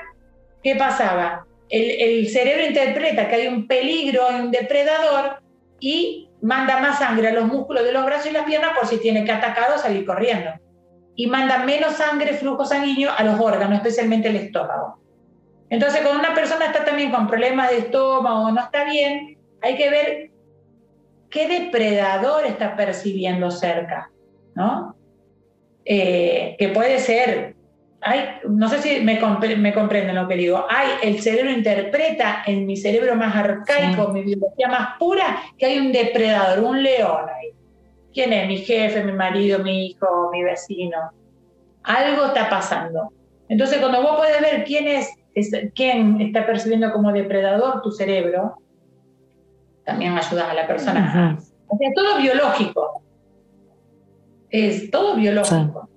¿qué 0.62 0.76
pasaba? 0.76 1.46
El, 1.70 1.90
el, 2.02 2.30
cerebro 2.30 2.66
interpreta 2.66 3.28
que 3.28 3.36
hay 3.36 3.48
un 3.48 3.66
peligro, 3.66 4.28
hay 4.28 4.42
un 4.42 4.52
depredador 4.52 5.40
y 5.80 6.25
manda 6.46 6.80
más 6.80 7.00
sangre 7.00 7.30
a 7.30 7.34
los 7.34 7.46
músculos 7.46 7.84
de 7.84 7.92
los 7.92 8.06
brazos 8.06 8.28
y 8.28 8.32
las 8.32 8.46
piernas 8.46 8.78
por 8.78 8.88
si 8.88 8.98
tiene 8.98 9.26
que 9.26 9.32
atacar 9.32 9.72
o 9.74 9.80
salir 9.80 10.06
corriendo. 10.06 10.52
Y 11.16 11.26
manda 11.26 11.66
menos 11.66 11.94
sangre, 11.94 12.34
flujo 12.34 12.66
sanguíneo 12.66 13.10
a 13.18 13.24
los 13.24 13.40
órganos, 13.40 13.78
especialmente 13.78 14.30
el 14.30 14.36
estómago. 14.36 15.00
Entonces, 15.72 16.02
cuando 16.04 16.20
una 16.20 16.36
persona 16.36 16.68
está 16.68 16.86
también 16.86 17.10
con 17.10 17.28
problemas 17.28 17.72
de 17.72 17.80
estómago 17.80 18.46
o 18.46 18.52
no 18.52 18.62
está 18.62 18.84
bien, 18.84 19.40
hay 19.60 19.76
que 19.76 19.90
ver 19.90 20.32
qué 21.32 21.48
depredador 21.48 22.46
está 22.46 22.76
percibiendo 22.76 23.50
cerca, 23.50 24.12
¿no? 24.54 24.96
Eh, 25.84 26.56
que 26.60 26.70
puede 26.70 27.00
ser, 27.00 27.56
no 28.48 28.70
sé 28.70 28.82
si 28.82 29.02
me, 29.02 29.20
me, 29.58 29.74
comprenden 29.74 30.16
lo 30.16 30.28
que 30.28 30.36
digo, 30.36 30.66
hay, 30.70 30.90
el 31.02 31.22
cerebro 31.22 31.52
interpreta 31.52 32.44
en 32.46 32.66
mi 32.66 32.78
cerebro 32.78 33.16
más 33.16 33.36
arcaico, 33.36 34.10
mi 34.10 34.24
biología 34.24 34.68
más 34.68 34.98
pura, 35.00 35.38
que 35.58 35.66
hay 35.66 35.80
un 35.80 35.92
depredador, 35.92 36.64
un 36.64 36.84
león 36.84 37.26
ahí. 37.30 37.50
¿Quién 38.14 38.32
es? 38.32 38.48
Mi 38.48 38.58
jefe, 38.58 39.04
mi 39.04 39.12
marido, 39.12 39.60
mi 39.60 39.88
hijo, 39.88 40.30
mi 40.32 40.44
vecino. 40.44 40.98
Algo 41.84 42.28
está 42.28 42.50
pasando. 42.50 43.12
Entonces, 43.50 43.80
cuando 43.80 44.02
vos 44.02 44.18
puedes 44.18 44.40
ver 44.40 44.64
quién 44.64 44.88
es, 44.88 45.10
quién 45.74 46.22
está 46.22 46.46
percibiendo 46.46 46.92
como 46.92 47.12
depredador 47.12 47.82
tu 47.82 47.92
cerebro, 47.92 48.58
también 49.84 50.18
ayudas 50.18 50.50
a 50.50 50.54
la 50.54 50.68
persona. 50.68 51.38
O 51.68 51.78
sea, 51.78 51.90
todo 51.96 52.18
biológico. 52.20 53.02
Es 54.50 54.90
todo 54.92 55.16
biológico. 55.16 55.90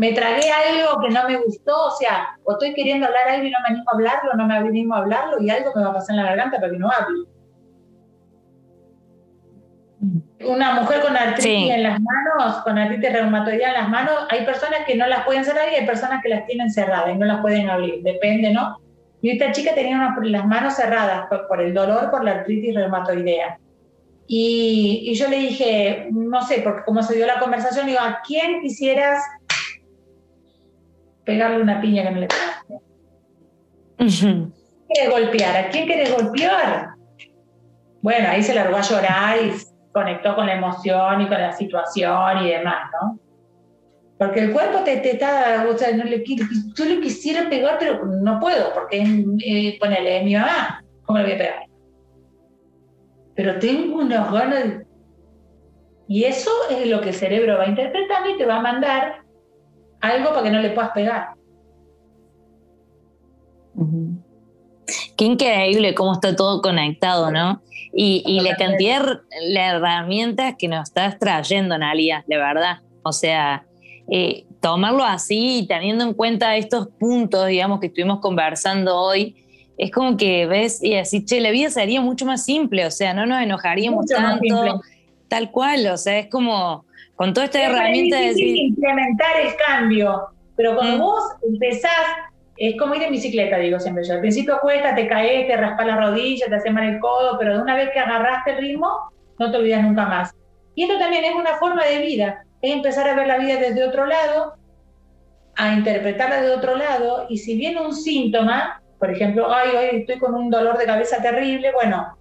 Me 0.00 0.14
tragué 0.14 0.50
algo 0.50 0.98
que 1.02 1.10
no 1.10 1.28
me 1.28 1.36
gustó, 1.36 1.88
o 1.88 1.90
sea, 1.90 2.38
o 2.44 2.52
estoy 2.52 2.72
queriendo 2.72 3.06
hablar 3.06 3.28
algo 3.28 3.46
y 3.46 3.50
no 3.50 3.58
me 3.60 3.68
animo 3.68 3.84
a 3.86 3.94
hablarlo, 3.94 4.32
no 4.32 4.46
me 4.46 4.56
animo 4.56 4.94
a 4.94 4.98
hablarlo 5.00 5.42
y 5.42 5.50
algo 5.50 5.72
me 5.76 5.82
va 5.82 5.90
a 5.90 5.92
pasar 5.92 6.16
en 6.16 6.22
la 6.22 6.30
garganta 6.30 6.58
para 6.58 6.72
que 6.72 6.78
no 6.78 6.90
hable. 6.90 7.18
Una 10.48 10.80
mujer 10.80 11.02
con 11.02 11.14
artritis 11.14 11.70
en 11.70 11.82
las 11.82 12.00
manos, 12.00 12.62
con 12.62 12.78
artritis 12.78 13.12
reumatoidea 13.12 13.68
en 13.68 13.74
las 13.74 13.88
manos, 13.90 14.14
hay 14.30 14.46
personas 14.46 14.86
que 14.86 14.94
no 14.94 15.06
las 15.06 15.26
pueden 15.26 15.44
cerrar 15.44 15.70
y 15.70 15.74
hay 15.74 15.86
personas 15.86 16.22
que 16.22 16.30
las 16.30 16.46
tienen 16.46 16.70
cerradas 16.70 17.14
y 17.14 17.18
no 17.18 17.26
las 17.26 17.42
pueden 17.42 17.68
abrir, 17.68 18.02
depende, 18.02 18.54
¿no? 18.54 18.78
Y 19.20 19.32
esta 19.32 19.52
chica 19.52 19.74
tenía 19.74 20.14
las 20.22 20.46
manos 20.46 20.76
cerradas 20.76 21.26
por, 21.46 21.60
el 21.60 21.74
dolor, 21.74 22.10
por 22.10 22.24
la 22.24 22.30
artritis 22.30 22.74
reumatoidea. 22.74 23.58
Y, 24.26 25.12
yo 25.14 25.28
le 25.28 25.38
dije, 25.38 26.08
no 26.10 26.40
sé, 26.40 26.62
porque 26.62 26.84
como 26.84 27.02
se 27.02 27.16
dio 27.16 27.26
la 27.26 27.38
conversación, 27.38 27.86
digo, 27.86 27.98
¿a 28.00 28.20
quién 28.24 28.62
quisieras 28.62 29.20
pegarle 31.24 31.62
una 31.62 31.80
piña 31.80 32.02
que 32.04 32.10
no 32.10 32.20
le 32.20 32.28
pegaste? 32.28 32.80
¿Quieres 34.88 35.10
golpear? 35.10 35.56
¿A 35.56 35.68
quién 35.70 35.86
quieres 35.86 36.14
golpear? 36.14 36.90
Bueno, 38.02 38.28
ahí 38.28 38.42
se 38.42 38.54
largó 38.54 38.76
a 38.76 38.82
llorar 38.82 39.36
y 39.44 39.52
conectó 39.92 40.34
con 40.34 40.46
la 40.46 40.54
emoción 40.54 41.20
y 41.20 41.28
con 41.28 41.40
la 41.40 41.52
situación 41.52 42.44
y 42.44 42.50
demás, 42.50 42.90
¿no? 43.00 43.18
Porque 44.18 44.40
el 44.40 44.52
cuerpo 44.52 44.80
te, 44.84 44.98
te 44.98 45.12
está, 45.12 45.66
o 45.66 45.78
sea, 45.78 45.96
no 45.96 46.04
le, 46.04 46.22
yo 46.24 46.84
le 46.84 47.00
quisiera 47.00 47.48
pegar, 47.48 47.76
pero 47.78 48.04
no 48.04 48.38
puedo, 48.38 48.72
porque 48.74 49.02
eh, 49.44 49.78
ponele, 49.80 50.22
mi 50.24 50.34
mamá, 50.34 50.84
¿cómo 51.04 51.18
le 51.18 51.24
voy 51.24 51.32
a 51.32 51.38
pegar? 51.38 51.62
Pero 53.34 53.58
tengo 53.58 53.96
unas 54.00 54.30
ganas 54.30 54.64
de... 54.64 54.86
Y 56.08 56.24
eso 56.24 56.50
es 56.70 56.86
lo 56.88 57.00
que 57.00 57.10
el 57.10 57.14
cerebro 57.14 57.56
va 57.56 57.66
interpretando 57.66 58.28
y 58.28 58.36
te 58.36 58.44
va 58.44 58.56
a 58.56 58.62
mandar 58.62 59.19
algo 60.00 60.30
para 60.30 60.42
que 60.42 60.50
no 60.50 60.60
le 60.60 60.70
puedas 60.70 60.90
pegar. 60.90 61.28
Qué 65.16 65.24
increíble 65.24 65.94
cómo 65.94 66.14
está 66.14 66.34
todo 66.34 66.60
conectado, 66.62 67.30
¿no? 67.30 67.62
Y, 67.92 68.22
y 68.26 68.40
la 68.40 68.56
cantidad 68.56 69.02
de 69.02 69.56
herramientas 69.56 70.54
que 70.58 70.68
nos 70.68 70.88
estás 70.88 71.18
trayendo, 71.18 71.76
Nalia, 71.76 72.24
de 72.26 72.36
verdad. 72.36 72.78
O 73.02 73.12
sea, 73.12 73.64
eh, 74.08 74.44
tomarlo 74.60 75.04
así, 75.04 75.64
teniendo 75.68 76.04
en 76.04 76.14
cuenta 76.14 76.56
estos 76.56 76.88
puntos, 76.98 77.46
digamos, 77.46 77.80
que 77.80 77.86
estuvimos 77.86 78.20
conversando 78.20 78.96
hoy, 78.96 79.36
es 79.78 79.90
como 79.90 80.16
que 80.16 80.46
ves 80.46 80.82
y 80.82 80.94
así, 80.96 81.24
che, 81.24 81.40
la 81.40 81.50
vida 81.50 81.70
sería 81.70 82.00
mucho 82.00 82.26
más 82.26 82.44
simple, 82.44 82.84
o 82.84 82.90
sea, 82.90 83.14
no 83.14 83.24
nos 83.24 83.40
enojaríamos 83.40 84.06
tanto, 84.06 84.82
tal 85.28 85.50
cual, 85.50 85.86
o 85.86 85.96
sea, 85.96 86.18
es 86.18 86.26
como 86.28 86.84
con 87.20 87.34
toda 87.34 87.44
esta 87.44 87.62
herramienta 87.62 88.16
de 88.16 88.28
decir... 88.28 88.56
implementar 88.56 89.40
el 89.44 89.54
cambio, 89.56 90.28
pero 90.56 90.74
cuando 90.74 90.96
mm. 90.96 91.00
vos 91.00 91.22
empezás, 91.46 91.92
es 92.56 92.78
como 92.78 92.94
ir 92.94 93.02
en 93.02 93.12
bicicleta, 93.12 93.58
digo 93.58 93.78
siempre 93.78 94.04
yo, 94.04 94.14
al 94.14 94.20
principio 94.20 94.58
cuesta, 94.62 94.94
te 94.94 95.06
caes, 95.06 95.46
te 95.46 95.54
raspas 95.54 95.86
la 95.86 95.96
rodilla, 95.96 96.46
te 96.46 96.54
hace 96.54 96.70
mal 96.70 96.88
el 96.88 96.98
codo, 96.98 97.36
pero 97.38 97.56
de 97.56 97.62
una 97.62 97.76
vez 97.76 97.90
que 97.90 97.98
agarraste 97.98 98.52
el 98.52 98.58
ritmo, 98.62 99.12
no 99.38 99.50
te 99.50 99.58
olvidas 99.58 99.82
nunca 99.82 100.06
más. 100.06 100.34
Y 100.74 100.84
esto 100.84 100.98
también 100.98 101.24
es 101.24 101.34
una 101.34 101.58
forma 101.58 101.84
de 101.84 101.98
vida 101.98 102.42
es 102.62 102.72
empezar 102.72 103.06
a 103.06 103.14
ver 103.14 103.26
la 103.26 103.36
vida 103.36 103.58
desde 103.58 103.84
otro 103.84 104.06
lado, 104.06 104.54
a 105.56 105.74
interpretarla 105.74 106.40
de 106.40 106.52
otro 106.52 106.74
lado, 106.74 107.26
y 107.28 107.36
si 107.36 107.54
viene 107.54 107.82
un 107.82 107.94
síntoma, 107.94 108.80
por 108.98 109.10
ejemplo, 109.10 109.52
ay, 109.52 109.68
hoy 109.76 110.00
estoy 110.00 110.18
con 110.18 110.34
un 110.34 110.48
dolor 110.48 110.78
de 110.78 110.86
cabeza 110.86 111.20
terrible, 111.20 111.70
bueno, 111.74 112.16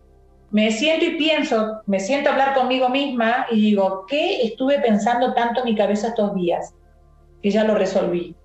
me 0.51 0.71
siento 0.71 1.05
y 1.05 1.11
pienso, 1.11 1.81
me 1.85 1.99
siento 1.99 2.29
a 2.29 2.33
hablar 2.33 2.53
conmigo 2.55 2.89
misma 2.89 3.45
y 3.51 3.61
digo, 3.61 4.05
¿qué 4.07 4.41
estuve 4.43 4.79
pensando 4.79 5.33
tanto 5.33 5.59
en 5.59 5.65
mi 5.65 5.75
cabeza 5.75 6.07
estos 6.07 6.33
días? 6.33 6.73
Que 7.41 7.51
ya 7.51 7.63
lo 7.63 7.75
resolví. 7.75 8.35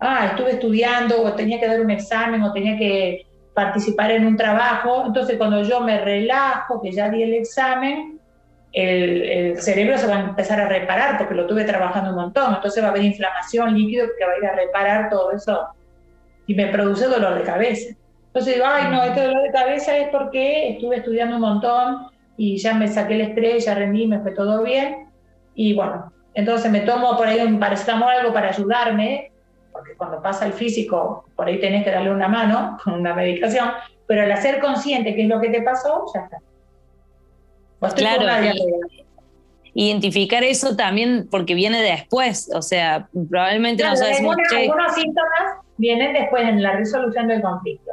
Ah, 0.00 0.26
estuve 0.30 0.52
estudiando 0.52 1.22
o 1.22 1.32
tenía 1.34 1.60
que 1.60 1.68
dar 1.68 1.80
un 1.80 1.90
examen 1.90 2.42
o 2.42 2.52
tenía 2.52 2.76
que 2.76 3.26
participar 3.54 4.10
en 4.10 4.26
un 4.26 4.36
trabajo. 4.36 5.04
Entonces 5.06 5.38
cuando 5.38 5.62
yo 5.62 5.80
me 5.80 6.00
relajo, 6.00 6.82
que 6.82 6.90
ya 6.90 7.08
di 7.08 7.22
el 7.22 7.34
examen, 7.34 8.20
el, 8.72 9.56
cerebro 9.62 9.96
se 9.96 10.08
va 10.08 10.16
a 10.16 10.20
empezar 10.20 10.60
a 10.60 10.68
reparar 10.68 11.16
porque 11.16 11.34
lo 11.34 11.46
tuve 11.46 11.64
trabajando 11.64 12.10
un 12.10 12.16
montón. 12.16 12.54
Entonces 12.54 12.82
va 12.82 12.88
a 12.88 12.90
haber 12.90 13.04
inflamación, 13.04 13.74
líquido 13.74 14.08
que 14.18 14.26
va 14.26 14.32
a 14.32 14.38
ir 14.38 14.46
a 14.46 14.56
reparar 14.56 15.08
todo 15.08 15.30
eso 15.30 15.68
y 16.48 16.54
me 16.54 16.66
produce 16.66 17.06
dolor 17.06 17.38
de 17.38 17.42
cabeza. 17.44 17.94
Entonces 18.34 18.54
digo, 18.54 18.66
ay, 18.68 18.90
no, 18.90 19.00
este 19.04 19.22
dolor 19.26 19.42
de 19.42 19.52
cabeza 19.52 19.96
es 19.96 20.08
porque 20.08 20.70
estuve 20.70 20.96
estudiando 20.96 21.36
un 21.36 21.42
montón 21.42 22.08
y 22.36 22.56
ya 22.56 22.74
me 22.74 22.88
saqué 22.88 23.14
el 23.14 23.20
estrés, 23.20 23.64
ya 23.64 23.76
rendí, 23.76 24.08
me 24.08 24.18
fue 24.18 24.32
todo 24.32 24.64
bien. 24.64 25.06
Y 25.54 25.72
bueno, 25.74 26.12
entonces 26.34 26.68
me 26.68 26.80
tomo 26.80 27.16
por 27.16 27.28
ahí 27.28 27.38
un 27.38 27.60
paracetamol, 27.60 28.10
algo 28.10 28.32
para 28.32 28.48
ayudarme, 28.48 29.30
porque 29.70 29.94
cuando 29.96 30.20
pasa 30.20 30.46
el 30.46 30.52
físico, 30.52 31.26
por 31.36 31.46
ahí 31.46 31.60
tenés 31.60 31.84
que 31.84 31.92
darle 31.92 32.10
una 32.10 32.26
mano 32.26 32.76
con 32.84 32.94
una 32.94 33.14
medicación, 33.14 33.70
pero 34.08 34.22
al 34.22 34.32
hacer 34.32 34.58
consciente 34.58 35.14
qué 35.14 35.22
es 35.22 35.28
lo 35.28 35.40
que 35.40 35.50
te 35.50 35.62
pasó, 35.62 36.04
ya 36.12 36.22
está 36.22 36.38
claro, 37.94 38.26
identificar 39.74 40.42
eso 40.42 40.74
también 40.74 41.28
porque 41.30 41.54
viene 41.54 41.82
después, 41.82 42.50
o 42.52 42.62
sea, 42.62 43.08
probablemente 43.30 43.84
no 43.84 43.94
sabemos 43.94 44.36
algunos, 44.36 44.52
algunos 44.52 44.94
síntomas 44.94 45.58
vienen 45.76 46.14
después 46.14 46.42
en 46.42 46.62
la 46.62 46.72
resolución 46.72 47.28
del 47.28 47.40
conflicto. 47.40 47.92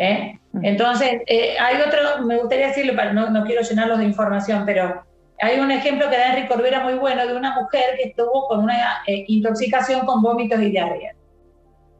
¿Eh? 0.00 0.40
Entonces, 0.62 1.20
eh, 1.26 1.56
hay 1.60 1.76
otro, 1.80 2.24
me 2.26 2.38
gustaría 2.38 2.68
decirlo, 2.68 2.94
no, 3.12 3.30
no 3.30 3.44
quiero 3.44 3.62
llenarlos 3.62 3.98
de 3.98 4.06
información, 4.06 4.64
pero 4.66 5.04
hay 5.40 5.60
un 5.60 5.70
ejemplo 5.70 6.10
que 6.10 6.16
da 6.16 6.30
Enrique 6.30 6.48
Corbera 6.48 6.82
muy 6.82 6.94
bueno 6.94 7.26
de 7.26 7.36
una 7.36 7.54
mujer 7.60 7.96
que 7.96 8.08
estuvo 8.08 8.48
con 8.48 8.60
una 8.60 9.02
eh, 9.06 9.24
intoxicación 9.28 10.04
con 10.06 10.22
vómitos 10.22 10.60
y 10.60 10.70
diarrea. 10.70 11.14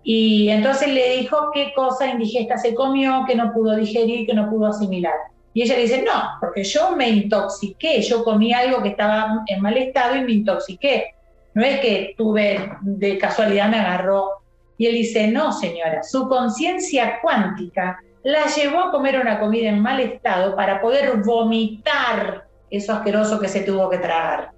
Y 0.02 0.48
entonces 0.48 0.88
le 0.88 1.18
dijo 1.18 1.50
qué 1.52 1.72
cosa 1.74 2.06
indigesta 2.06 2.56
se 2.56 2.74
comió, 2.74 3.24
que 3.26 3.36
no 3.36 3.52
pudo 3.52 3.76
digerir, 3.76 4.26
que 4.26 4.34
no 4.34 4.48
pudo 4.48 4.68
asimilar. 4.68 5.14
Y 5.52 5.62
ella 5.62 5.76
dice, 5.76 6.02
no, 6.02 6.38
porque 6.40 6.64
yo 6.64 6.96
me 6.96 7.08
intoxiqué, 7.08 8.00
yo 8.02 8.24
comí 8.24 8.52
algo 8.52 8.82
que 8.82 8.90
estaba 8.90 9.42
en 9.46 9.60
mal 9.60 9.76
estado 9.76 10.16
y 10.16 10.22
me 10.22 10.32
intoxiqué. 10.32 11.14
No 11.54 11.64
es 11.64 11.80
que 11.80 12.14
tuve, 12.16 12.70
de 12.82 13.18
casualidad 13.18 13.68
me 13.68 13.78
agarró. 13.78 14.39
Y 14.80 14.86
él 14.86 14.94
dice, 14.94 15.28
no, 15.28 15.52
señora, 15.52 16.02
su 16.02 16.26
conciencia 16.26 17.20
cuántica 17.20 18.00
la 18.22 18.46
llevó 18.46 18.84
a 18.84 18.90
comer 18.90 19.20
una 19.20 19.38
comida 19.38 19.68
en 19.68 19.82
mal 19.82 20.00
estado 20.00 20.56
para 20.56 20.80
poder 20.80 21.18
vomitar 21.18 22.46
eso 22.70 22.94
asqueroso 22.94 23.38
que 23.38 23.48
se 23.48 23.60
tuvo 23.60 23.90
que 23.90 23.98
tragar. 23.98 24.52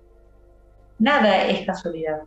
Nada 1.01 1.47
es 1.47 1.67
casualidad. 1.67 2.21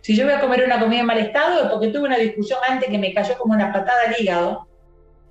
Si 0.00 0.16
yo 0.16 0.24
voy 0.24 0.34
a 0.34 0.40
comer 0.40 0.64
una 0.64 0.80
comida 0.80 1.02
en 1.02 1.06
mal 1.06 1.18
estado 1.18 1.62
es 1.62 1.70
porque 1.70 1.86
tuve 1.86 2.02
una 2.02 2.16
discusión 2.16 2.58
antes 2.68 2.90
que 2.90 2.98
me 2.98 3.14
cayó 3.14 3.38
como 3.38 3.54
una 3.54 3.72
patada 3.72 4.08
al 4.08 4.20
hígado 4.20 4.66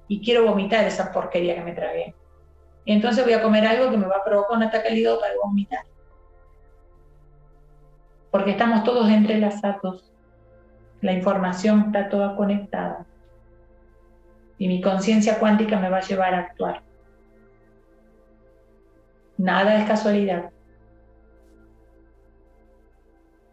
y 0.08 0.22
quiero 0.24 0.46
vomitar 0.46 0.86
esa 0.86 1.12
porquería 1.12 1.56
que 1.56 1.64
me 1.64 1.74
tragué. 1.74 2.16
entonces 2.86 3.26
voy 3.26 3.34
a 3.34 3.44
comer 3.44 3.68
algo 3.68 3.92
que 3.92 3.98
me 3.98 4.08
va 4.08 4.16
a 4.16 4.24
provocar 4.24 4.56
un 4.56 4.64
ataque 4.64 4.88
al 4.88 5.20
para 5.20 5.34
vomitar. 5.44 5.84
Porque 8.32 8.52
estamos 8.52 8.86
todos 8.86 9.10
entrelazados. 9.10 10.13
La 11.04 11.12
información 11.12 11.84
está 11.88 12.08
toda 12.08 12.38
conectada. 12.38 13.06
Y 14.58 14.70
mi 14.70 14.80
conciencia 14.80 15.38
cuántica 15.38 15.78
me 15.78 15.90
va 15.90 15.98
a 15.98 16.02
llevar 16.02 16.34
a 16.34 16.40
actuar. 16.40 16.82
Nada 19.38 19.82
es 19.82 19.86
casualidad. 19.86 20.50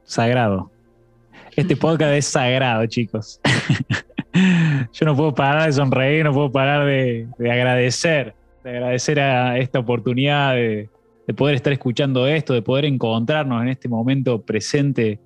Sagrado. 0.04 0.70
Este 1.56 1.76
podcast 1.76 2.12
es 2.12 2.26
sagrado, 2.26 2.86
chicos. 2.86 3.40
Yo 4.92 5.06
no 5.06 5.16
puedo 5.16 5.34
parar 5.34 5.66
de 5.66 5.72
sonreír, 5.72 6.24
no 6.24 6.32
puedo 6.32 6.52
parar 6.52 6.86
de, 6.86 7.26
agradecer, 7.40 8.32
de 8.62 8.70
agradecer 8.70 9.18
a 9.18 9.58
esta 9.58 9.80
oportunidad 9.80 10.54
de, 10.54 10.88
poder 11.36 11.56
estar 11.56 11.72
escuchando 11.72 12.28
esto, 12.28 12.54
de 12.54 12.62
poder 12.62 12.84
encontrarnos 12.84 13.60
en 13.60 13.68
este 13.70 13.88
momento 13.88 14.40
presente. 14.40 15.18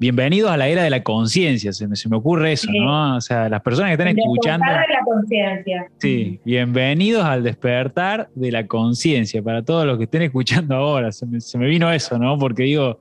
Bienvenidos 0.00 0.50
a 0.50 0.56
la 0.56 0.68
era 0.68 0.84
de 0.84 0.90
la 0.90 1.02
conciencia, 1.02 1.72
se 1.72 1.88
me, 1.88 2.16
ocurre 2.16 2.52
eso, 2.52 2.70
¿no? 2.72 3.16
O 3.16 3.20
sea, 3.20 3.48
las 3.48 3.60
personas 3.62 3.88
que 3.88 3.94
están 3.94 4.16
escuchando. 4.16 4.64
de 4.64 4.72
la 4.72 5.04
conciencia. 5.04 5.90
Sí, 5.98 6.40
bienvenidos 6.44 7.24
al 7.24 7.42
despertar 7.42 8.28
de 8.36 8.52
la 8.52 8.66
conciencia 8.68 9.42
para 9.42 9.64
todos 9.64 9.84
los 9.86 9.98
que 9.98 10.04
estén 10.04 10.22
escuchando 10.22 10.76
ahora. 10.76 11.10
Se 11.10 11.26
me, 11.26 11.40
se 11.40 11.58
me 11.58 11.66
vino 11.66 11.90
eso, 11.90 12.16
¿no? 12.16 12.38
Porque 12.38 12.62
digo, 12.62 13.00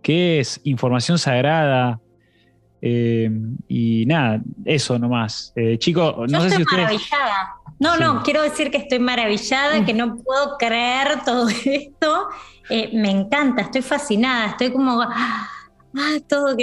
que 0.00 0.38
es 0.38 0.60
información 0.64 1.18
sagrada. 1.18 2.00
Eh, 2.80 3.28
y 3.66 4.06
nada, 4.06 4.40
eso 4.64 4.96
nomás. 4.96 5.52
Eh, 5.56 5.76
chicos, 5.78 6.30
no 6.30 6.40
sé 6.42 6.50
si 6.50 6.62
ustedes. 6.62 6.84
Maravillada. 6.84 7.54
No, 7.80 7.96
no, 7.96 8.22
quiero 8.22 8.42
decir 8.42 8.70
que 8.70 8.78
estoy 8.78 9.00
maravillada, 9.00 9.84
que 9.84 9.92
no 9.92 10.16
puedo 10.16 10.56
creer 10.56 11.24
todo 11.24 11.48
esto. 11.64 12.28
Eh, 12.70 12.90
me 12.92 13.10
encanta, 13.10 13.62
estoy 13.62 13.82
fascinada, 13.82 14.50
estoy 14.50 14.70
como. 14.70 15.02
Ah, 15.02 15.48
todo 16.28 16.56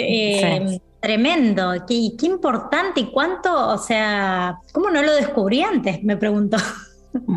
tremendo. 0.99 1.73
Qué, 1.87 2.11
qué 2.19 2.25
importante 2.25 3.01
y 3.01 3.05
cuánto, 3.11 3.69
o 3.69 3.77
sea, 3.77 4.57
¿cómo 4.73 4.89
no 4.89 5.01
lo 5.01 5.13
descubrí 5.13 5.61
antes? 5.61 6.03
Me 6.03 6.17
pregunto. 6.17 6.57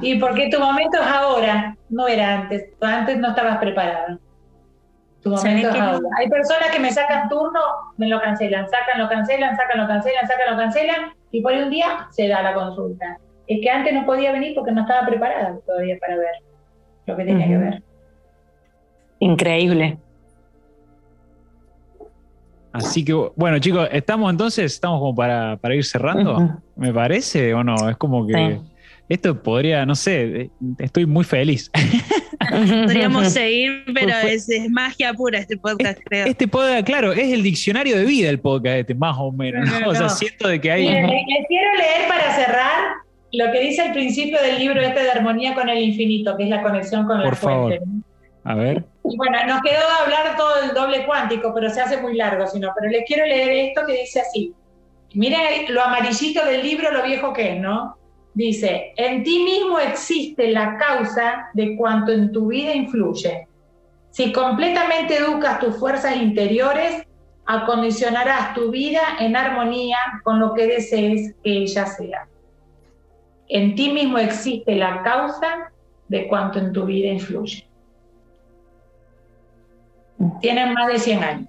Y 0.03 0.19
porque 0.19 0.51
tu 0.51 0.59
momento 0.59 1.01
es 1.01 1.07
ahora, 1.07 1.77
no 1.89 2.09
era 2.09 2.41
antes. 2.41 2.65
Antes 2.81 3.17
no 3.19 3.29
estabas 3.29 3.59
preparada. 3.59 4.19
Hay 5.25 6.29
personas 6.29 6.71
que 6.73 6.79
me 6.79 6.91
sacan 6.91 7.29
turno, 7.29 7.61
me 7.97 8.09
lo 8.09 8.21
cancelan, 8.21 8.69
sacan, 8.69 9.01
lo 9.01 9.09
cancelan, 9.09 9.57
sacan, 9.57 9.81
lo 9.81 9.87
cancelan, 9.87 10.27
sacan, 10.27 10.51
lo 10.51 10.57
cancelan, 10.57 11.13
y 11.31 11.43
por 11.43 11.53
un 11.53 11.71
día 11.71 12.07
se 12.11 12.29
da 12.29 12.43
la 12.43 12.55
consulta. 12.55 13.19
Es 13.47 13.61
que 13.63 13.71
antes 13.71 13.93
no 13.95 14.05
podía 14.07 14.33
venir 14.33 14.55
porque 14.55 14.73
no 14.73 14.83
estaba 14.83 15.07
preparada 15.07 15.59
todavía 15.67 15.97
para 16.01 16.17
ver 16.17 16.35
lo 17.07 17.17
que 17.17 17.25
tenía 17.25 17.47
que 17.47 17.57
ver. 17.57 17.83
Increíble. 19.21 19.99
Así 22.79 23.05
que, 23.05 23.13
bueno, 23.37 23.59
chicos, 23.59 23.89
estamos 23.93 24.31
entonces, 24.31 24.73
estamos 24.73 25.01
como 25.01 25.15
para, 25.15 25.57
para 25.57 25.75
ir 25.75 25.85
cerrando, 25.85 26.61
me 26.77 26.93
parece, 26.93 27.55
o 27.55 27.65
no, 27.65 27.89
es 27.89 27.97
como 27.97 28.27
que 28.27 28.61
esto 29.09 29.43
podría, 29.43 29.87
no 29.87 29.95
sé, 29.95 30.51
estoy 30.79 31.07
muy 31.07 31.25
feliz. 31.25 31.71
Podríamos 32.51 33.33
seguir, 33.33 33.85
pero 33.95 34.17
es, 34.19 34.49
magia 34.71 35.13
pura 35.13 35.39
este 35.39 35.57
podcast, 35.57 35.99
creo. 36.05 36.27
Este 36.27 36.47
podcast, 36.47 36.85
claro, 36.85 37.13
es 37.13 37.33
el 37.33 37.43
diccionario 37.43 37.97
de 37.97 38.05
vida 38.05 38.31
el 38.31 38.39
podcast 38.39 38.77
este, 38.77 38.95
más 38.95 39.17
o 39.19 39.33
menos. 39.33 39.69
O 39.87 39.95
sea, 39.95 40.09
siento 40.09 40.49
de 40.49 40.61
que 40.61 40.71
hay... 40.71 40.85
les, 40.85 41.47
quiero 41.49 41.75
leer 41.75 42.09
para 42.09 42.35
cerrar 42.35 42.95
lo 43.33 43.53
que 43.53 43.61
dice 43.61 43.83
al 43.83 43.93
principio 43.93 44.41
del 44.43 44.59
libro 44.59 44.81
este 44.81 45.03
de 45.03 45.11
Armonía 45.11 45.55
con 45.55 45.69
el 45.69 45.83
Infinito, 45.83 46.37
que 46.37 46.45
es 46.45 46.49
la 46.49 46.63
conexión 46.63 47.07
con 47.07 47.19
Por 47.19 47.31
la 47.31 47.37
favor. 47.37 47.79
A 48.49 48.55
ver. 48.55 48.83
Y 49.05 49.15
bueno, 49.15 49.37
nos 49.47 49.61
quedó 49.61 49.87
hablar 50.03 50.35
todo 50.39 50.63
el 50.63 50.73
doble 50.73 51.05
cuántico, 51.05 51.53
pero 51.55 51.69
se 51.69 51.83
hace 51.83 51.99
muy 51.99 52.15
largo, 52.15 52.45
no. 52.59 52.73
Pero 52.79 52.91
les 52.91 53.05
quiero 53.05 53.27
leer 53.27 53.69
esto 53.69 53.83
que 53.87 53.93
dice 53.93 54.23
así. 54.23 54.55
Miren 55.13 55.75
lo 55.75 55.83
amarillito 55.83 56.43
del 56.47 56.63
libro, 56.63 56.91
lo 56.91 57.03
viejo 57.03 57.35
que 57.35 57.53
es, 57.53 57.61
¿no? 57.61 57.99
Dice, 58.33 58.95
en 58.97 59.23
ti 59.23 59.45
mismo 59.45 59.79
existe 59.79 60.49
la 60.51 60.79
causa 60.79 61.51
de 61.53 61.77
cuanto 61.77 62.11
en 62.11 62.33
tu 62.33 62.47
vida 62.47 62.73
influye. 62.73 63.47
Si 64.13 64.33
completamente 64.33 65.19
educas 65.19 65.61
tus 65.61 65.77
fuerzas 65.77 66.17
interiores, 66.17 67.07
acondicionarás 67.45 68.55
tu 68.55 68.71
vida 68.71 69.03
en 69.21 69.37
armonía 69.37 69.99
con 70.25 70.41
lo 70.41 70.55
que 70.55 70.67
desees 70.69 71.35
que 71.45 71.65
ella 71.65 71.85
sea. 71.85 72.27
En 73.51 73.75
ti 73.75 73.93
mismo 73.93 74.17
existe 74.17 74.75
la 74.75 75.03
causa 75.03 75.71
de 76.09 76.27
cuanto 76.29 76.59
en 76.59 76.73
tu 76.73 76.87
vida 76.87 77.09
influye. 77.09 77.68
Tienen 80.41 80.75
más 80.75 80.89
de 80.89 80.99
100 80.99 81.23
años. 81.23 81.49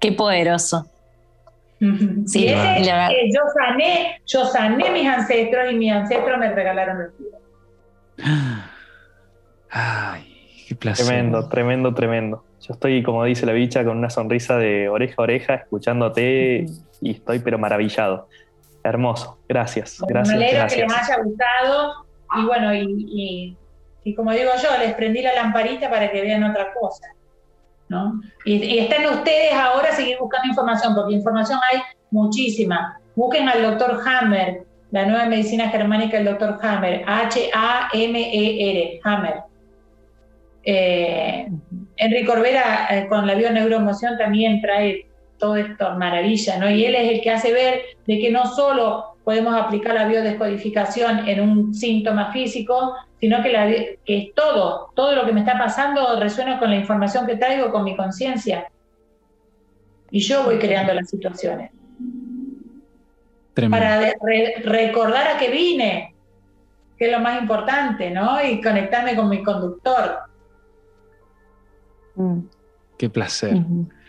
Qué 0.00 0.12
poderoso. 0.12 0.86
Sí, 2.26 2.46
yo 2.48 3.40
sané, 3.54 4.20
yo 4.24 4.44
sané 4.46 4.90
mis 4.90 5.08
ancestros 5.08 5.72
y 5.72 5.74
mis 5.74 5.92
ancestros 5.92 6.38
me 6.38 6.52
regalaron 6.52 7.00
el 7.00 7.10
vida. 7.18 7.38
Ay, 9.70 10.64
qué 10.68 10.76
placer. 10.76 11.06
Tremendo, 11.06 11.48
tremendo, 11.48 11.94
tremendo. 11.94 12.44
Yo 12.60 12.74
estoy, 12.74 13.02
como 13.02 13.24
dice 13.24 13.46
la 13.46 13.52
bicha, 13.52 13.84
con 13.84 13.98
una 13.98 14.10
sonrisa 14.10 14.58
de 14.58 14.88
oreja 14.88 15.14
a 15.18 15.22
oreja, 15.22 15.54
escuchándote 15.54 16.66
y 17.00 17.10
estoy 17.10 17.40
pero 17.40 17.58
maravillado. 17.58 18.28
Hermoso. 18.84 19.40
Gracias. 19.48 20.00
gracias. 20.06 20.38
Me 20.38 20.44
alegro 20.44 20.66
que 20.68 20.76
les 20.76 20.92
haya 20.92 21.22
gustado. 21.22 22.06
Y 22.36 22.44
bueno, 22.44 22.74
y, 22.74 23.56
y 24.04 24.14
como 24.14 24.30
digo 24.32 24.50
yo, 24.62 24.78
les 24.78 24.94
prendí 24.94 25.22
la 25.22 25.34
lamparita 25.34 25.90
para 25.90 26.10
que 26.10 26.20
vean 26.20 26.44
otra 26.44 26.72
cosa. 26.72 27.08
Y, 28.44 28.78
están 28.78 29.06
ustedes 29.06 29.52
ahora 29.52 29.88
a 29.90 29.92
seguir 29.92 30.16
buscando 30.18 30.48
información, 30.48 30.94
porque 30.94 31.14
información 31.14 31.58
hay 31.70 31.80
muchísima. 32.10 32.98
Busquen 33.14 33.48
al 33.48 33.62
doctor 33.62 34.00
Hammer, 34.06 34.64
la 34.90 35.06
nueva 35.06 35.26
medicina 35.26 35.68
germánica 35.68 36.16
del 36.16 36.26
doctor 36.26 36.58
Hammer, 36.62 37.04
H-A-M-E-R, 37.06 39.00
Hammer. 39.04 39.34
Eh, 40.64 41.48
Enrique 41.96 42.26
Corbera 42.26 42.86
eh, 42.90 43.08
con 43.08 43.26
la 43.26 43.34
bioneuroemoción 43.34 44.16
también 44.16 44.60
trae 44.60 45.06
todo 45.38 45.56
esto 45.56 45.94
maravilla, 45.96 46.58
¿no? 46.58 46.70
Y 46.70 46.84
él 46.84 46.94
es 46.94 47.10
el 47.10 47.20
que 47.20 47.30
hace 47.30 47.52
ver 47.52 47.82
de 48.06 48.18
que 48.20 48.30
no 48.30 48.46
solo 48.46 49.16
podemos 49.24 49.54
aplicar 49.54 49.94
la 49.94 50.06
biodescodificación 50.06 51.28
en 51.28 51.40
un 51.40 51.74
síntoma 51.74 52.32
físico, 52.32 52.94
sino 53.22 53.40
que, 53.40 53.52
la, 53.52 53.68
que 53.68 54.18
es 54.18 54.34
todo, 54.34 54.90
todo 54.96 55.14
lo 55.14 55.24
que 55.24 55.32
me 55.32 55.38
está 55.38 55.56
pasando 55.56 56.18
resuena 56.18 56.58
con 56.58 56.70
la 56.70 56.74
información 56.74 57.24
que 57.24 57.36
traigo, 57.36 57.70
con 57.70 57.84
mi 57.84 57.96
conciencia. 57.96 58.66
Y 60.10 60.18
yo 60.18 60.42
voy 60.42 60.58
creando 60.58 60.92
las 60.92 61.08
situaciones. 61.08 61.70
Para 63.70 64.12
recordar 64.64 65.36
a 65.36 65.38
qué 65.38 65.50
vine, 65.50 66.16
que 66.98 67.06
es 67.06 67.12
lo 67.12 67.20
más 67.20 67.40
importante, 67.40 68.10
¿no? 68.10 68.44
Y 68.44 68.60
conectarme 68.60 69.14
con 69.14 69.28
mi 69.28 69.44
conductor. 69.44 70.18
Mm. 72.16 72.40
Qué 72.98 73.08
placer. 73.08 73.54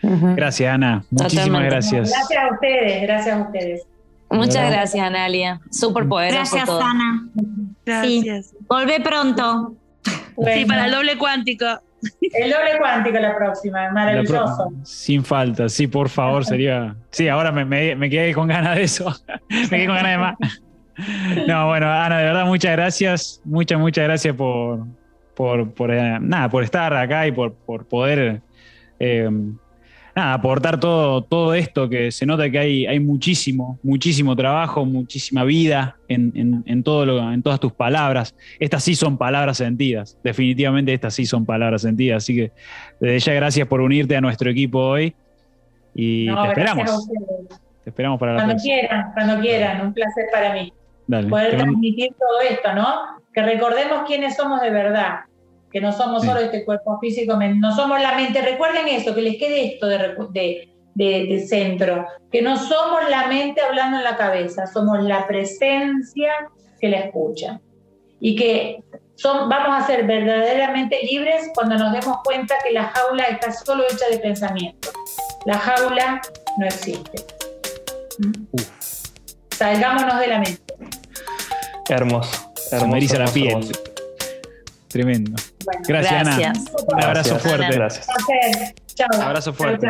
Gracias, 0.02 0.74
Ana. 0.74 1.04
Muchísimas 1.08 1.62
gracias. 1.66 2.10
Gracias 2.10 2.42
a 2.42 2.52
ustedes, 2.52 3.02
gracias 3.02 3.36
a 3.36 3.42
ustedes. 3.42 3.86
Muchas 4.34 4.70
gracias, 4.70 5.06
Analia. 5.06 5.60
Súper 5.70 6.08
poderoso 6.08 6.56
Gracias, 6.56 6.68
Ana. 6.68 7.28
Gracias. 7.84 8.54
Volvé 8.68 9.00
pronto. 9.00 9.74
Sí, 10.02 10.64
para 10.66 10.86
el 10.86 10.92
doble 10.92 11.16
cuántico. 11.16 11.66
El 12.20 12.50
doble 12.50 12.78
cuántico 12.78 13.18
la 13.18 13.36
próxima, 13.36 13.90
maravilloso. 13.90 14.72
sin 14.82 15.24
falta, 15.24 15.68
sí, 15.68 15.86
por 15.86 16.08
favor, 16.08 16.44
sería. 16.44 16.94
Sí, 17.10 17.28
ahora 17.28 17.50
me, 17.52 17.64
me, 17.64 18.10
quedé 18.10 18.34
con 18.34 18.48
ganas 18.48 18.76
de 18.76 18.82
eso. 18.82 19.14
me 19.48 19.68
quedé 19.68 19.86
con 19.86 19.96
ganas 19.96 20.12
de 20.12 20.18
más. 20.18 20.36
no, 21.46 21.66
bueno, 21.68 21.90
Ana, 21.90 22.18
de 22.18 22.24
verdad, 22.24 22.46
muchas 22.46 22.72
gracias. 22.72 23.40
Muchas, 23.44 23.78
muchas 23.78 24.04
gracias 24.04 24.36
por, 24.36 24.86
por, 25.34 25.90
eh, 25.90 26.18
nada, 26.20 26.48
por 26.48 26.62
estar 26.62 26.92
acá 26.94 27.26
y 27.26 27.32
por, 27.32 27.54
poder 27.54 28.42
eh, 28.98 29.30
aportar 30.14 30.78
todo, 30.78 31.22
todo 31.22 31.54
esto, 31.54 31.88
que 31.88 32.12
se 32.12 32.24
nota 32.24 32.48
que 32.48 32.58
hay, 32.58 32.86
hay 32.86 33.00
muchísimo, 33.00 33.78
muchísimo 33.82 34.36
trabajo, 34.36 34.84
muchísima 34.84 35.42
vida 35.44 35.96
en, 36.08 36.82
todo 36.84 37.04
lo, 37.04 37.32
en 37.32 37.42
todas 37.42 37.58
tus 37.58 37.72
palabras. 37.72 38.34
Estas 38.60 38.84
sí 38.84 38.94
son 38.94 39.18
palabras 39.18 39.56
sentidas, 39.56 40.16
definitivamente 40.22 40.92
estas 40.92 41.14
sí 41.14 41.26
son 41.26 41.44
palabras 41.44 41.82
sentidas. 41.82 42.22
Así 42.22 42.34
que 42.34 42.52
desde 43.00 43.18
ya 43.18 43.34
gracias 43.34 43.66
por 43.66 43.80
unirte 43.80 44.16
a 44.16 44.20
nuestro 44.20 44.50
equipo 44.50 44.78
hoy 44.78 45.14
y 45.94 46.26
te 46.26 46.48
esperamos. 46.48 47.08
Te 47.82 47.90
esperamos 47.90 48.18
para 48.18 48.34
la 48.34 48.44
Cuando 48.44 48.62
quieran, 48.62 49.12
cuando 49.12 49.40
quieran, 49.40 49.86
un 49.86 49.92
placer 49.92 50.26
para 50.32 50.54
mí. 50.54 50.72
poder 51.28 51.56
transmitir 51.56 52.14
todo 52.18 52.40
esto, 52.48 52.72
¿no? 52.72 53.20
Que 53.32 53.42
recordemos 53.42 54.04
quiénes 54.06 54.36
somos 54.36 54.60
de 54.60 54.70
verdad, 54.70 55.20
que 55.74 55.80
no 55.80 55.90
somos 55.90 56.24
solo 56.24 56.38
este 56.38 56.64
cuerpo 56.64 57.00
físico, 57.00 57.36
no 57.36 57.74
somos 57.74 58.00
la 58.00 58.14
mente. 58.14 58.40
Recuerden 58.40 58.86
eso, 58.86 59.12
que 59.12 59.22
les 59.22 59.38
quede 59.38 59.74
esto 59.74 59.88
de, 59.88 60.68
de, 60.94 61.46
centro, 61.48 62.06
que 62.30 62.42
no 62.42 62.56
somos 62.56 63.10
la 63.10 63.26
mente 63.26 63.60
hablando 63.60 63.96
en 63.96 64.04
la 64.04 64.16
cabeza, 64.16 64.68
somos 64.68 65.02
la 65.02 65.26
presencia 65.26 66.32
que 66.80 66.88
la 66.88 66.98
escucha. 66.98 67.60
Y 68.20 68.36
que 68.36 68.84
son, 69.16 69.48
vamos 69.48 69.82
a 69.82 69.84
ser 69.84 70.06
verdaderamente 70.06 71.00
libres 71.10 71.50
cuando 71.52 71.76
nos 71.76 71.92
demos 71.92 72.18
cuenta 72.22 72.54
que 72.62 72.70
la 72.70 72.84
jaula 72.84 73.24
está 73.24 73.50
solo 73.50 73.82
hecha 73.82 74.08
de 74.12 74.18
pensamiento. 74.18 74.90
La 75.44 75.58
jaula 75.58 76.22
no 76.56 76.66
existe. 76.66 77.24
Salgámonos 79.50 80.20
de 80.20 80.26
la 80.28 80.38
mente. 80.38 80.74
Hermoso. 81.88 82.52
Hermoso. 82.70 83.18
la 83.18 83.26
piel. 83.26 83.72
Tremendo. 84.94 85.32
gracias, 85.88 86.28
Ana. 86.28 86.52
Un 86.86 87.02
abrazo 87.02 87.36
fuerte. 87.40 87.74
Gracias. 87.74 88.06
Abrazo 89.20 89.52
fuerte. 89.52 89.88